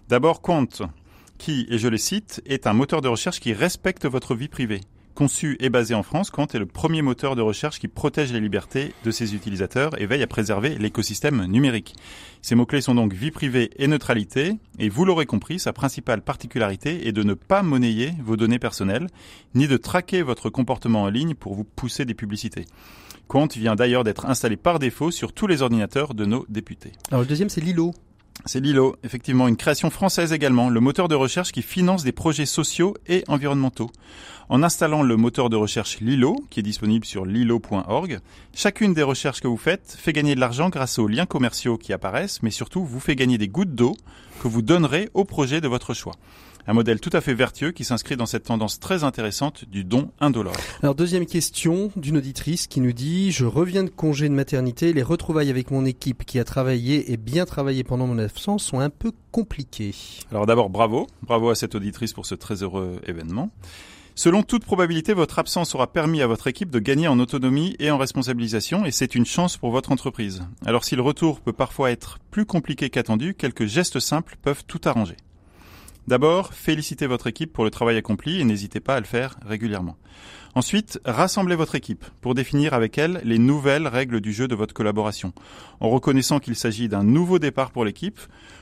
D'abord, 0.09 0.41
compte 0.41 0.83
qui, 1.43 1.67
et 1.69 1.77
je 1.77 1.89
les 1.89 1.97
cite, 1.97 2.41
est 2.45 2.67
un 2.67 2.73
moteur 2.73 3.01
de 3.01 3.09
recherche 3.09 3.41
qui 3.41 3.51
respecte 3.51 4.05
votre 4.05 4.33
vie 4.33 4.47
privée. 4.47 4.79
Conçu 5.13 5.57
et 5.59 5.69
basé 5.69 5.93
en 5.93 6.01
France, 6.01 6.31
Quant 6.31 6.47
est 6.47 6.57
le 6.57 6.65
premier 6.65 7.01
moteur 7.01 7.35
de 7.35 7.41
recherche 7.41 7.81
qui 7.81 7.89
protège 7.89 8.31
les 8.31 8.39
libertés 8.39 8.93
de 9.03 9.11
ses 9.11 9.35
utilisateurs 9.35 9.99
et 10.01 10.05
veille 10.05 10.23
à 10.23 10.27
préserver 10.27 10.77
l'écosystème 10.77 11.45
numérique. 11.47 11.97
Ces 12.41 12.55
mots-clés 12.55 12.79
sont 12.79 12.95
donc 12.95 13.11
vie 13.11 13.29
privée 13.29 13.71
et 13.75 13.87
neutralité, 13.87 14.53
et 14.79 14.87
vous 14.87 15.03
l'aurez 15.03 15.25
compris, 15.25 15.59
sa 15.59 15.73
principale 15.73 16.21
particularité 16.21 17.09
est 17.09 17.11
de 17.11 17.23
ne 17.23 17.33
pas 17.33 17.61
monnayer 17.61 18.13
vos 18.23 18.37
données 18.37 18.57
personnelles, 18.57 19.07
ni 19.53 19.67
de 19.67 19.75
traquer 19.75 20.21
votre 20.21 20.49
comportement 20.49 21.01
en 21.01 21.09
ligne 21.09 21.35
pour 21.35 21.55
vous 21.55 21.65
pousser 21.65 22.05
des 22.05 22.13
publicités. 22.13 22.67
Quant 23.27 23.47
vient 23.47 23.75
d'ailleurs 23.75 24.05
d'être 24.05 24.27
installé 24.27 24.55
par 24.55 24.79
défaut 24.79 25.11
sur 25.11 25.33
tous 25.33 25.47
les 25.47 25.61
ordinateurs 25.61 26.13
de 26.13 26.23
nos 26.23 26.45
députés. 26.47 26.93
Alors 27.11 27.23
le 27.23 27.27
deuxième 27.27 27.49
c'est 27.49 27.59
Lilo. 27.59 27.93
C'est 28.45 28.59
Lilo, 28.59 28.97
effectivement, 29.03 29.47
une 29.47 29.55
création 29.55 29.89
française 29.89 30.33
également, 30.33 30.69
le 30.69 30.81
moteur 30.81 31.07
de 31.07 31.15
recherche 31.15 31.51
qui 31.51 31.61
finance 31.61 32.03
des 32.03 32.11
projets 32.11 32.45
sociaux 32.45 32.95
et 33.07 33.23
environnementaux. 33.27 33.89
En 34.49 34.63
installant 34.63 35.01
le 35.01 35.15
moteur 35.15 35.49
de 35.49 35.55
recherche 35.55 35.99
Lilo, 36.01 36.35
qui 36.49 36.59
est 36.59 36.63
disponible 36.63 37.05
sur 37.05 37.25
lilo.org, 37.25 38.19
chacune 38.53 38.93
des 38.93 39.03
recherches 39.03 39.39
que 39.39 39.47
vous 39.47 39.57
faites 39.57 39.95
fait 39.97 40.11
gagner 40.11 40.35
de 40.35 40.41
l'argent 40.41 40.69
grâce 40.69 40.99
aux 40.99 41.07
liens 41.07 41.25
commerciaux 41.25 41.77
qui 41.77 41.93
apparaissent, 41.93 42.43
mais 42.43 42.51
surtout 42.51 42.83
vous 42.83 42.99
fait 42.99 43.15
gagner 43.15 43.37
des 43.37 43.47
gouttes 43.47 43.75
d'eau 43.75 43.95
que 44.41 44.49
vous 44.49 44.61
donnerez 44.61 45.09
au 45.13 45.23
projet 45.23 45.61
de 45.61 45.69
votre 45.69 45.93
choix. 45.93 46.15
Un 46.65 46.73
modèle 46.73 47.01
tout 47.01 47.09
à 47.11 47.19
fait 47.19 47.33
vertueux 47.33 47.71
qui 47.71 47.83
s'inscrit 47.83 48.15
dans 48.15 48.25
cette 48.25 48.45
tendance 48.45 48.79
très 48.79 49.03
intéressante 49.03 49.65
du 49.65 49.83
don 49.83 50.11
indolore. 50.21 50.55
Alors 50.81 50.95
deuxième 50.95 51.25
question 51.25 51.91
d'une 51.97 52.17
auditrice 52.17 52.67
qui 52.67 52.79
nous 52.79 52.93
dit 52.93 53.31
je 53.31 53.45
reviens 53.45 53.83
de 53.83 53.89
congé 53.89 54.29
de 54.29 54.33
maternité, 54.33 54.93
les 54.93 55.03
retrouvailles 55.03 55.49
avec 55.49 55.71
mon 55.71 55.83
équipe 55.83 56.23
qui 56.25 56.39
a 56.39 56.45
travaillé 56.45 57.11
et 57.11 57.17
bien 57.17 57.45
travaillé 57.45 57.83
pendant 57.83 58.07
mon 58.07 58.17
absence 58.17 58.63
sont 58.63 58.79
un 58.79 58.89
peu 58.89 59.11
compliquées. 59.31 59.93
Alors 60.31 60.45
d'abord 60.45 60.69
bravo, 60.69 61.07
bravo 61.21 61.49
à 61.49 61.55
cette 61.55 61.75
auditrice 61.75 62.13
pour 62.13 62.25
ce 62.25 62.35
très 62.35 62.63
heureux 62.63 63.01
événement. 63.05 63.49
Selon 64.15 64.43
toute 64.43 64.63
probabilité, 64.63 65.13
votre 65.13 65.39
absence 65.39 65.73
aura 65.75 65.91
permis 65.91 66.21
à 66.21 66.27
votre 66.27 66.47
équipe 66.47 66.69
de 66.69 66.79
gagner 66.79 67.07
en 67.07 67.19
autonomie 67.19 67.75
et 67.79 67.91
en 67.91 67.97
responsabilisation 67.97 68.85
et 68.85 68.91
c'est 68.91 69.15
une 69.15 69.25
chance 69.25 69.57
pour 69.57 69.71
votre 69.71 69.91
entreprise. 69.91 70.43
Alors 70.65 70.85
si 70.85 70.95
le 70.95 71.01
retour 71.01 71.41
peut 71.41 71.51
parfois 71.51 71.91
être 71.91 72.19
plus 72.31 72.45
compliqué 72.45 72.89
qu'attendu, 72.89 73.33
quelques 73.33 73.65
gestes 73.65 73.99
simples 73.99 74.37
peuvent 74.41 74.63
tout 74.65 74.81
arranger. 74.85 75.17
D'abord, 76.07 76.53
félicitez 76.53 77.07
votre 77.07 77.27
équipe 77.27 77.53
pour 77.53 77.63
le 77.63 77.71
travail 77.71 77.97
accompli 77.97 78.41
et 78.41 78.43
n'hésitez 78.43 78.81
pas 78.81 78.95
à 78.95 78.99
le 78.99 79.05
faire 79.05 79.37
régulièrement. 79.45 79.97
Ensuite, 80.55 80.99
rassemblez 81.05 81.55
votre 81.55 81.75
équipe 81.75 82.05
pour 82.21 82.35
définir 82.35 82.73
avec 82.73 82.97
elle 82.97 83.21
les 83.23 83.39
nouvelles 83.39 83.87
règles 83.87 84.21
du 84.21 84.33
jeu 84.33 84.47
de 84.47 84.53
votre 84.53 84.73
collaboration. 84.73 85.33
En 85.79 85.89
reconnaissant 85.89 86.39
qu'il 86.39 86.55
s'agit 86.55 86.89
d'un 86.89 87.03
nouveau 87.03 87.39
départ 87.39 87.71
pour 87.71 87.85
l'équipe, 87.85 88.19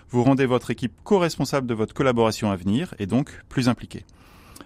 vous 0.09 0.23
rendez 0.23 0.45
votre 0.45 0.71
équipe 0.71 0.93
co-responsable 1.03 1.67
de 1.67 1.73
votre 1.73 1.93
collaboration 1.93 2.51
à 2.51 2.55
venir 2.55 2.93
et 2.99 3.07
donc 3.07 3.41
plus 3.49 3.67
impliquée. 3.67 4.05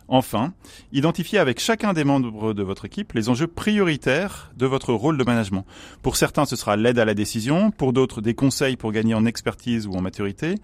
Enfin, 0.08 0.54
identifiez 0.92 1.40
avec 1.40 1.60
chacun 1.60 1.94
des 1.94 2.04
membres 2.04 2.54
de 2.54 2.62
votre 2.62 2.86
équipe 2.86 3.14
les 3.14 3.30
enjeux 3.30 3.48
prioritaires 3.48 4.52
de 4.56 4.68
votre 4.68 4.94
rôle 4.94 5.18
de 5.18 5.24
management. 5.24 5.66
Pour 6.04 6.16
certains, 6.16 6.46
ce 6.46 6.56
sera 6.56 6.76
l'aide 6.76 7.00
à 7.00 7.06
la 7.06 7.16
décision, 7.16 7.72
pour 7.72 7.92
d'autres, 7.92 8.22
des 8.22 8.36
conseils 8.36 8.76
pour 8.76 8.92
gagner 8.92 9.16
en 9.16 9.26
expertise 9.26 9.88
ou 9.88 9.94
en 9.94 10.02
maturité, 10.02 10.56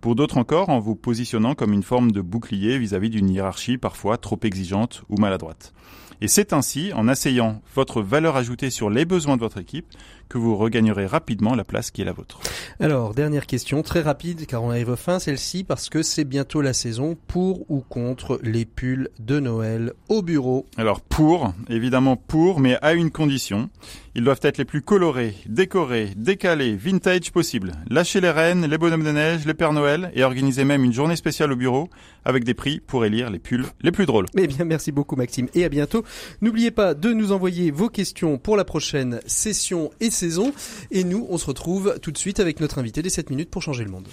pour 0.00 0.14
d'autres 0.14 0.38
encore 0.38 0.68
en 0.68 0.78
vous 0.78 0.94
positionnant 0.94 1.54
comme 1.54 1.72
une 1.72 1.82
forme 1.82 2.12
de 2.12 2.20
bouclier 2.20 2.78
vis-à-vis 2.78 3.10
d'une 3.10 3.28
hiérarchie 3.28 3.78
parfois 3.78 4.16
trop 4.16 4.38
exigeante 4.42 5.02
ou 5.08 5.16
maladroite. 5.16 5.72
Et 6.20 6.28
c'est 6.28 6.52
ainsi, 6.52 6.92
en 6.94 7.06
asseyant 7.06 7.62
votre 7.74 8.02
valeur 8.02 8.36
ajoutée 8.36 8.70
sur 8.70 8.90
les 8.90 9.04
besoins 9.04 9.36
de 9.36 9.40
votre 9.40 9.58
équipe, 9.58 9.86
que 10.28 10.38
vous 10.38 10.56
regagnerez 10.56 11.06
rapidement 11.06 11.54
la 11.54 11.64
place 11.64 11.90
qui 11.90 12.02
est 12.02 12.04
la 12.04 12.12
vôtre. 12.12 12.40
Alors, 12.80 13.14
dernière 13.14 13.46
question, 13.46 13.82
très 13.82 14.00
rapide, 14.00 14.46
car 14.46 14.62
on 14.62 14.70
arrive 14.70 14.90
au 14.90 14.96
fin, 14.96 15.18
celle-ci, 15.18 15.64
parce 15.64 15.88
que 15.88 16.02
c'est 16.02 16.24
bientôt 16.24 16.60
la 16.60 16.72
saison, 16.72 17.16
pour 17.26 17.70
ou 17.70 17.80
contre 17.80 18.38
les 18.42 18.64
pulls 18.64 19.08
de 19.18 19.40
Noël 19.40 19.92
au 20.08 20.22
bureau 20.22 20.66
Alors, 20.76 21.00
pour, 21.00 21.52
évidemment 21.68 22.16
pour, 22.16 22.60
mais 22.60 22.76
à 22.82 22.94
une 22.94 23.10
condition. 23.10 23.70
Ils 24.14 24.24
doivent 24.24 24.40
être 24.42 24.58
les 24.58 24.64
plus 24.64 24.82
colorés, 24.82 25.36
décorés, 25.46 26.10
décalés, 26.16 26.74
vintage 26.74 27.30
possible. 27.30 27.72
Lâchez 27.88 28.20
les 28.20 28.30
rennes, 28.30 28.66
les 28.66 28.76
bonhommes 28.76 29.04
de 29.04 29.12
neige, 29.12 29.46
les 29.46 29.54
Pères 29.54 29.72
Noël, 29.72 30.10
et 30.14 30.24
organisez 30.24 30.64
même 30.64 30.82
une 30.82 30.92
journée 30.92 31.14
spéciale 31.14 31.52
au 31.52 31.56
bureau, 31.56 31.88
avec 32.24 32.42
des 32.42 32.54
prix 32.54 32.80
pour 32.80 33.04
élire 33.04 33.30
les 33.30 33.38
pulls 33.38 33.66
les 33.80 33.92
plus 33.92 34.06
drôles. 34.06 34.26
Eh 34.36 34.46
bien, 34.46 34.64
merci 34.64 34.90
beaucoup 34.90 35.14
Maxime, 35.14 35.48
et 35.54 35.64
à 35.64 35.68
bientôt. 35.68 36.04
N'oubliez 36.40 36.70
pas 36.70 36.94
de 36.94 37.12
nous 37.12 37.32
envoyer 37.32 37.70
vos 37.70 37.88
questions 37.88 38.38
pour 38.38 38.56
la 38.56 38.64
prochaine 38.64 39.20
session 39.26 39.90
et 40.00 40.10
saison. 40.18 40.52
Et 40.90 41.04
nous, 41.04 41.26
on 41.30 41.38
se 41.38 41.46
retrouve 41.46 41.98
tout 42.02 42.12
de 42.12 42.18
suite 42.18 42.40
avec 42.40 42.60
notre 42.60 42.78
invité 42.78 43.02
des 43.02 43.10
7 43.10 43.30
minutes 43.30 43.50
pour 43.50 43.62
changer 43.62 43.84
le 43.84 43.90
monde. 43.90 44.08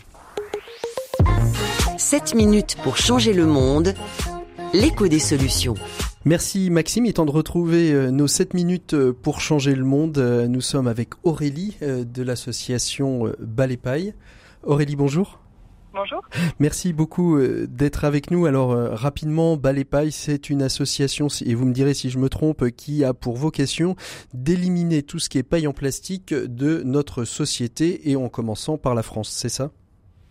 7 1.98 2.36
minutes 2.36 2.78
pour 2.84 2.98
changer 2.98 3.34
le 3.34 3.46
monde. 3.46 3.94
L'écho 4.74 5.08
des 5.08 5.20
solutions. 5.20 5.76
Merci 6.26 6.70
Maxime, 6.70 7.06
il 7.06 7.10
est 7.10 7.14
temps 7.14 7.26
de 7.26 7.32
retrouver 7.32 7.92
euh, 7.92 8.10
nos 8.10 8.28
7 8.28 8.56
minutes 8.56 8.96
euh, 8.96 9.14
pour 9.14 9.40
changer 9.40 9.76
le 9.76 9.86
monde. 9.86 10.18
Euh, 10.18 10.48
nous 10.48 10.60
sommes 10.60 10.88
avec 10.88 11.10
Aurélie 11.24 11.78
de 11.82 12.24
l'association 12.24 13.32
Ballet 13.40 13.78
Paille. 13.78 14.16
Aurélie, 14.64 14.96
bonjour. 14.96 15.45
Bonjour. 15.96 16.22
Merci 16.60 16.92
beaucoup 16.92 17.38
euh, 17.38 17.68
d'être 17.70 18.04
avec 18.04 18.30
nous. 18.30 18.46
Alors 18.46 18.74
euh, 18.74 18.94
rapidement, 18.94 19.58
Paille, 19.58 20.12
c'est 20.12 20.50
une 20.50 20.62
association, 20.62 21.28
et 21.46 21.56
vous 21.56 21.66
me 21.66 21.74
direz 21.74 21.94
si 21.94 22.10
je 22.10 22.20
me 22.20 22.28
trompe, 22.28 22.70
qui 22.72 23.06
a 23.06 23.14
pour 23.14 23.38
vocation 23.38 23.96
d'éliminer 24.34 25.04
tout 25.04 25.20
ce 25.20 25.30
qui 25.30 25.38
est 25.38 25.44
paille 25.44 25.68
en 25.68 25.74
plastique 25.74 26.34
de 26.34 26.84
notre 26.84 27.24
société 27.24 28.10
et 28.10 28.18
en 28.18 28.28
commençant 28.28 28.78
par 28.78 28.94
la 28.94 29.04
France, 29.04 29.30
c'est 29.30 29.50
ça? 29.50 29.72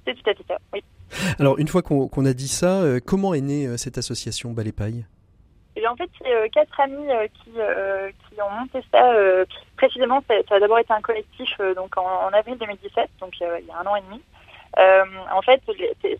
C'est 0.06 0.14
tout 0.14 0.30
à 0.30 0.34
fait 0.34 0.44
ça, 0.46 0.58
oui. 0.74 0.84
Alors 1.38 1.58
une 1.58 1.68
fois 1.68 1.80
qu'on 1.80 2.26
a 2.26 2.34
dit 2.34 2.48
ça, 2.48 2.82
euh, 2.82 3.00
comment 3.04 3.32
est 3.32 3.40
née 3.40 3.78
cette 3.78 3.96
association 3.96 4.52
Ballet 4.52 4.72
Paille? 4.72 5.06
Eh 5.76 5.86
en 5.88 5.96
fait, 5.96 6.10
c'est 6.18 6.50
quatre 6.50 6.78
amis 6.80 7.08
qui, 7.32 7.50
qui, 7.50 8.40
ont 8.40 8.50
monté 8.50 8.80
ça. 8.92 9.12
précisément, 9.76 10.22
ça, 10.28 10.54
a 10.54 10.60
d'abord 10.60 10.78
été 10.78 10.92
un 10.92 11.00
collectif 11.00 11.48
donc 11.74 11.96
en, 11.96 12.04
en, 12.04 12.28
avril 12.28 12.56
2017, 12.58 13.10
donc 13.18 13.32
il 13.40 13.66
y 13.66 13.70
a 13.70 13.80
un 13.80 13.86
an 13.86 13.96
et 13.96 14.02
demi. 14.02 14.22
Euh, 14.78 15.04
en 15.32 15.42
fait, 15.42 15.62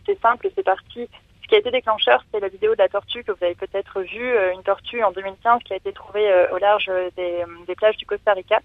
c'est 0.07 0.21
simple, 0.21 0.49
c'est 0.55 0.63
parti. 0.63 1.09
Ce 1.43 1.49
qui 1.49 1.55
a 1.57 1.59
été 1.59 1.71
déclencheur, 1.71 2.25
c'est 2.33 2.41
la 2.41 2.49
vidéo 2.49 2.73
de 2.73 2.79
la 2.79 2.89
tortue 2.89 3.23
que 3.23 3.33
vous 3.33 3.45
avez 3.45 3.55
peut-être 3.55 4.01
vue, 4.01 4.35
euh, 4.35 4.53
une 4.55 4.63
tortue 4.63 5.03
en 5.03 5.13
2015 5.13 5.63
qui 5.65 5.75
a 5.75 5.77
été 5.77 5.93
trouvée 5.93 6.31
euh, 6.31 6.51
au 6.53 6.59
large 6.59 6.91
des, 7.17 7.45
plages 7.77 7.97
du 7.97 8.07
Costa 8.07 8.33
Rica. 8.33 8.61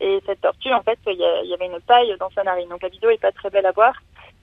et 0.00 0.20
cette 0.26 0.40
tortue, 0.40 0.72
en 0.72 0.82
fait, 0.82 0.98
il 1.06 1.18
y, 1.48 1.54
avait 1.54 1.66
une 1.66 1.80
paille 1.80 2.14
dans 2.18 2.30
sa 2.30 2.42
narine. 2.42 2.68
Donc 2.68 2.82
la 2.82 2.88
vidéo 2.88 3.10
est 3.10 3.20
pas 3.20 3.32
très 3.32 3.50
belle 3.50 3.66
à 3.66 3.72
voir, 3.72 3.94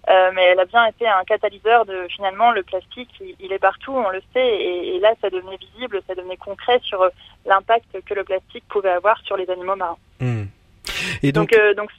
mais 0.07 0.43
elle 0.43 0.59
a 0.59 0.65
bien 0.65 0.85
été 0.85 1.07
un 1.07 1.23
catalyseur 1.23 1.85
de 1.85 2.07
finalement 2.09 2.51
le 2.51 2.63
plastique. 2.63 3.09
Il, 3.39 3.51
est 3.51 3.59
partout, 3.59 3.93
on 3.93 4.09
le 4.09 4.21
sait, 4.33 4.61
et, 4.61 4.99
là, 4.99 5.13
ça 5.21 5.29
devenait 5.29 5.57
visible, 5.57 6.01
ça 6.07 6.15
devenait 6.15 6.37
concret 6.37 6.79
sur 6.83 7.09
l'impact 7.45 8.01
que 8.05 8.13
le 8.13 8.23
plastique 8.23 8.65
pouvait 8.69 8.91
avoir 8.91 9.19
sur 9.21 9.35
les 9.35 9.49
animaux 9.49 9.75
marins. 9.75 9.97
Hmm. 10.19 10.45
Et 11.23 11.31
donc, 11.31 11.51
donc, 11.51 11.75
donc 11.75 11.91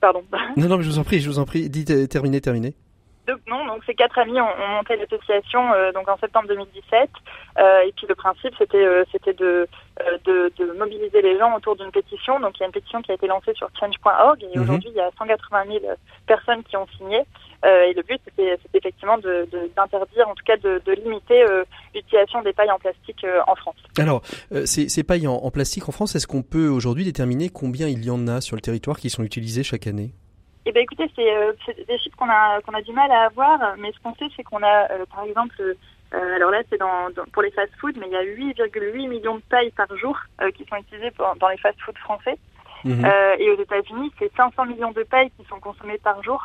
Pardon. 0.00 0.22
Non, 0.56 0.68
non, 0.68 0.76
mais 0.78 0.84
je 0.84 0.88
vous 0.88 0.98
en 0.98 1.04
prie, 1.04 1.20
je 1.20 1.28
vous 1.28 1.38
en 1.38 1.44
prie. 1.44 1.68
Dites, 1.68 2.08
terminez, 2.08 2.40
terminez. 2.40 2.74
non, 3.48 3.66
donc 3.66 3.82
ces 3.84 3.94
quatre 3.94 4.18
amis 4.18 4.40
ont, 4.40 4.68
monté 4.76 4.96
l'association 4.96 5.72
euh, 5.72 5.92
donc 5.92 6.08
en 6.08 6.16
septembre 6.18 6.48
2017. 6.48 7.10
Euh, 7.58 7.80
et 7.80 7.92
puis 7.96 8.06
le 8.08 8.14
principe, 8.14 8.54
c'était 8.56 8.84
euh, 8.84 9.04
c'était 9.10 9.34
de, 9.34 9.66
de, 10.24 10.52
de, 10.56 10.78
mobiliser 10.78 11.20
les 11.20 11.36
gens 11.38 11.54
autour 11.56 11.76
d'une 11.76 11.90
pétition. 11.90 12.38
Donc 12.40 12.56
il 12.56 12.60
y 12.60 12.62
a 12.64 12.66
une 12.66 12.72
pétition 12.72 13.02
qui 13.02 13.10
a 13.10 13.14
été 13.14 13.26
lancée 13.26 13.54
sur 13.54 13.68
change.org 13.78 14.42
et 14.42 14.56
mhm. 14.56 14.62
aujourd'hui 14.62 14.90
il 14.90 14.96
y 14.96 15.00
a 15.00 15.10
180 15.18 15.64
000 15.66 15.78
personnes 16.26 16.62
qui 16.62 16.76
ont 16.76 16.86
signé. 16.96 17.22
Et 17.64 17.92
le 17.92 18.02
but, 18.02 18.20
c'était 18.24 18.56
effectivement 18.74 19.18
d'interdire, 19.18 20.26
de, 20.26 20.30
en 20.30 20.34
tout 20.34 20.44
cas 20.44 20.56
de, 20.56 20.92
limiter 20.92 21.44
l'utilisation 21.94 22.42
des 22.42 22.52
pailles 22.52 22.70
en 22.70 22.78
plastique 22.78 23.26
en 23.46 23.54
France. 23.56 23.76
Alors, 23.98 24.22
ces, 24.64 24.88
ces, 24.88 25.02
pailles 25.02 25.26
en, 25.26 25.34
en 25.34 25.50
plastique 25.50 25.88
en 25.88 25.92
France, 25.92 26.14
est-ce 26.14 26.26
qu'on 26.26 26.42
peut 26.42 26.68
aujourd'hui 26.68 27.04
déterminer 27.04 27.48
combien 27.48 27.88
il 27.88 28.04
y 28.04 28.10
en 28.10 28.28
a 28.28 28.40
sur 28.40 28.56
le 28.56 28.62
territoire 28.62 28.98
qui 28.98 29.10
sont 29.10 29.24
utilisées 29.24 29.64
chaque 29.64 29.86
année? 29.86 30.12
Eh 30.68 30.72
ben 30.72 30.82
écoutez, 30.82 31.10
euh, 31.18 31.54
c'est 31.64 31.86
des 31.86 31.98
chiffres 31.98 32.16
qu'on 32.18 32.28
a 32.28 32.60
qu'on 32.60 32.74
a 32.74 32.82
du 32.82 32.92
mal 32.92 33.10
à 33.10 33.24
avoir, 33.24 33.58
mais 33.78 33.90
ce 33.90 33.98
qu'on 34.00 34.14
sait, 34.16 34.28
c'est 34.36 34.42
qu'on 34.42 34.62
a, 34.62 34.92
euh, 34.92 35.06
par 35.06 35.24
exemple, 35.24 35.56
euh, 35.62 36.36
alors 36.36 36.50
là, 36.50 36.60
c'est 36.68 36.76
dans, 36.76 37.08
pour 37.32 37.40
les 37.40 37.50
fast-food, 37.52 37.96
mais 37.98 38.06
il 38.06 38.12
y 38.12 38.16
a 38.16 38.22
8,8 38.22 39.08
millions 39.08 39.36
de 39.36 39.42
pailles 39.48 39.70
par 39.70 39.88
jour 39.96 40.14
qui 40.54 40.66
sont 40.66 40.76
utilisées 40.76 41.10
dans 41.40 41.48
les 41.48 41.56
fast-food 41.56 41.96
français. 41.96 42.36
Mhm. 42.84 43.04
et 43.38 43.50
aux 43.50 43.60
États-Unis, 43.60 44.12
c'est 44.18 44.30
500 44.36 44.66
millions 44.66 44.92
de 44.92 45.02
pailles 45.02 45.30
qui 45.38 45.44
sont 45.48 45.60
consommées 45.60 45.98
par 45.98 46.22
jour. 46.22 46.42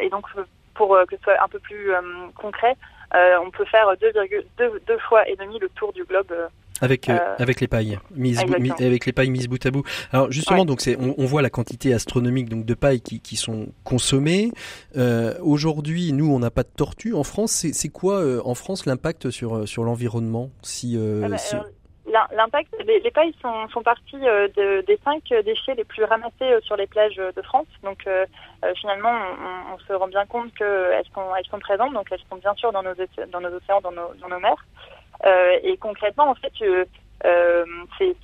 et 0.00 0.08
donc, 0.08 0.26
pour 0.74 0.98
que 1.08 1.16
ce 1.16 1.22
soit 1.22 1.42
un 1.42 1.48
peu 1.48 1.58
plus 1.58 1.90
concret, 2.34 2.76
on 3.12 3.50
peut 3.50 3.64
faire 3.64 3.86
2,2 3.94 4.44
deux, 4.86 4.98
fois 4.98 5.28
et 5.28 5.36
demi 5.36 5.58
le 5.58 5.68
tour 5.70 5.92
du 5.92 6.04
globe 6.04 6.32
avec 6.80 7.08
euh, 7.08 7.18
euh, 7.18 7.34
avec 7.38 7.60
les 7.60 7.68
pailles 7.68 7.98
mises 8.14 8.40
avec 8.40 9.06
les 9.06 9.12
pailles 9.12 9.30
mises 9.30 9.48
bout 9.48 9.64
à 9.64 9.70
bout. 9.70 9.84
Alors 10.12 10.30
justement 10.32 10.64
donc 10.64 10.80
c'est 10.80 10.96
on, 10.96 11.14
on, 11.18 11.26
voit 11.26 11.42
la 11.42 11.50
quantité 11.50 11.92
astronomique 11.94 12.48
donc 12.48 12.64
de 12.64 12.74
pailles 12.74 13.00
qui, 13.00 13.20
qui 13.20 13.36
sont 13.36 13.68
consommées. 13.84 14.52
Euh, 14.96 15.34
Aujourd'hui 15.42 16.12
nous 16.12 16.30
on 16.32 16.38
n'a 16.38 16.50
pas 16.50 16.62
de 16.62 16.70
tortues 16.74 17.14
en 17.14 17.24
France. 17.24 17.66
C'est 17.72 17.88
quoi 17.88 18.20
euh, 18.20 18.40
en 18.44 18.54
France 18.54 18.86
l'impact 18.86 19.30
sur 19.30 19.68
sur 19.68 19.84
l'environnement 19.84 20.50
si, 20.62 20.98
ah 20.98 21.28
bah, 21.28 21.38
si... 21.38 21.56
L'impact, 22.06 22.74
les, 22.84 23.10
pailles 23.10 23.34
sont, 23.42 23.68
sont 23.68 23.82
parties 23.82 24.18
de, 24.18 24.80
des 24.80 24.98
cinq 25.04 25.22
déchets 25.44 25.74
les 25.74 25.84
plus 25.84 26.04
ramassés 26.04 26.58
sur 26.62 26.76
les 26.76 26.86
plages 26.86 27.16
de 27.16 27.42
France. 27.42 27.68
Donc 27.82 28.08
finalement, 28.76 29.12
on, 29.72 29.78
se 29.78 29.92
rend 29.92 30.08
bien 30.08 30.26
compte 30.26 30.52
qu'elles 30.54 31.04
sont, 31.14 31.34
elles 31.36 31.46
sont 31.46 31.58
présentes. 31.58 31.92
Donc 31.92 32.08
elles 32.10 32.22
sont 32.28 32.36
bien 32.36 32.54
sûr 32.54 32.72
dans 32.72 32.82
nos, 32.82 32.94
dans 33.28 33.40
nos 33.40 33.54
océans, 33.54 33.80
dans 33.80 33.92
nos, 33.92 34.40
mers. 34.40 34.66
Euh, 35.26 35.58
et 35.62 35.76
concrètement, 35.76 36.30
en 36.30 36.34
fait, 36.34 36.52
euh, 36.62 36.84
euh, 37.24 37.64
c'est 37.98 38.16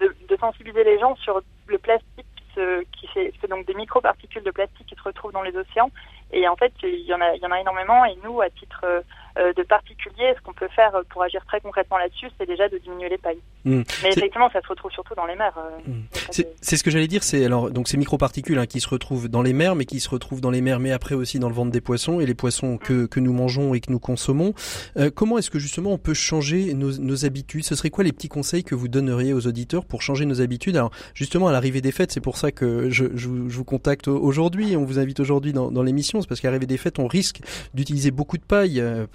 de, 0.00 0.36
sensibiliser 0.40 0.84
les 0.84 0.98
gens 0.98 1.14
sur 1.16 1.40
le 1.66 1.78
plastique 1.78 2.26
qui 2.54 3.08
c'est 3.14 3.48
donc 3.48 3.66
des 3.66 3.74
microparticules 3.74 4.42
de 4.42 4.50
plastique 4.50 4.86
qui 4.86 4.94
se 4.94 5.02
retrouvent 5.02 5.32
dans 5.32 5.42
les 5.42 5.56
océans. 5.56 5.90
Et 6.32 6.46
en 6.48 6.56
fait, 6.56 6.72
il 6.82 7.00
y 7.00 7.14
en 7.14 7.20
a, 7.20 7.34
il 7.34 7.42
y 7.42 7.46
en 7.46 7.50
a 7.50 7.60
énormément. 7.60 8.04
Et 8.04 8.16
nous, 8.22 8.40
à 8.40 8.50
titre 8.50 8.80
euh, 8.84 9.00
de 9.36 9.62
particulier, 9.64 10.32
ce 10.36 10.40
qu'on 10.42 10.52
peut 10.52 10.68
faire 10.68 10.92
pour 11.10 11.22
agir 11.22 11.44
très 11.46 11.60
concrètement 11.60 11.98
là-dessus, 11.98 12.26
c'est 12.38 12.46
déjà 12.46 12.68
de 12.68 12.78
diminuer 12.78 13.08
les 13.08 13.18
pailles. 13.18 13.40
Hmm. 13.64 13.82
Mais 14.02 14.10
effectivement, 14.10 14.48
ça 14.52 14.60
se 14.60 14.68
retrouve 14.68 14.92
surtout 14.92 15.14
dans 15.14 15.26
les 15.26 15.34
mers. 15.34 15.56
Euh, 15.58 15.90
hmm. 15.90 16.44
C'est 16.60 16.76
ce 16.76 16.84
que 16.84 16.90
j'allais 16.90 17.08
dire. 17.08 17.24
C'est 17.24 17.44
alors 17.44 17.70
donc 17.70 17.88
ces 17.88 17.96
microparticules 17.96 18.58
hein, 18.58 18.66
qui 18.66 18.80
se 18.80 18.88
retrouvent 18.88 19.28
dans 19.28 19.42
les 19.42 19.52
mers, 19.52 19.74
mais 19.74 19.86
qui 19.86 20.00
se 20.00 20.08
retrouvent 20.08 20.40
dans 20.40 20.50
les 20.50 20.60
mers, 20.60 20.80
mais 20.80 20.92
après 20.92 21.14
aussi 21.14 21.38
dans 21.38 21.48
le 21.48 21.54
ventre 21.54 21.72
des 21.72 21.80
poissons 21.80 22.20
et 22.20 22.26
les 22.26 22.34
poissons 22.34 22.78
que, 22.78 23.06
que 23.06 23.20
nous 23.20 23.32
mangeons 23.32 23.74
et 23.74 23.80
que 23.80 23.90
nous 23.90 23.98
consommons. 23.98 24.54
Euh, 24.96 25.10
comment 25.12 25.38
est-ce 25.38 25.50
que 25.50 25.58
justement 25.58 25.90
on 25.92 25.98
peut 25.98 26.14
changer 26.14 26.74
nos, 26.74 26.96
nos 26.98 27.24
habitudes? 27.24 27.64
Ce 27.64 27.74
serait 27.74 27.90
quoi 27.90 28.04
les 28.04 28.12
petits 28.12 28.28
conseils 28.28 28.64
que 28.64 28.74
vous 28.74 28.88
donneriez 28.88 29.32
aux 29.32 29.46
auditeurs 29.46 29.84
pour 29.84 30.02
changer 30.02 30.26
nos 30.26 30.40
habitudes? 30.40 30.76
Alors 30.76 30.92
justement 31.14 31.48
à 31.48 31.52
l'arrivée 31.52 31.80
des 31.80 31.92
fêtes, 31.92 32.12
c'est 32.12 32.20
pour 32.20 32.36
ça 32.36 32.52
que 32.52 32.90
je, 32.90 33.06
je, 33.14 33.28
je 33.48 33.56
vous 33.56 33.64
contacte 33.64 34.08
aujourd'hui. 34.08 34.76
On 34.76 34.84
vous 34.84 34.98
invite 34.98 35.20
aujourd'hui 35.20 35.52
dans, 35.52 35.70
dans 35.70 35.82
l'émission, 35.82 36.20
c'est 36.20 36.28
parce 36.28 36.40
qu'à 36.40 36.48
l'arrivée 36.48 36.66
des 36.66 36.76
fêtes, 36.76 36.98
on 36.98 37.06
risque 37.06 37.40
d'utiliser 37.72 38.10
beaucoup 38.10 38.38
de 38.38 38.44
paille. 38.44 38.80
Euh, 38.80 39.06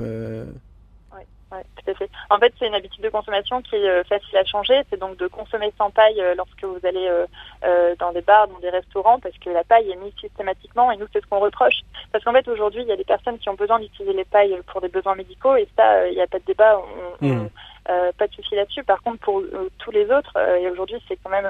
oui, 1.52 1.58
tout 1.78 1.92
à 1.92 1.94
fait. 1.96 2.10
En 2.30 2.38
fait, 2.38 2.54
c'est 2.60 2.68
une 2.68 2.76
habitude 2.76 3.04
de 3.04 3.10
consommation 3.10 3.64
qui 3.64 3.76
est 3.76 3.90
euh, 3.90 4.04
facile 4.04 4.38
à 4.38 4.46
changer. 4.46 4.82
C'est 4.90 5.00
donc 5.00 5.18
de 5.18 5.26
consommer 5.26 5.74
sans 5.80 5.90
paille 5.90 6.22
euh, 6.22 6.36
lorsque 6.36 6.64
vous 6.64 6.80
allez 6.84 7.10
dans 8.00 8.12
des 8.12 8.22
bars, 8.22 8.48
dans 8.48 8.60
des 8.60 8.70
restaurants, 8.70 9.20
parce 9.20 9.38
que 9.40 9.50
la 9.50 9.64
paille 9.64 9.90
est 9.90 9.96
mise 9.96 10.14
systématiquement 10.22 10.92
et 10.92 10.98
nous, 10.98 11.08
c'est 11.12 11.22
ce 11.22 11.28
qu'on 11.28 11.40
reproche. 11.40 11.82
Parce 12.12 12.24
qu'en 12.24 12.34
fait, 12.34 12.48
aujourd'hui, 12.48 12.84
il 12.84 12.88
y 12.88 12.92
a 12.92 12.98
des 12.98 13.04
personnes 13.04 13.40
qui 13.40 13.50
ont 13.50 13.56
besoin 13.56 13.80
d'utiliser 13.80 14.16
les 14.16 14.26
pailles 14.26 14.60
pour 14.68 14.82
des 14.82 14.90
besoins 14.90 15.16
médicaux 15.16 15.56
et 15.56 15.68
ça, 15.76 16.08
il 16.08 16.16
n'y 16.16 16.22
a 16.22 16.28
pas 16.28 16.40
de 16.40 16.46
débat. 16.46 16.80
Mmh. 17.22 17.48
Pas 18.18 18.28
de 18.28 18.34
souci 18.34 18.56
là-dessus. 18.56 18.84
Par 18.84 19.02
contre, 19.02 19.20
pour 19.20 19.42
tous 19.80 19.92
les 19.92 20.10
autres, 20.12 20.38
et 20.38 20.70
aujourd'hui, 20.70 21.02
c'est 21.08 21.18
quand 21.24 21.30
même 21.30 21.50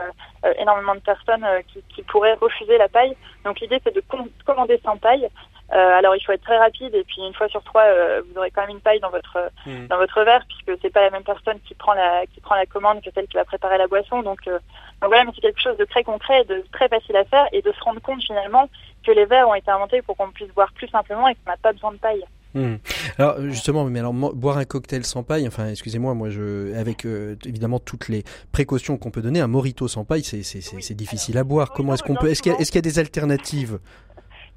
énormément 0.57 0.95
de 0.95 1.01
personnes 1.01 1.45
qui, 1.67 1.83
qui, 1.93 2.03
pourraient 2.03 2.35
refuser 2.35 2.77
la 2.77 2.87
paille. 2.87 3.15
Donc, 3.43 3.59
l'idée, 3.59 3.81
c'est 3.83 3.93
de 3.93 4.03
commander 4.45 4.79
sans 4.83 4.97
paille. 4.97 5.29
Euh, 5.71 5.97
alors 5.97 6.15
il 6.15 6.21
faut 6.21 6.31
être 6.31 6.41
très 6.41 6.57
rapide 6.57 6.95
et 6.95 7.03
puis 7.03 7.21
une 7.21 7.33
fois 7.33 7.47
sur 7.47 7.63
trois, 7.63 7.83
euh, 7.83 8.23
vous 8.27 8.39
aurez 8.39 8.49
quand 8.49 8.61
même 8.61 8.71
une 8.71 8.81
paille 8.81 8.99
dans 8.99 9.11
votre 9.11 9.51
mmh. 9.67 9.85
dans 9.85 9.97
votre 9.97 10.23
verre 10.23 10.43
puisque 10.47 10.81
c'est 10.81 10.89
pas 10.89 11.01
la 11.01 11.11
même 11.11 11.23
personne 11.23 11.59
qui 11.59 11.75
prend 11.75 11.93
la 11.93 12.25
qui 12.25 12.41
prend 12.41 12.55
la 12.55 12.65
commande 12.65 13.03
que 13.03 13.11
celle 13.13 13.27
qui 13.27 13.37
va 13.37 13.45
préparer 13.45 13.77
la 13.77 13.85
boisson. 13.85 14.23
Donc, 14.23 14.39
euh, 14.47 14.57
donc 15.01 15.09
voilà, 15.09 15.25
mais 15.25 15.31
c'est 15.35 15.41
quelque 15.41 15.61
chose 15.61 15.77
de 15.77 15.85
très 15.85 16.03
concret, 16.03 16.43
de 16.45 16.63
très 16.71 16.87
facile 16.87 17.15
à 17.17 17.23
faire 17.25 17.47
et 17.51 17.61
de 17.61 17.71
se 17.71 17.79
rendre 17.81 18.01
compte 18.01 18.23
finalement 18.23 18.67
que 19.05 19.11
les 19.11 19.25
verres 19.25 19.47
ont 19.47 19.53
été 19.53 19.69
inventés 19.69 20.01
pour 20.01 20.17
qu'on 20.17 20.31
puisse 20.31 20.51
boire 20.53 20.73
plus 20.73 20.87
simplement 20.87 21.27
et 21.27 21.35
qu'on 21.35 21.51
n'a 21.51 21.57
pas 21.57 21.71
besoin 21.71 21.91
de 21.91 21.97
paille. 21.97 22.25
Mmh. 22.55 22.75
Alors 23.17 23.39
justement, 23.49 23.85
mais 23.85 23.99
alors 23.99 24.13
boire 24.13 24.57
un 24.57 24.65
cocktail 24.65 25.05
sans 25.05 25.23
paille, 25.23 25.47
enfin 25.47 25.67
excusez-moi, 25.67 26.13
moi 26.15 26.29
je 26.29 26.75
avec 26.75 27.05
évidemment 27.05 27.79
toutes 27.79 28.07
les 28.07 28.23
précautions 28.51 28.97
qu'on 28.97 29.11
peut 29.11 29.21
donner, 29.21 29.39
un 29.39 29.47
morito 29.47 29.87
sans 29.87 30.03
paille, 30.03 30.23
c'est 30.23 30.43
c'est 30.43 30.95
difficile 30.95 31.37
à 31.37 31.43
boire. 31.43 31.71
Comment 31.71 31.93
est-ce 31.93 32.03
qu'on 32.03 32.15
peut 32.15 32.27
Est-ce 32.27 32.41
qu'il 32.41 32.51
y, 32.51 32.55
est 32.55 32.65
qu'il 32.65 32.75
y, 32.75 32.79
a 32.79 32.81
des 32.81 32.99
alternatives? 32.99 33.79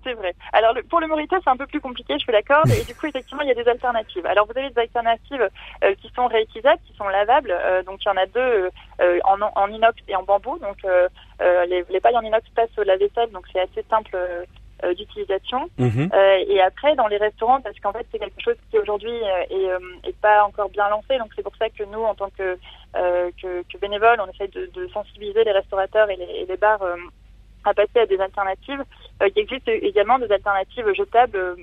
C'est 0.05 0.15
vrai. 0.15 0.35
Alors 0.53 0.73
le, 0.73 0.83
pour 0.83 1.01
le 1.01 1.07
morito, 1.07 1.37
c'est 1.43 1.51
un 1.51 1.57
peu 1.57 1.67
plus 1.67 1.81
compliqué, 1.81 2.19
je 2.19 2.25
fais 2.25 2.33
d'accord. 2.33 2.65
Et 2.67 2.85
du 2.85 2.95
coup, 2.95 3.07
effectivement, 3.07 3.43
il 3.43 3.49
y 3.49 3.53
a 3.53 3.55
des 3.63 3.69
alternatives. 3.69 4.27
Alors 4.27 4.47
vous 4.47 4.59
avez 4.59 4.71
des 4.71 4.81
alternatives 4.81 5.49
euh, 5.85 5.95
qui 5.95 6.11
sont 6.15 6.27
réutilisables, 6.27 6.81
qui 6.87 6.97
sont 6.97 7.09
lavables. 7.09 7.53
Euh, 7.53 7.83
donc 7.83 8.01
il 8.05 8.09
y 8.09 8.11
en 8.11 8.17
a 8.17 8.27
deux 8.27 8.71
euh, 9.01 9.21
en, 9.25 9.41
en, 9.41 9.69
inox 9.69 9.97
et 10.09 10.17
en 10.17 10.25
bambou. 10.25 10.59
Donc 10.59 10.79
les, 11.69 11.85
les, 11.89 12.01
pailles 12.01 12.17
en 12.17 12.23
inox 12.23 12.49
passent 12.55 12.77
au 12.79 12.83
lave-vaisselle, 12.83 13.31
donc 13.31 13.45
c'est 13.53 13.61
assez 13.61 13.85
simple 13.89 14.17
d'utilisation. 14.97 15.69
Mhm. 15.79 16.11
et 16.49 16.61
après, 16.61 16.95
dans 16.97 17.07
les 17.07 17.17
restaurants, 17.17 17.61
parce 17.61 17.79
qu'en 17.81 17.93
fait, 17.93 18.07
c'est 18.11 18.19
quelque 18.19 18.41
chose 18.43 18.57
qui 18.71 18.79
aujourd'hui 18.79 19.13
est, 19.51 20.09
est, 20.09 20.17
pas 20.21 20.45
encore 20.45 20.69
bien 20.71 20.89
lancé. 20.89 21.19
Donc 21.19 21.31
c'est 21.37 21.43
pour 21.43 21.57
ça 21.57 21.69
que 21.71 21.85
nous, 21.85 22.03
en 22.03 22.15
tant 22.15 22.31
que, 22.31 22.59
que, 22.95 23.63
que 23.63 23.79
bénévoles, 23.81 24.21
on 24.21 24.31
essaye 24.31 24.49
de, 24.49 24.71
de, 24.75 24.89
sensibiliser 24.89 25.45
les 25.45 25.53
restaurateurs 25.53 26.11
et 26.11 26.17
les, 26.17 26.25
et 26.25 26.47
les 26.47 26.57
bars 26.57 26.83
à 27.65 27.75
passer 27.75 28.01
à 28.01 28.07
des 28.07 28.21
alternatives. 28.21 28.83
Euh, 29.23 29.29
il 29.35 29.39
existe 29.39 29.69
également 29.69 30.19
des 30.19 30.31
alternatives 30.31 30.93
jetables 30.95 31.37
euh, 31.37 31.57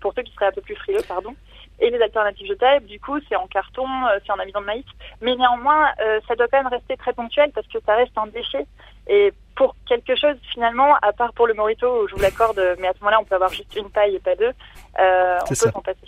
pour 0.00 0.14
ceux 0.14 0.22
qui 0.22 0.32
seraient 0.32 0.46
un 0.46 0.52
peu 0.52 0.60
plus 0.60 0.76
frileux, 0.76 1.02
pardon. 1.06 1.34
Et 1.80 1.90
les 1.90 2.00
alternatives 2.00 2.46
jetables, 2.46 2.86
du 2.86 2.98
coup, 2.98 3.18
c'est 3.28 3.36
en 3.36 3.46
carton, 3.46 3.86
euh, 3.86 4.18
c'est 4.24 4.32
en 4.32 4.38
amidon 4.38 4.60
de 4.60 4.66
maïs. 4.66 4.84
Mais 5.20 5.34
néanmoins, 5.36 5.92
ça 6.26 6.34
doit 6.34 6.48
quand 6.48 6.58
même 6.62 6.72
rester 6.72 6.96
très 6.96 7.12
ponctuel 7.12 7.50
parce 7.54 7.66
que 7.68 7.78
ça 7.84 7.96
reste 7.96 8.16
un 8.16 8.26
déchet. 8.26 8.66
Et 9.08 9.32
pour 9.56 9.74
quelque 9.88 10.14
chose, 10.16 10.36
finalement, 10.52 10.94
à 11.02 11.12
part 11.12 11.32
pour 11.32 11.46
le 11.46 11.54
morito, 11.54 12.06
je 12.08 12.14
vous 12.14 12.20
l'accorde, 12.20 12.60
mais 12.78 12.88
à 12.88 12.92
ce 12.92 13.00
moment-là, 13.00 13.18
on 13.20 13.24
peut 13.24 13.34
avoir 13.34 13.52
juste 13.52 13.74
une 13.76 13.90
paille 13.90 14.14
et 14.14 14.20
pas 14.20 14.36
deux, 14.36 14.52
on 14.98 15.48
peut 15.48 15.54
s'en 15.54 15.80
passer. 15.80 15.98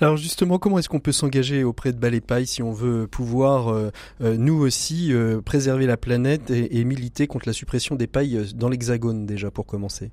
Alors 0.00 0.16
justement, 0.16 0.58
comment 0.58 0.78
est-ce 0.78 0.88
qu'on 0.88 1.00
peut 1.00 1.12
s'engager 1.12 1.64
auprès 1.64 1.92
de 1.92 1.98
Ballet 1.98 2.20
Paille 2.20 2.46
si 2.46 2.62
on 2.62 2.72
veut 2.72 3.06
pouvoir, 3.06 3.68
euh, 3.68 3.90
euh, 4.20 4.36
nous 4.36 4.60
aussi, 4.60 5.12
euh, 5.12 5.40
préserver 5.40 5.86
la 5.86 5.96
planète 5.96 6.50
et, 6.50 6.84
militer 6.84 7.26
contre 7.26 7.48
la 7.48 7.52
suppression 7.52 7.96
des 7.96 8.06
pailles 8.06 8.52
dans 8.54 8.68
l'Hexagone 8.68 9.26
déjà 9.26 9.50
pour 9.50 9.66
commencer? 9.66 10.10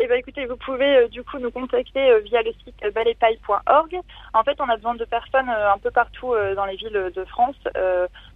Eh 0.00 0.06
ben, 0.06 0.18
écoutez, 0.18 0.46
vous 0.46 0.56
pouvez 0.56 1.08
du 1.08 1.22
coup 1.22 1.38
nous 1.38 1.50
contacter 1.50 2.20
via 2.20 2.42
le 2.42 2.52
site 2.64 2.94
balletpaille.org. 2.94 4.00
En 4.34 4.42
fait, 4.42 4.56
on 4.60 4.68
a 4.68 4.76
besoin 4.76 4.94
de 4.94 5.04
personnes 5.04 5.48
un 5.48 5.78
peu 5.78 5.90
partout 5.90 6.34
dans 6.56 6.64
les 6.64 6.76
villes 6.76 7.12
de 7.14 7.24
France 7.26 7.56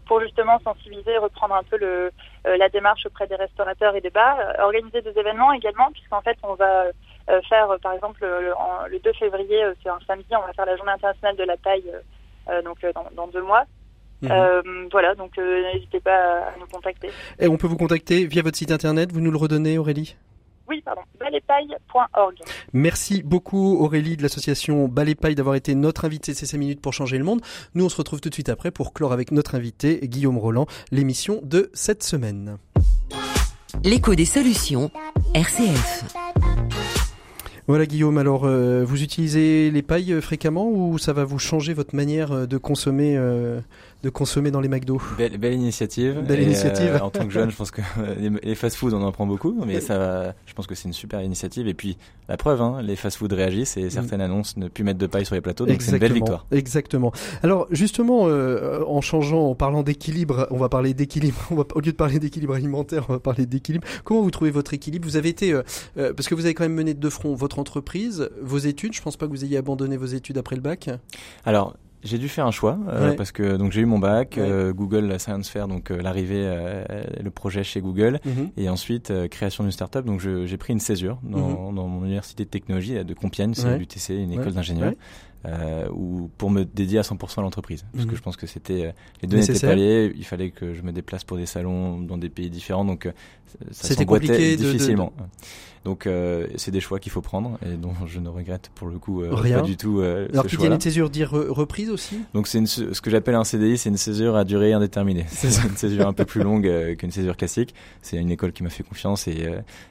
pour 0.06 0.20
justement 0.20 0.58
sensibiliser, 0.60 1.16
reprendre 1.16 1.54
un 1.54 1.62
peu 1.62 1.78
le, 1.78 2.10
la 2.44 2.68
démarche 2.68 3.06
auprès 3.06 3.26
des 3.26 3.36
restaurateurs 3.36 3.96
et 3.96 4.00
des 4.00 4.10
bars, 4.10 4.38
organiser 4.58 5.00
des 5.00 5.18
événements 5.18 5.52
également, 5.52 5.90
puisqu'en 5.92 6.20
fait, 6.20 6.36
on 6.42 6.54
va 6.54 6.86
euh, 7.30 7.40
faire, 7.48 7.70
euh, 7.70 7.78
par 7.78 7.94
exemple, 7.94 8.20
le, 8.22 8.98
2 8.98 9.12
février, 9.14 9.64
euh, 9.64 9.72
c'est 9.82 9.88
un 9.88 9.98
samedi, 10.06 10.26
on 10.32 10.46
va 10.46 10.52
faire 10.52 10.66
la 10.66 10.76
journée 10.76 10.92
internationale 10.92 11.36
de 11.36 11.44
la 11.44 11.56
taille, 11.56 11.90
donc 12.62 12.78
dans, 13.14 13.26
deux 13.28 13.42
mois. 13.42 13.64
Mhm. 14.22 14.88
voilà, 14.90 15.14
donc 15.14 15.36
n'hésitez 15.38 16.00
pas 16.00 16.48
à 16.48 16.58
nous 16.58 16.66
contacter. 16.66 17.10
Et 17.38 17.48
on 17.48 17.56
peut 17.56 17.66
vous 17.66 17.76
contacter 17.76 18.26
via 18.26 18.42
votre 18.42 18.56
site 18.56 18.70
internet, 18.70 19.12
vous 19.12 19.20
nous 19.20 19.30
le 19.30 19.38
redonnez 19.38 19.78
Aurélie? 19.78 20.16
Oui, 20.68 20.82
pardon, 20.82 21.02
balepaille.org. 21.18 22.36
Merci 22.72 23.22
beaucoup 23.22 23.76
Aurélie 23.80 24.16
de 24.16 24.22
l'association 24.22 24.88
Balepaille 24.88 25.34
d'avoir 25.34 25.56
été 25.56 25.74
notre 25.74 26.04
invité 26.04 26.32
ces 26.32 26.46
5 26.46 26.58
minutes 26.58 26.80
pour 26.80 26.92
changer 26.92 27.18
le 27.18 27.24
monde. 27.24 27.40
Nous 27.74 27.84
on 27.84 27.88
se 27.88 27.96
retrouve 27.96 28.20
tout 28.20 28.30
de 28.30 28.34
suite 28.34 28.48
après 28.48 28.70
pour 28.70 28.92
clore 28.94 29.12
avec 29.12 29.30
notre 29.30 29.54
invité 29.54 30.00
Guillaume 30.04 30.38
Roland 30.38 30.66
l'émission 30.90 31.40
de 31.42 31.70
cette 31.74 32.02
semaine. 32.02 32.58
L'écho 33.82 34.14
des 34.14 34.24
solutions, 34.24 34.90
RCF. 35.34 36.04
Voilà 37.66 37.86
Guillaume, 37.86 38.18
alors 38.18 38.44
euh, 38.44 38.84
vous 38.84 39.02
utilisez 39.02 39.70
les 39.70 39.80
pailles 39.80 40.12
euh, 40.12 40.20
fréquemment 40.20 40.68
ou 40.68 40.98
ça 40.98 41.14
va 41.14 41.24
vous 41.24 41.38
changer 41.38 41.72
votre 41.72 41.96
manière 41.96 42.30
euh, 42.32 42.46
de 42.46 42.58
consommer 42.58 43.18
de 44.04 44.10
consommer 44.10 44.50
dans 44.50 44.60
les 44.60 44.68
McDo. 44.68 45.00
Belle, 45.16 45.38
belle 45.38 45.54
initiative. 45.54 46.22
Belle 46.28 46.42
initiative. 46.42 47.00
en 47.02 47.08
tant 47.08 47.24
que 47.24 47.32
jeune, 47.32 47.50
je 47.50 47.56
pense 47.56 47.70
que 47.70 47.80
les 48.42 48.54
fast-food, 48.54 48.92
on 48.92 49.02
en 49.02 49.12
prend 49.12 49.26
beaucoup, 49.26 49.58
mais 49.66 49.80
ça, 49.80 50.34
je 50.44 50.52
pense 50.52 50.66
que 50.66 50.74
c'est 50.74 50.88
une 50.88 50.92
super 50.92 51.22
initiative. 51.22 51.66
Et 51.66 51.74
puis 51.74 51.96
la 52.28 52.36
preuve, 52.36 52.60
hein, 52.60 52.82
les 52.82 52.96
fast-food 52.96 53.32
réagissent 53.32 53.78
et 53.78 53.88
certaines 53.88 54.18
mm. 54.18 54.24
annonces 54.24 54.56
ne 54.58 54.68
plus 54.68 54.84
mettre 54.84 54.98
de 54.98 55.06
paille 55.06 55.24
sur 55.24 55.34
les 55.34 55.40
plateaux, 55.40 55.64
donc 55.64 55.80
c'est 55.80 55.92
une 55.92 55.98
belle 55.98 56.12
victoire. 56.12 56.46
Exactement. 56.52 57.12
Alors 57.42 57.66
justement, 57.70 58.24
en 58.24 59.00
changeant, 59.00 59.48
en 59.48 59.54
parlant 59.54 59.82
d'équilibre, 59.82 60.46
on 60.50 60.58
va 60.58 60.68
parler 60.68 60.92
d'équilibre. 60.92 61.38
On 61.50 61.56
va 61.56 61.64
au 61.74 61.80
lieu 61.80 61.92
de 61.92 61.96
parler 61.96 62.18
d'équilibre 62.18 62.54
alimentaire, 62.54 63.06
on 63.08 63.14
va 63.14 63.20
parler 63.20 63.46
d'équilibre. 63.46 63.86
Comment 64.02 64.20
vous 64.22 64.30
trouvez 64.30 64.50
votre 64.50 64.74
équilibre? 64.74 65.06
Vous 65.06 65.16
avez 65.16 65.30
été, 65.30 65.58
parce 65.94 66.28
que 66.28 66.34
vous 66.34 66.44
avez 66.44 66.54
quand 66.54 66.64
même 66.64 66.74
mené 66.74 66.92
de 66.94 67.08
front 67.08 67.34
votre 67.34 67.58
entreprise, 67.58 68.28
vos 68.42 68.58
études. 68.58 68.92
Je 68.92 69.00
pense 69.00 69.16
pas 69.16 69.26
que 69.26 69.30
vous 69.30 69.44
ayez 69.44 69.56
abandonné 69.56 69.96
vos 69.96 70.06
études 70.06 70.36
après 70.36 70.56
le 70.56 70.62
bac. 70.62 70.90
Alors, 71.44 71.74
j'ai 72.04 72.18
dû 72.18 72.28
faire 72.28 72.46
un 72.46 72.50
choix 72.50 72.78
euh, 72.88 73.14
parce 73.14 73.32
que 73.32 73.56
donc 73.56 73.72
j'ai 73.72 73.80
eu 73.80 73.86
mon 73.86 73.98
bac, 73.98 74.36
euh, 74.36 74.72
Google 74.72 75.06
la 75.06 75.18
Science 75.18 75.48
Fair, 75.48 75.66
donc 75.68 75.90
euh, 75.90 76.00
l'arrivée, 76.00 76.44
le 77.22 77.30
projet 77.30 77.64
chez 77.64 77.80
Google, 77.80 78.20
mhm. 78.24 78.50
et 78.56 78.68
ensuite 78.68 79.12
création 79.30 79.64
d'une 79.64 79.72
startup. 79.72 80.04
Donc 80.04 80.20
j'ai 80.20 80.56
pris 80.56 80.72
une 80.72 80.80
césure 80.80 81.18
dans, 81.22 81.70
mhm. 81.70 81.74
dans, 81.74 81.88
mon 81.88 82.04
université 82.04 82.44
de 82.44 82.50
technologie 82.50 83.04
de 83.04 83.14
Compiègne, 83.14 83.54
c'est 83.54 83.78
l'UTC, 83.78 84.10
une 84.10 84.32
école 84.32 84.52
d'ingénieurs. 84.52 84.92
Euh, 85.46 85.86
ou 85.90 86.30
pour 86.38 86.48
me 86.48 86.64
dédier 86.64 86.98
à 86.98 87.02
100% 87.02 87.40
à 87.40 87.42
l'entreprise. 87.42 87.84
Parce 87.92 88.06
que 88.06 88.12
mhm. 88.12 88.16
je 88.16 88.22
pense 88.22 88.36
que 88.38 88.46
c'était 88.46 88.94
les 89.20 89.28
deux 89.28 89.36
n'étaient 89.36 89.66
pas 89.66 89.74
liés. 89.74 90.10
Il 90.16 90.24
fallait 90.24 90.48
que 90.48 90.72
je 90.72 90.80
me 90.80 90.90
déplace 90.90 91.22
pour 91.22 91.36
des 91.36 91.44
salons 91.44 92.00
dans 92.00 92.16
des 92.16 92.30
pays 92.30 92.48
différents, 92.48 92.86
donc 92.86 93.06
c'était 93.70 94.06
compliqué 94.06 94.56
difficilement. 94.56 95.12
Donc 95.84 96.06
euh, 96.06 96.46
c'est 96.56 96.70
des 96.70 96.80
choix 96.80 96.98
qu'il 96.98 97.12
faut 97.12 97.20
prendre 97.20 97.58
et 97.64 97.76
dont 97.76 97.92
je 98.06 98.18
ne 98.18 98.28
regrette 98.30 98.70
pour 98.74 98.88
le 98.88 98.98
coup 98.98 99.22
euh, 99.22 99.34
Rien. 99.34 99.60
pas 99.60 99.66
du 99.66 99.76
tout. 99.76 100.00
Euh, 100.00 100.28
Alors 100.32 100.46
qu'il 100.46 100.58
y 100.60 100.64
a 100.64 100.68
une 100.68 100.80
césure 100.80 101.10
dire 101.10 101.30
reprise 101.30 101.90
aussi? 101.90 102.20
Donc 102.32 102.48
c'est 102.48 102.64
ce 102.66 103.00
que 103.02 103.10
j'appelle 103.10 103.34
un 103.34 103.44
CDI, 103.44 103.76
c'est 103.76 103.90
une 103.90 103.98
césure 103.98 104.34
à 104.34 104.44
durée 104.44 104.72
indéterminée. 104.72 105.26
C'est 105.34 105.62
une 105.62 105.76
césure 105.76 106.08
un 106.08 106.14
peu 106.14 106.24
plus 106.24 106.42
longue 106.42 106.96
qu'une 106.96 107.10
césure 107.10 107.36
classique. 107.36 107.74
C'est 108.00 108.16
une 108.16 108.30
école 108.30 108.52
qui 108.52 108.62
m'a 108.62 108.70
fait 108.70 108.82
confiance 108.82 109.28
et, 109.28 109.46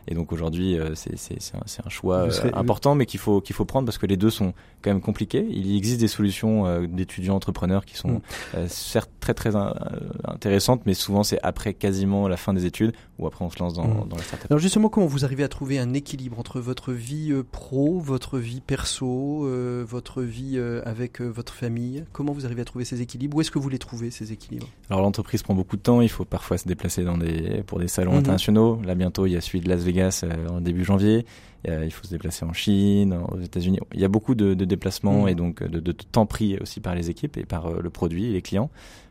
et 0.07 0.15
donc 0.15 0.31
aujourd'hui 0.31 0.77
c'est 0.95 1.17
c'est 1.17 1.55
un, 1.55 1.85
un, 1.85 1.89
choix 1.89 2.27
important 2.53 2.95
mais 2.95 3.05
qu'il 3.05 3.19
faut 3.19 3.39
qu'il 3.39 3.55
faut 3.55 3.65
prendre 3.65 3.85
parce 3.85 3.99
que 3.99 4.07
les 4.07 4.17
deux 4.17 4.31
sont 4.31 4.53
quand 4.81 4.89
même 4.89 5.01
compliqués. 5.01 5.45
Il 5.49 5.75
existe 5.75 5.99
des 5.99 6.07
solutions 6.07 6.81
d'étudiants 6.87 7.35
entrepreneurs 7.35 7.85
qui 7.85 7.97
sont 7.97 8.21
mm. 8.53 8.67
certes 8.67 9.11
très 9.19 9.35
très 9.35 9.51
intéressantes 10.25 10.81
mais 10.85 10.95
souvent 10.95 11.21
c'est 11.23 11.39
après 11.43 11.75
quasiment 11.75 12.27
la 12.27 12.37
fin 12.37 12.53
des 12.53 12.65
études 12.65 12.93
ou 13.19 13.27
après 13.27 13.42
on 13.45 13.49
se 13.49 13.59
lance 13.59 13.73
dans, 13.73 13.87
mm. 13.87 14.07
dans 14.09 14.15
la 14.15 14.23
startup. 14.23 14.51
Alors 14.51 14.59
justement 14.59 14.89
comment 14.89 15.05
vous 15.05 15.25
arrivez 15.25 15.43
à 15.43 15.47
trouver 15.47 15.79
un 15.79 15.93
équilibre 15.93 16.39
entre 16.39 16.59
votre 16.59 16.93
vie 16.93 17.31
euh, 17.31 17.43
pro, 17.43 17.99
votre 17.99 18.39
vie 18.39 18.61
perso, 18.61 19.45
euh, 19.45 19.85
votre 19.87 20.21
vie 20.21 20.53
euh, 20.55 20.81
avec 20.85 21.21
votre 21.21 21.53
famille? 21.53 22.05
Comment 22.11 22.33
vous 22.33 22.45
arrivez 22.45 22.61
à 22.61 22.65
trouver 22.65 22.85
ces 22.85 23.01
équilibres? 23.01 23.37
Où 23.37 23.41
est-ce 23.41 23.51
que 23.51 23.59
vous 23.59 23.69
les 23.69 23.79
trouvez 23.79 24.11
ces 24.11 24.31
équilibres? 24.31 24.67
Alors 24.89 25.01
l'entreprise 25.01 25.43
prend 25.43 25.53
beaucoup 25.53 25.77
de 25.77 25.81
temps, 25.81 26.01
il 26.01 26.09
faut 26.09 26.25
parfois 26.25 26.57
se 26.57 26.67
déplacer 26.67 27.03
dans 27.03 27.17
des, 27.17 27.63
pour 27.65 27.79
des 27.79 27.87
salons 27.87 28.13
mhm. 28.13 28.19
internationaux. 28.19 28.79
Là 28.83 28.95
bientôt 28.95 29.25
il 29.25 29.33
y 29.33 29.37
a 29.37 29.41
celui 29.41 29.61
de 29.61 29.69
Las 29.69 29.83
Vegas 29.83 30.25
en 30.49 30.61
début 30.61 30.83
janvier. 30.83 31.25
il 31.67 31.91
faut 31.91 32.05
se 32.05 32.11
déplacer 32.11 32.45
en 32.45 32.53
Chine, 32.53 33.17
aux 33.31 33.39
États-Unis. 33.39 33.79
Il 33.93 33.99
y 33.99 34.05
a 34.05 34.09
beaucoup 34.09 34.35
de, 34.35 34.53
déplacements 34.53 35.23
mhm. 35.23 35.29
et 35.29 35.35
donc 35.35 35.63
de, 35.63 35.79
de, 35.79 35.91
temps 35.91 36.25
pris 36.25 36.57
aussi 36.57 36.79
par 36.79 36.95
les 36.95 37.09
équipes 37.09 37.37
et 37.37 37.45
par 37.45 37.71
le 37.71 37.89
produit 37.89 38.25
et 38.25 38.33
les 38.33 38.41
clients. 38.41 38.69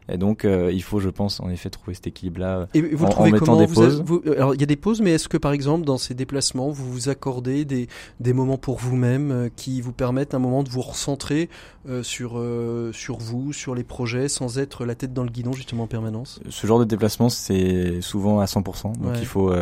Et 0.09 0.19
donc, 0.19 0.45
euh, 0.45 0.71
il 0.73 0.83
faut, 0.83 1.01
je 1.01 1.09
pense, 1.09 1.41
en 1.41 1.49
effet, 1.49 1.71
trouver 1.71 1.95
cet 1.95 2.07
équilibre-là. 2.07 2.67
Et 2.75 2.81
vous 2.81 3.05
en, 3.05 3.09
trouvez 3.09 3.31
mettant 3.31 3.57
des 3.57 3.67
pauses. 3.67 4.03
alors, 4.37 4.55
il 4.55 4.61
y 4.61 4.65
a 4.65 4.67
des 4.67 4.77
pauses, 4.77 5.01
mais 5.01 5.13
est-ce 5.13 5.29
que, 5.29 5.37
par 5.37 5.53
exemple, 5.53 5.85
dans 5.85 5.99
ces 5.99 6.15
déplacements, 6.15 6.71
vous 6.71 6.91
vous 6.91 7.09
accordez 7.09 7.65
des, 7.65 7.89
des 8.21 8.33
moments 8.33 8.59
pour 8.59 8.79
vous-même 8.79 9.31
euh, 9.31 9.49
qui 9.55 9.81
vous 9.81 9.93
permettent 9.93 10.35
un 10.35 10.39
moment 10.39 10.63
de 10.63 10.69
vous 10.69 10.81
recentrer 10.81 11.49
euh, 11.89 12.03
sur, 12.03 12.43
sur 12.93 13.19
vous, 13.19 13.53
sur 13.53 13.75
les 13.75 13.85
projets, 13.85 14.29
sans 14.29 14.59
être 14.59 14.85
la 14.85 14.95
tête 14.95 15.13
dans 15.13 15.25
le 15.25 15.31
guidon, 15.31 15.53
justement, 15.53 15.85
en 15.85 15.89
permanence? 15.89 16.41
Ce 16.49 16.67
genre 16.67 16.81
de 16.81 16.85
déplacement, 16.85 17.29
c'est 17.29 18.01
souvent 18.01 18.41
à 18.41 18.47
100%. 18.47 18.99
Donc, 18.99 19.15
il 19.21 19.27
faut, 19.27 19.53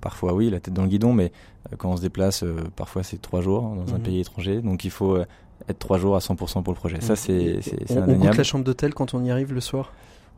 parfois, 0.00 0.34
oui, 0.34 0.50
la 0.50 0.60
tête 0.60 0.74
dans 0.74 0.82
le 0.82 0.88
guidon, 0.88 1.12
mais 1.12 1.32
quand 1.78 1.90
on 1.90 1.96
se 1.96 2.02
déplace, 2.02 2.44
parfois, 2.76 3.02
c'est 3.02 3.20
trois 3.20 3.40
jours 3.40 3.62
dans 3.62 3.94
un 3.94 3.98
mhm. 3.98 4.04
pays 4.04 4.20
étranger. 4.20 4.60
Donc, 4.60 4.84
il 4.84 4.90
faut 4.90 5.18
être 5.68 5.78
trois 5.78 5.98
jours 5.98 6.16
à 6.16 6.20
100% 6.20 6.62
pour 6.62 6.72
le 6.72 6.78
projet. 6.78 7.00
Ça, 7.00 7.16
c'est 7.16 7.58
indéniable. 7.90 8.10
On 8.10 8.16
goûte 8.16 8.36
la 8.36 8.44
chambre 8.44 8.64
d'hôtel 8.64 8.94
quand 8.94 9.14
on 9.14 9.24
y 9.24 9.30
arrive 9.30 9.52
le 9.52 9.60
soir 9.60 9.92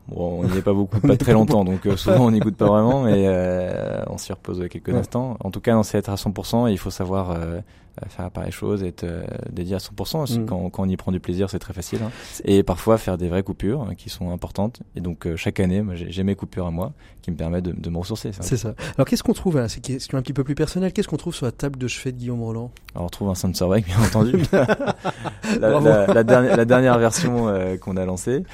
Bon, 0.09 0.41
on 0.41 0.49
n'y 0.49 0.57
est 0.57 0.63
pas 0.63 0.73
beaucoup, 0.73 1.01
pas 1.07 1.17
très 1.17 1.33
longtemps, 1.33 1.65
donc 1.65 1.85
euh, 1.85 1.97
souvent 1.97 2.27
on 2.27 2.31
n'y 2.31 2.41
goûte 2.41 2.57
pas 2.57 2.67
vraiment, 2.67 3.03
mais 3.03 3.25
euh, 3.27 4.03
on 4.07 4.17
s'y 4.17 4.33
repose 4.33 4.67
quelques 4.71 4.95
instants. 4.95 5.37
En 5.41 5.51
tout 5.51 5.61
cas, 5.61 5.77
on 5.77 5.83
sait 5.83 5.99
être 5.99 6.09
à 6.09 6.15
100% 6.15 6.69
et 6.69 6.73
il 6.73 6.79
faut 6.79 6.91
savoir 6.91 7.33
euh, 7.33 7.61
faire 8.09 8.31
pareil 8.31 8.53
chose, 8.53 8.83
être 8.85 9.05
euh, 9.05 9.25
dédié 9.51 9.77
à 9.77 9.79
100%. 9.79 10.41
Mm. 10.41 10.47
Quand, 10.47 10.71
quand, 10.71 10.83
on 10.83 10.89
y 10.89 10.97
prend 10.97 11.13
du 11.13 11.21
plaisir, 11.21 11.51
c'est 11.51 11.59
très 11.59 11.73
facile. 11.73 12.01
Hein. 12.05 12.11
Et 12.45 12.63
parfois 12.63 12.99
faire 12.99 13.19
des 13.19 13.29
vraies 13.29 13.43
coupures 13.43 13.83
hein, 13.83 13.95
qui 13.97 14.09
sont 14.09 14.31
importantes. 14.31 14.81
Et 14.95 15.01
donc 15.01 15.27
euh, 15.27 15.37
chaque 15.37 15.61
année, 15.61 15.83
j'ai 15.95 16.23
mes 16.23 16.35
coupures 16.35 16.67
à 16.67 16.71
moi 16.71 16.93
qui 17.23 17.31
me 17.31 17.37
permettent 17.37 17.65
de, 17.65 17.73
de 17.73 17.91
me 17.91 17.99
ressourcer. 17.99 18.31
C'est 18.41 18.57
ça. 18.57 18.75
Alors 18.97 19.07
qu'est-ce 19.07 19.23
qu'on 19.23 19.33
trouve, 19.33 19.61
c'est 19.69 19.77
une 19.77 19.83
question 19.83 20.19
un 20.19 20.23
petit 20.23 20.33
peu 20.33 20.45
plus 20.45 20.55
personnelle, 20.55 20.93
qu'est-ce 20.93 21.09
qu'on 21.09 21.17
trouve 21.17 21.35
sur 21.35 21.47
la 21.47 21.53
table 21.53 21.79
de 21.79 21.89
chevet 21.89 22.13
de 22.13 22.19
Guillaume 22.19 22.43
Roland? 22.43 22.71
Alors 22.95 23.07
on 23.07 23.09
trouve 23.09 23.29
un 23.29 23.35
Sunsurback, 23.35 23.85
bien 23.85 24.01
entendu. 24.07 24.37
la, 24.53 26.07
la, 26.07 26.25
dernière, 26.25 26.57
la, 26.57 26.65
dernière, 26.65 26.99
version 26.99 27.49
euh, 27.49 27.77
qu'on 27.77 27.97
a 27.97 28.05
lancée. 28.05 28.45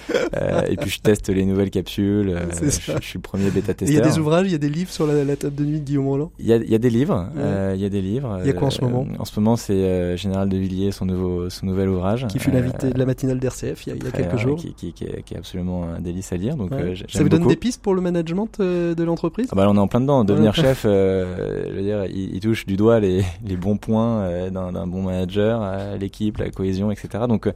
et 0.69 0.77
puis 0.77 0.91
je 0.91 1.01
teste 1.01 1.29
les 1.29 1.45
nouvelles 1.45 1.71
capsules. 1.71 2.37
Je, 2.63 2.69
suis 2.71 3.19
le 3.19 3.21
premier 3.21 3.51
bêta-testeur. 3.51 3.89
Il 3.89 3.95
y 3.95 3.99
a 3.99 4.01
des 4.01 4.19
ouvrages, 4.19 4.47
il 4.47 4.53
y 4.53 4.57
a 4.57 4.59
des 4.59 4.69
livres 4.69 4.91
sur 4.91 5.07
la, 5.07 5.37
table 5.37 5.55
de 5.55 5.65
nuit 5.65 5.81
de 5.81 5.85
Guillaume 5.85 6.09
Roland? 6.09 6.33
Il 6.39 6.47
y 6.47 6.53
a, 6.53 6.79
des 6.79 6.91
livres. 6.91 7.29
Il 7.75 7.81
y 7.81 7.85
a 7.85 7.89
des 7.89 8.03
livres. 8.03 8.41
Il 8.43 8.47
y 8.47 8.51
a 8.51 8.55
quoi 8.55 8.69
en 8.69 8.71
ce 8.71 8.81
moment? 8.81 9.07
ce 9.34 9.34
moment, 9.41 9.57
c'est 9.57 9.73
euh, 9.73 10.17
Général 10.17 10.49
de 10.49 10.57
Villiers, 10.57 10.93
son, 10.93 11.07
nouveau, 11.07 11.51
son 11.51 11.67
nouvel 11.67 11.89
ouvrage. 11.89 12.27
Qui 12.29 12.39
fut 12.39 12.51
l'invité 12.51 12.91
de 12.91 12.99
la 12.99 13.07
matinale 13.07 13.39
d'RCF 13.39 13.87
il 13.87 13.95
y 13.95 14.07
a, 14.07 14.11
quelques 14.11 14.37
jours. 14.37 14.59
Qui, 14.59 14.75
qui, 14.75 14.93
qui, 14.93 15.05
est, 15.05 15.37
absolument 15.37 15.85
un 15.85 16.01
délice 16.01 16.33
à 16.33 16.37
lire. 16.37 16.57
Donc, 16.57 16.73
euh, 16.73 16.95
Ça 17.09 17.23
vous 17.23 17.29
donne 17.29 17.47
des 17.47 17.57
pistes 17.57 17.83
pour 17.83 17.95
le 17.95 18.01
management 18.01 18.49
euh, 18.61 18.95
de 18.95 19.05
l'entreprise? 19.05 19.49
Ah 19.53 19.57
bah, 19.57 19.67
On 19.69 19.77
est 19.77 19.81
en 19.81 19.89
plein 19.89 20.01
dedans. 20.01 20.25
Devenir 20.25 20.55
chef, 20.55 20.83
je 20.85 21.73
veux 21.73 21.83
dire, 21.83 22.05
il, 22.07 22.41
touche 22.41 22.67
du 22.67 22.77
doigt 22.77 23.01
les, 23.01 23.25
les 23.45 23.57
bons 23.57 23.77
points 23.77 24.51
d'un 24.51 24.87
bon 24.87 25.03
manager, 25.03 25.97
l'équipe, 25.99 26.39
la 26.39 26.51
cohésion, 26.51 26.91
etc. 26.91 27.25
Donc, 27.29 27.49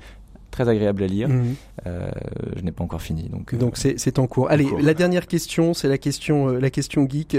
très 0.58 0.68
agréable 0.68 1.02
à 1.02 1.06
lire. 1.06 1.28
Mhm. 1.28 1.54
Euh, 1.86 2.10
je 2.56 2.62
n'ai 2.62 2.72
pas 2.72 2.82
encore 2.82 3.02
fini, 3.02 3.28
donc. 3.28 3.54
Donc 3.54 3.76
c'est 3.76 4.18
en 4.18 4.26
cours. 4.26 4.50
Allez, 4.50 4.68
la 4.80 4.94
dernière 4.94 5.26
question, 5.26 5.74
c'est 5.74 5.88
la 5.88 5.98
question, 5.98 6.48
la 6.48 6.70
question 6.70 7.08
geek. 7.08 7.36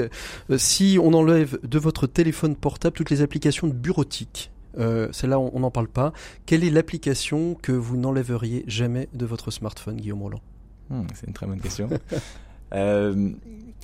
si 0.57 0.97
on 1.01 1.13
enlève 1.13 1.59
de 1.63 1.79
votre 1.79 2.07
téléphone 2.07 2.55
portable 2.55 2.95
toutes 2.95 3.09
les 3.09 3.21
applications 3.21 3.67
de 3.67 3.73
bureautique, 3.73 4.51
euh, 4.77 5.09
celle-là, 5.11 5.39
on 5.39 5.59
n'en 5.59 5.71
parle 5.71 5.87
pas. 5.87 6.13
Quelle 6.45 6.63
est 6.63 6.69
l'application 6.69 7.55
que 7.61 7.71
vous 7.71 7.97
n'enlèveriez 7.97 8.63
jamais 8.67 9.09
de 9.13 9.25
votre 9.25 9.51
smartphone, 9.51 9.97
Guillaume 9.97 10.21
Roland? 10.21 10.41
Hmm, 10.89 11.03
C'est 11.13 11.27
une 11.27 11.33
très 11.33 11.45
bonne 11.45 11.59
question. 11.59 11.89
euh, 12.73 13.31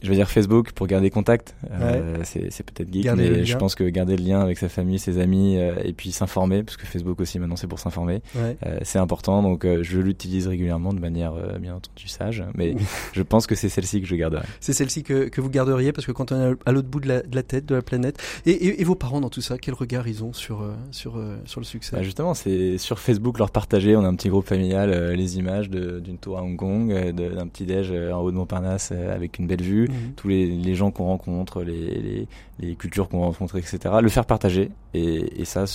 je 0.06 0.10
vais 0.10 0.16
dire 0.16 0.30
Facebook 0.30 0.72
pour 0.72 0.88
garder 0.88 1.10
contact. 1.10 1.56
Euh, 1.72 2.20
c'est 2.24 2.64
peut-être 2.64 2.92
geek, 2.94 3.10
mais 3.16 3.46
je 3.46 3.58
pense 3.58 3.76
que 3.76 3.84
garder 3.86 4.16
le 4.16 4.24
lien 4.24 4.40
avec 4.40 4.58
sa 4.58 4.70
famille, 4.70 5.00
ses 5.00 5.20
amis, 5.20 5.58
euh, 5.58 5.74
et 5.84 5.94
puis 5.94 6.12
s'informer, 6.12 6.64
parce 6.64 6.78
que 6.78 6.86
Facebook 6.86 7.20
aussi 7.20 7.40
maintenant 7.40 7.56
c'est 7.56 7.68
pour 7.68 7.80
s'informer, 7.80 8.22
euh, 8.38 8.78
c'est 8.84 9.00
important. 9.00 9.42
Donc 9.42 9.66
je 9.66 10.00
l'utilise 10.00 10.48
régulièrement 10.48 10.94
de 10.94 11.00
manière 11.00 11.34
bien 11.60 11.76
entendu 11.76 12.08
sage, 12.08 12.44
mais 12.56 12.76
je 13.14 13.22
pense 13.24 13.48
que 13.48 13.56
c'est 13.56 13.70
celle-ci 13.70 14.02
que 14.02 14.08
je 14.08 14.16
garderai. 14.16 14.46
C'est 14.60 14.74
celle-ci 14.74 15.04
que, 15.04 15.28
que, 15.30 15.42
vous 15.42 15.50
garderiez 15.50 15.92
parce 15.92 16.06
que 16.06 16.12
quand 16.12 16.32
on 16.32 16.52
est 16.52 16.56
à 16.66 16.72
l'autre 16.72 16.88
bout 16.88 17.00
de 17.00 17.08
la, 17.08 17.22
de 17.22 17.36
la, 17.36 17.44
tête, 17.44 17.66
de 17.66 17.76
la 17.76 17.82
planète, 17.82 18.22
et, 18.46 18.82
et, 18.82 18.84
vos 18.84 18.96
parents 18.96 19.22
dans 19.22 19.30
tout 19.30 19.42
ça, 19.42 19.58
quel 19.58 19.74
regard 19.74 20.08
ils 20.08 20.24
ont 20.24 20.34
sur 20.34 20.64
sur 20.92 21.20
sur 21.46 21.60
le 21.60 21.66
succès? 21.66 21.96
Bah 21.96 22.04
Justement, 22.04 22.34
c'est 22.34 22.78
sur 22.78 23.00
Facebook 23.00 23.40
leur 23.40 23.50
partager. 23.50 23.96
On 23.96 24.04
a 24.04 24.08
un 24.08 24.16
petit 24.16 24.30
groupe 24.30 24.46
familial, 24.46 25.14
les 25.14 25.38
images 25.38 25.70
d'une 25.70 26.18
tour 26.20 26.38
à 26.38 26.44
Hong 26.44 26.58
Kong, 26.58 26.94
d'un 27.12 27.48
petit 27.48 27.66
déj 27.66 27.92
en 27.92 28.20
haut 28.20 28.32
de 28.32 28.36
Montparnasse 28.36 28.75
avec 28.92 29.40
une 29.40 29.48
belle 29.48 29.62
vue. 29.62 29.88
Mhm. 29.88 30.14
tous 30.16 30.28
les, 30.28 30.48
les 30.48 30.76
gens 30.76 30.92
qu'on 30.92 31.06
rencontre, 31.06 31.64
les, 31.64 32.00
les, 32.02 32.28
les 32.60 32.76
cultures 32.76 33.10
qu'on 33.10 33.20
rencontre, 33.20 33.58
etc. 33.58 33.80
Le 34.02 34.10
faire 34.10 34.26
partager. 34.26 34.72
Et, 34.94 35.42
et 35.42 35.46
ça, 35.46 35.66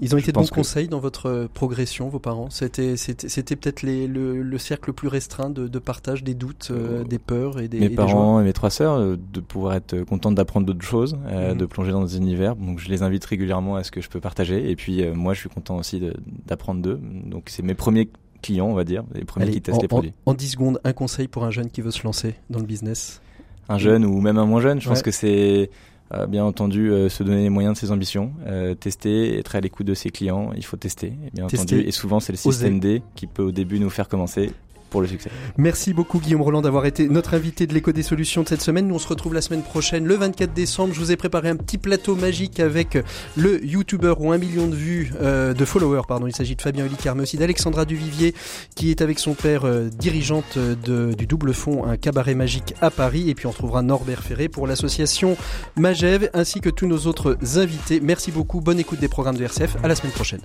ils 0.00 0.14
ont 0.14 0.18
été 0.18 0.30
de 0.30 0.38
bons 0.38 0.46
conseils 0.46 0.86
dans 0.86 1.00
votre 1.00 1.26
euh, 1.26 1.48
progression, 1.52 2.08
vos 2.08 2.20
parents? 2.20 2.48
C'était 2.50 2.96
c'était 2.96 3.56
peut-être 3.56 3.82
le, 3.82 4.06
le 4.42 4.58
cercle 4.58 4.90
le 4.90 4.92
plus 4.92 5.08
restreint 5.08 5.50
de, 5.50 5.66
de 5.66 5.78
partage 5.78 6.22
des 6.22 6.34
doutes, 6.34 6.68
euh, 6.70 7.00
euh, 7.00 7.04
des 7.04 7.18
peurs 7.18 7.60
et 7.60 7.66
des. 7.66 7.80
Mes 7.80 7.90
parents 7.90 8.40
et 8.40 8.44
mes 8.44 8.52
trois 8.52 8.70
sœurs, 8.70 9.16
de 9.16 9.40
pouvoir 9.40 9.74
être 9.74 10.00
contentes 10.04 10.36
d'apprendre 10.36 10.66
d'autres 10.66 10.84
choses, 10.84 11.14
mhm. 11.14 11.56
de 11.56 11.66
plonger 11.66 11.92
dans 11.92 12.04
des 12.04 12.16
univers. 12.16 12.54
Donc 12.54 12.78
je 12.78 12.88
les 12.88 13.02
invite 13.02 13.24
régulièrement 13.24 13.76
à 13.76 13.82
ce 13.82 13.90
que 13.90 14.00
je 14.00 14.08
peux 14.08 14.20
partager. 14.20 14.70
Et 14.70 14.76
puis 14.76 15.04
moi, 15.10 15.34
je 15.34 15.40
suis 15.40 15.48
content 15.48 15.76
aussi 15.76 16.00
d'apprendre 16.46 16.80
d'eux. 16.82 17.00
Donc 17.02 17.44
c'est 17.46 17.62
mes 17.62 17.74
premiers 17.74 18.08
clients, 18.42 18.66
on 18.66 18.74
va 18.74 18.84
dire, 18.84 19.04
les 19.14 19.24
premiers 19.24 19.50
qui 19.50 19.60
testent 19.60 19.82
les 19.82 19.88
produits. 19.88 20.12
En, 20.26 20.32
en 20.32 20.34
10 20.34 20.48
secondes, 20.48 20.80
un 20.84 20.92
conseil 20.92 21.28
pour 21.28 21.44
un 21.44 21.50
jeune 21.50 21.70
qui 21.70 21.80
veut 21.80 21.90
se 21.90 22.04
lancer 22.04 22.34
dans 22.50 22.58
le 22.58 22.66
business 22.66 23.20
un 23.68 23.78
jeune 23.78 24.04
ou 24.04 24.20
même 24.20 24.38
un 24.38 24.46
moins 24.46 24.60
jeune. 24.60 24.80
Je 24.80 24.88
pense 24.88 25.02
que 25.02 25.10
c'est 25.10 25.70
euh, 26.14 26.26
bien 26.26 26.44
entendu 26.44 26.90
euh, 26.90 27.08
se 27.08 27.22
donner 27.22 27.42
les 27.42 27.50
moyens 27.50 27.74
de 27.74 27.78
ses 27.78 27.90
ambitions, 27.90 28.32
euh, 28.46 28.74
tester, 28.74 29.38
être 29.38 29.56
à 29.56 29.60
l'écoute 29.60 29.86
de 29.86 29.94
ses 29.94 30.10
clients. 30.10 30.52
Il 30.56 30.64
faut 30.64 30.76
tester, 30.76 31.12
bien 31.34 31.44
entendu. 31.44 31.80
Et 31.80 31.92
souvent 31.92 32.20
c'est 32.20 32.32
le 32.32 32.38
système 32.38 32.80
D 32.80 33.02
qui 33.14 33.26
peut 33.26 33.42
au 33.42 33.52
début 33.52 33.78
nous 33.78 33.90
faire 33.90 34.08
commencer 34.08 34.52
pour 34.88 35.00
le 35.00 35.06
succès. 35.06 35.30
Merci 35.56 35.92
beaucoup 35.92 36.18
Guillaume 36.18 36.42
Roland 36.42 36.62
d'avoir 36.62 36.86
été 36.86 37.08
notre 37.08 37.34
invité 37.34 37.66
de 37.66 37.74
l'écho 37.74 37.92
des 37.92 38.02
solutions 38.02 38.42
de 38.42 38.48
cette 38.48 38.62
semaine. 38.62 38.88
Nous 38.88 38.94
on 38.94 38.98
se 38.98 39.08
retrouve 39.08 39.34
la 39.34 39.42
semaine 39.42 39.62
prochaine, 39.62 40.06
le 40.06 40.14
24 40.14 40.52
décembre. 40.52 40.94
Je 40.94 41.00
vous 41.00 41.12
ai 41.12 41.16
préparé 41.16 41.48
un 41.48 41.56
petit 41.56 41.78
plateau 41.78 42.16
magique 42.16 42.60
avec 42.60 42.98
le 43.36 43.64
YouTuber 43.64 44.14
ou 44.18 44.32
un 44.32 44.38
million 44.38 44.66
de 44.66 44.74
vues, 44.74 45.12
euh, 45.20 45.54
de 45.54 45.64
followers, 45.64 46.02
pardon. 46.06 46.26
Il 46.26 46.34
s'agit 46.34 46.56
de 46.56 46.62
Fabien 46.62 46.84
Olicard, 46.84 47.14
mais 47.14 47.22
aussi 47.22 47.36
d'Alexandra 47.36 47.84
Duvivier, 47.84 48.34
qui 48.74 48.90
est 48.90 49.00
avec 49.00 49.18
son 49.18 49.34
père 49.34 49.64
euh, 49.64 49.88
dirigeante 49.88 50.58
de, 50.58 51.12
du 51.14 51.26
double 51.26 51.54
fond, 51.54 51.84
un 51.84 51.96
cabaret 51.96 52.34
magique 52.34 52.74
à 52.80 52.90
Paris. 52.90 53.30
Et 53.30 53.34
puis 53.34 53.46
on 53.46 53.50
retrouvera 53.50 53.82
Norbert 53.82 54.22
Ferré 54.22 54.48
pour 54.48 54.66
l'association 54.66 55.36
Magev, 55.76 56.30
ainsi 56.34 56.60
que 56.60 56.70
tous 56.70 56.86
nos 56.86 57.06
autres 57.06 57.36
invités. 57.56 58.00
Merci 58.00 58.30
beaucoup, 58.32 58.60
bonne 58.60 58.78
écoute 58.78 59.00
des 59.00 59.08
programmes 59.08 59.36
de 59.36 59.44
RCF. 59.44 59.76
À 59.82 59.88
la 59.88 59.94
semaine 59.94 60.12
prochaine. 60.12 60.40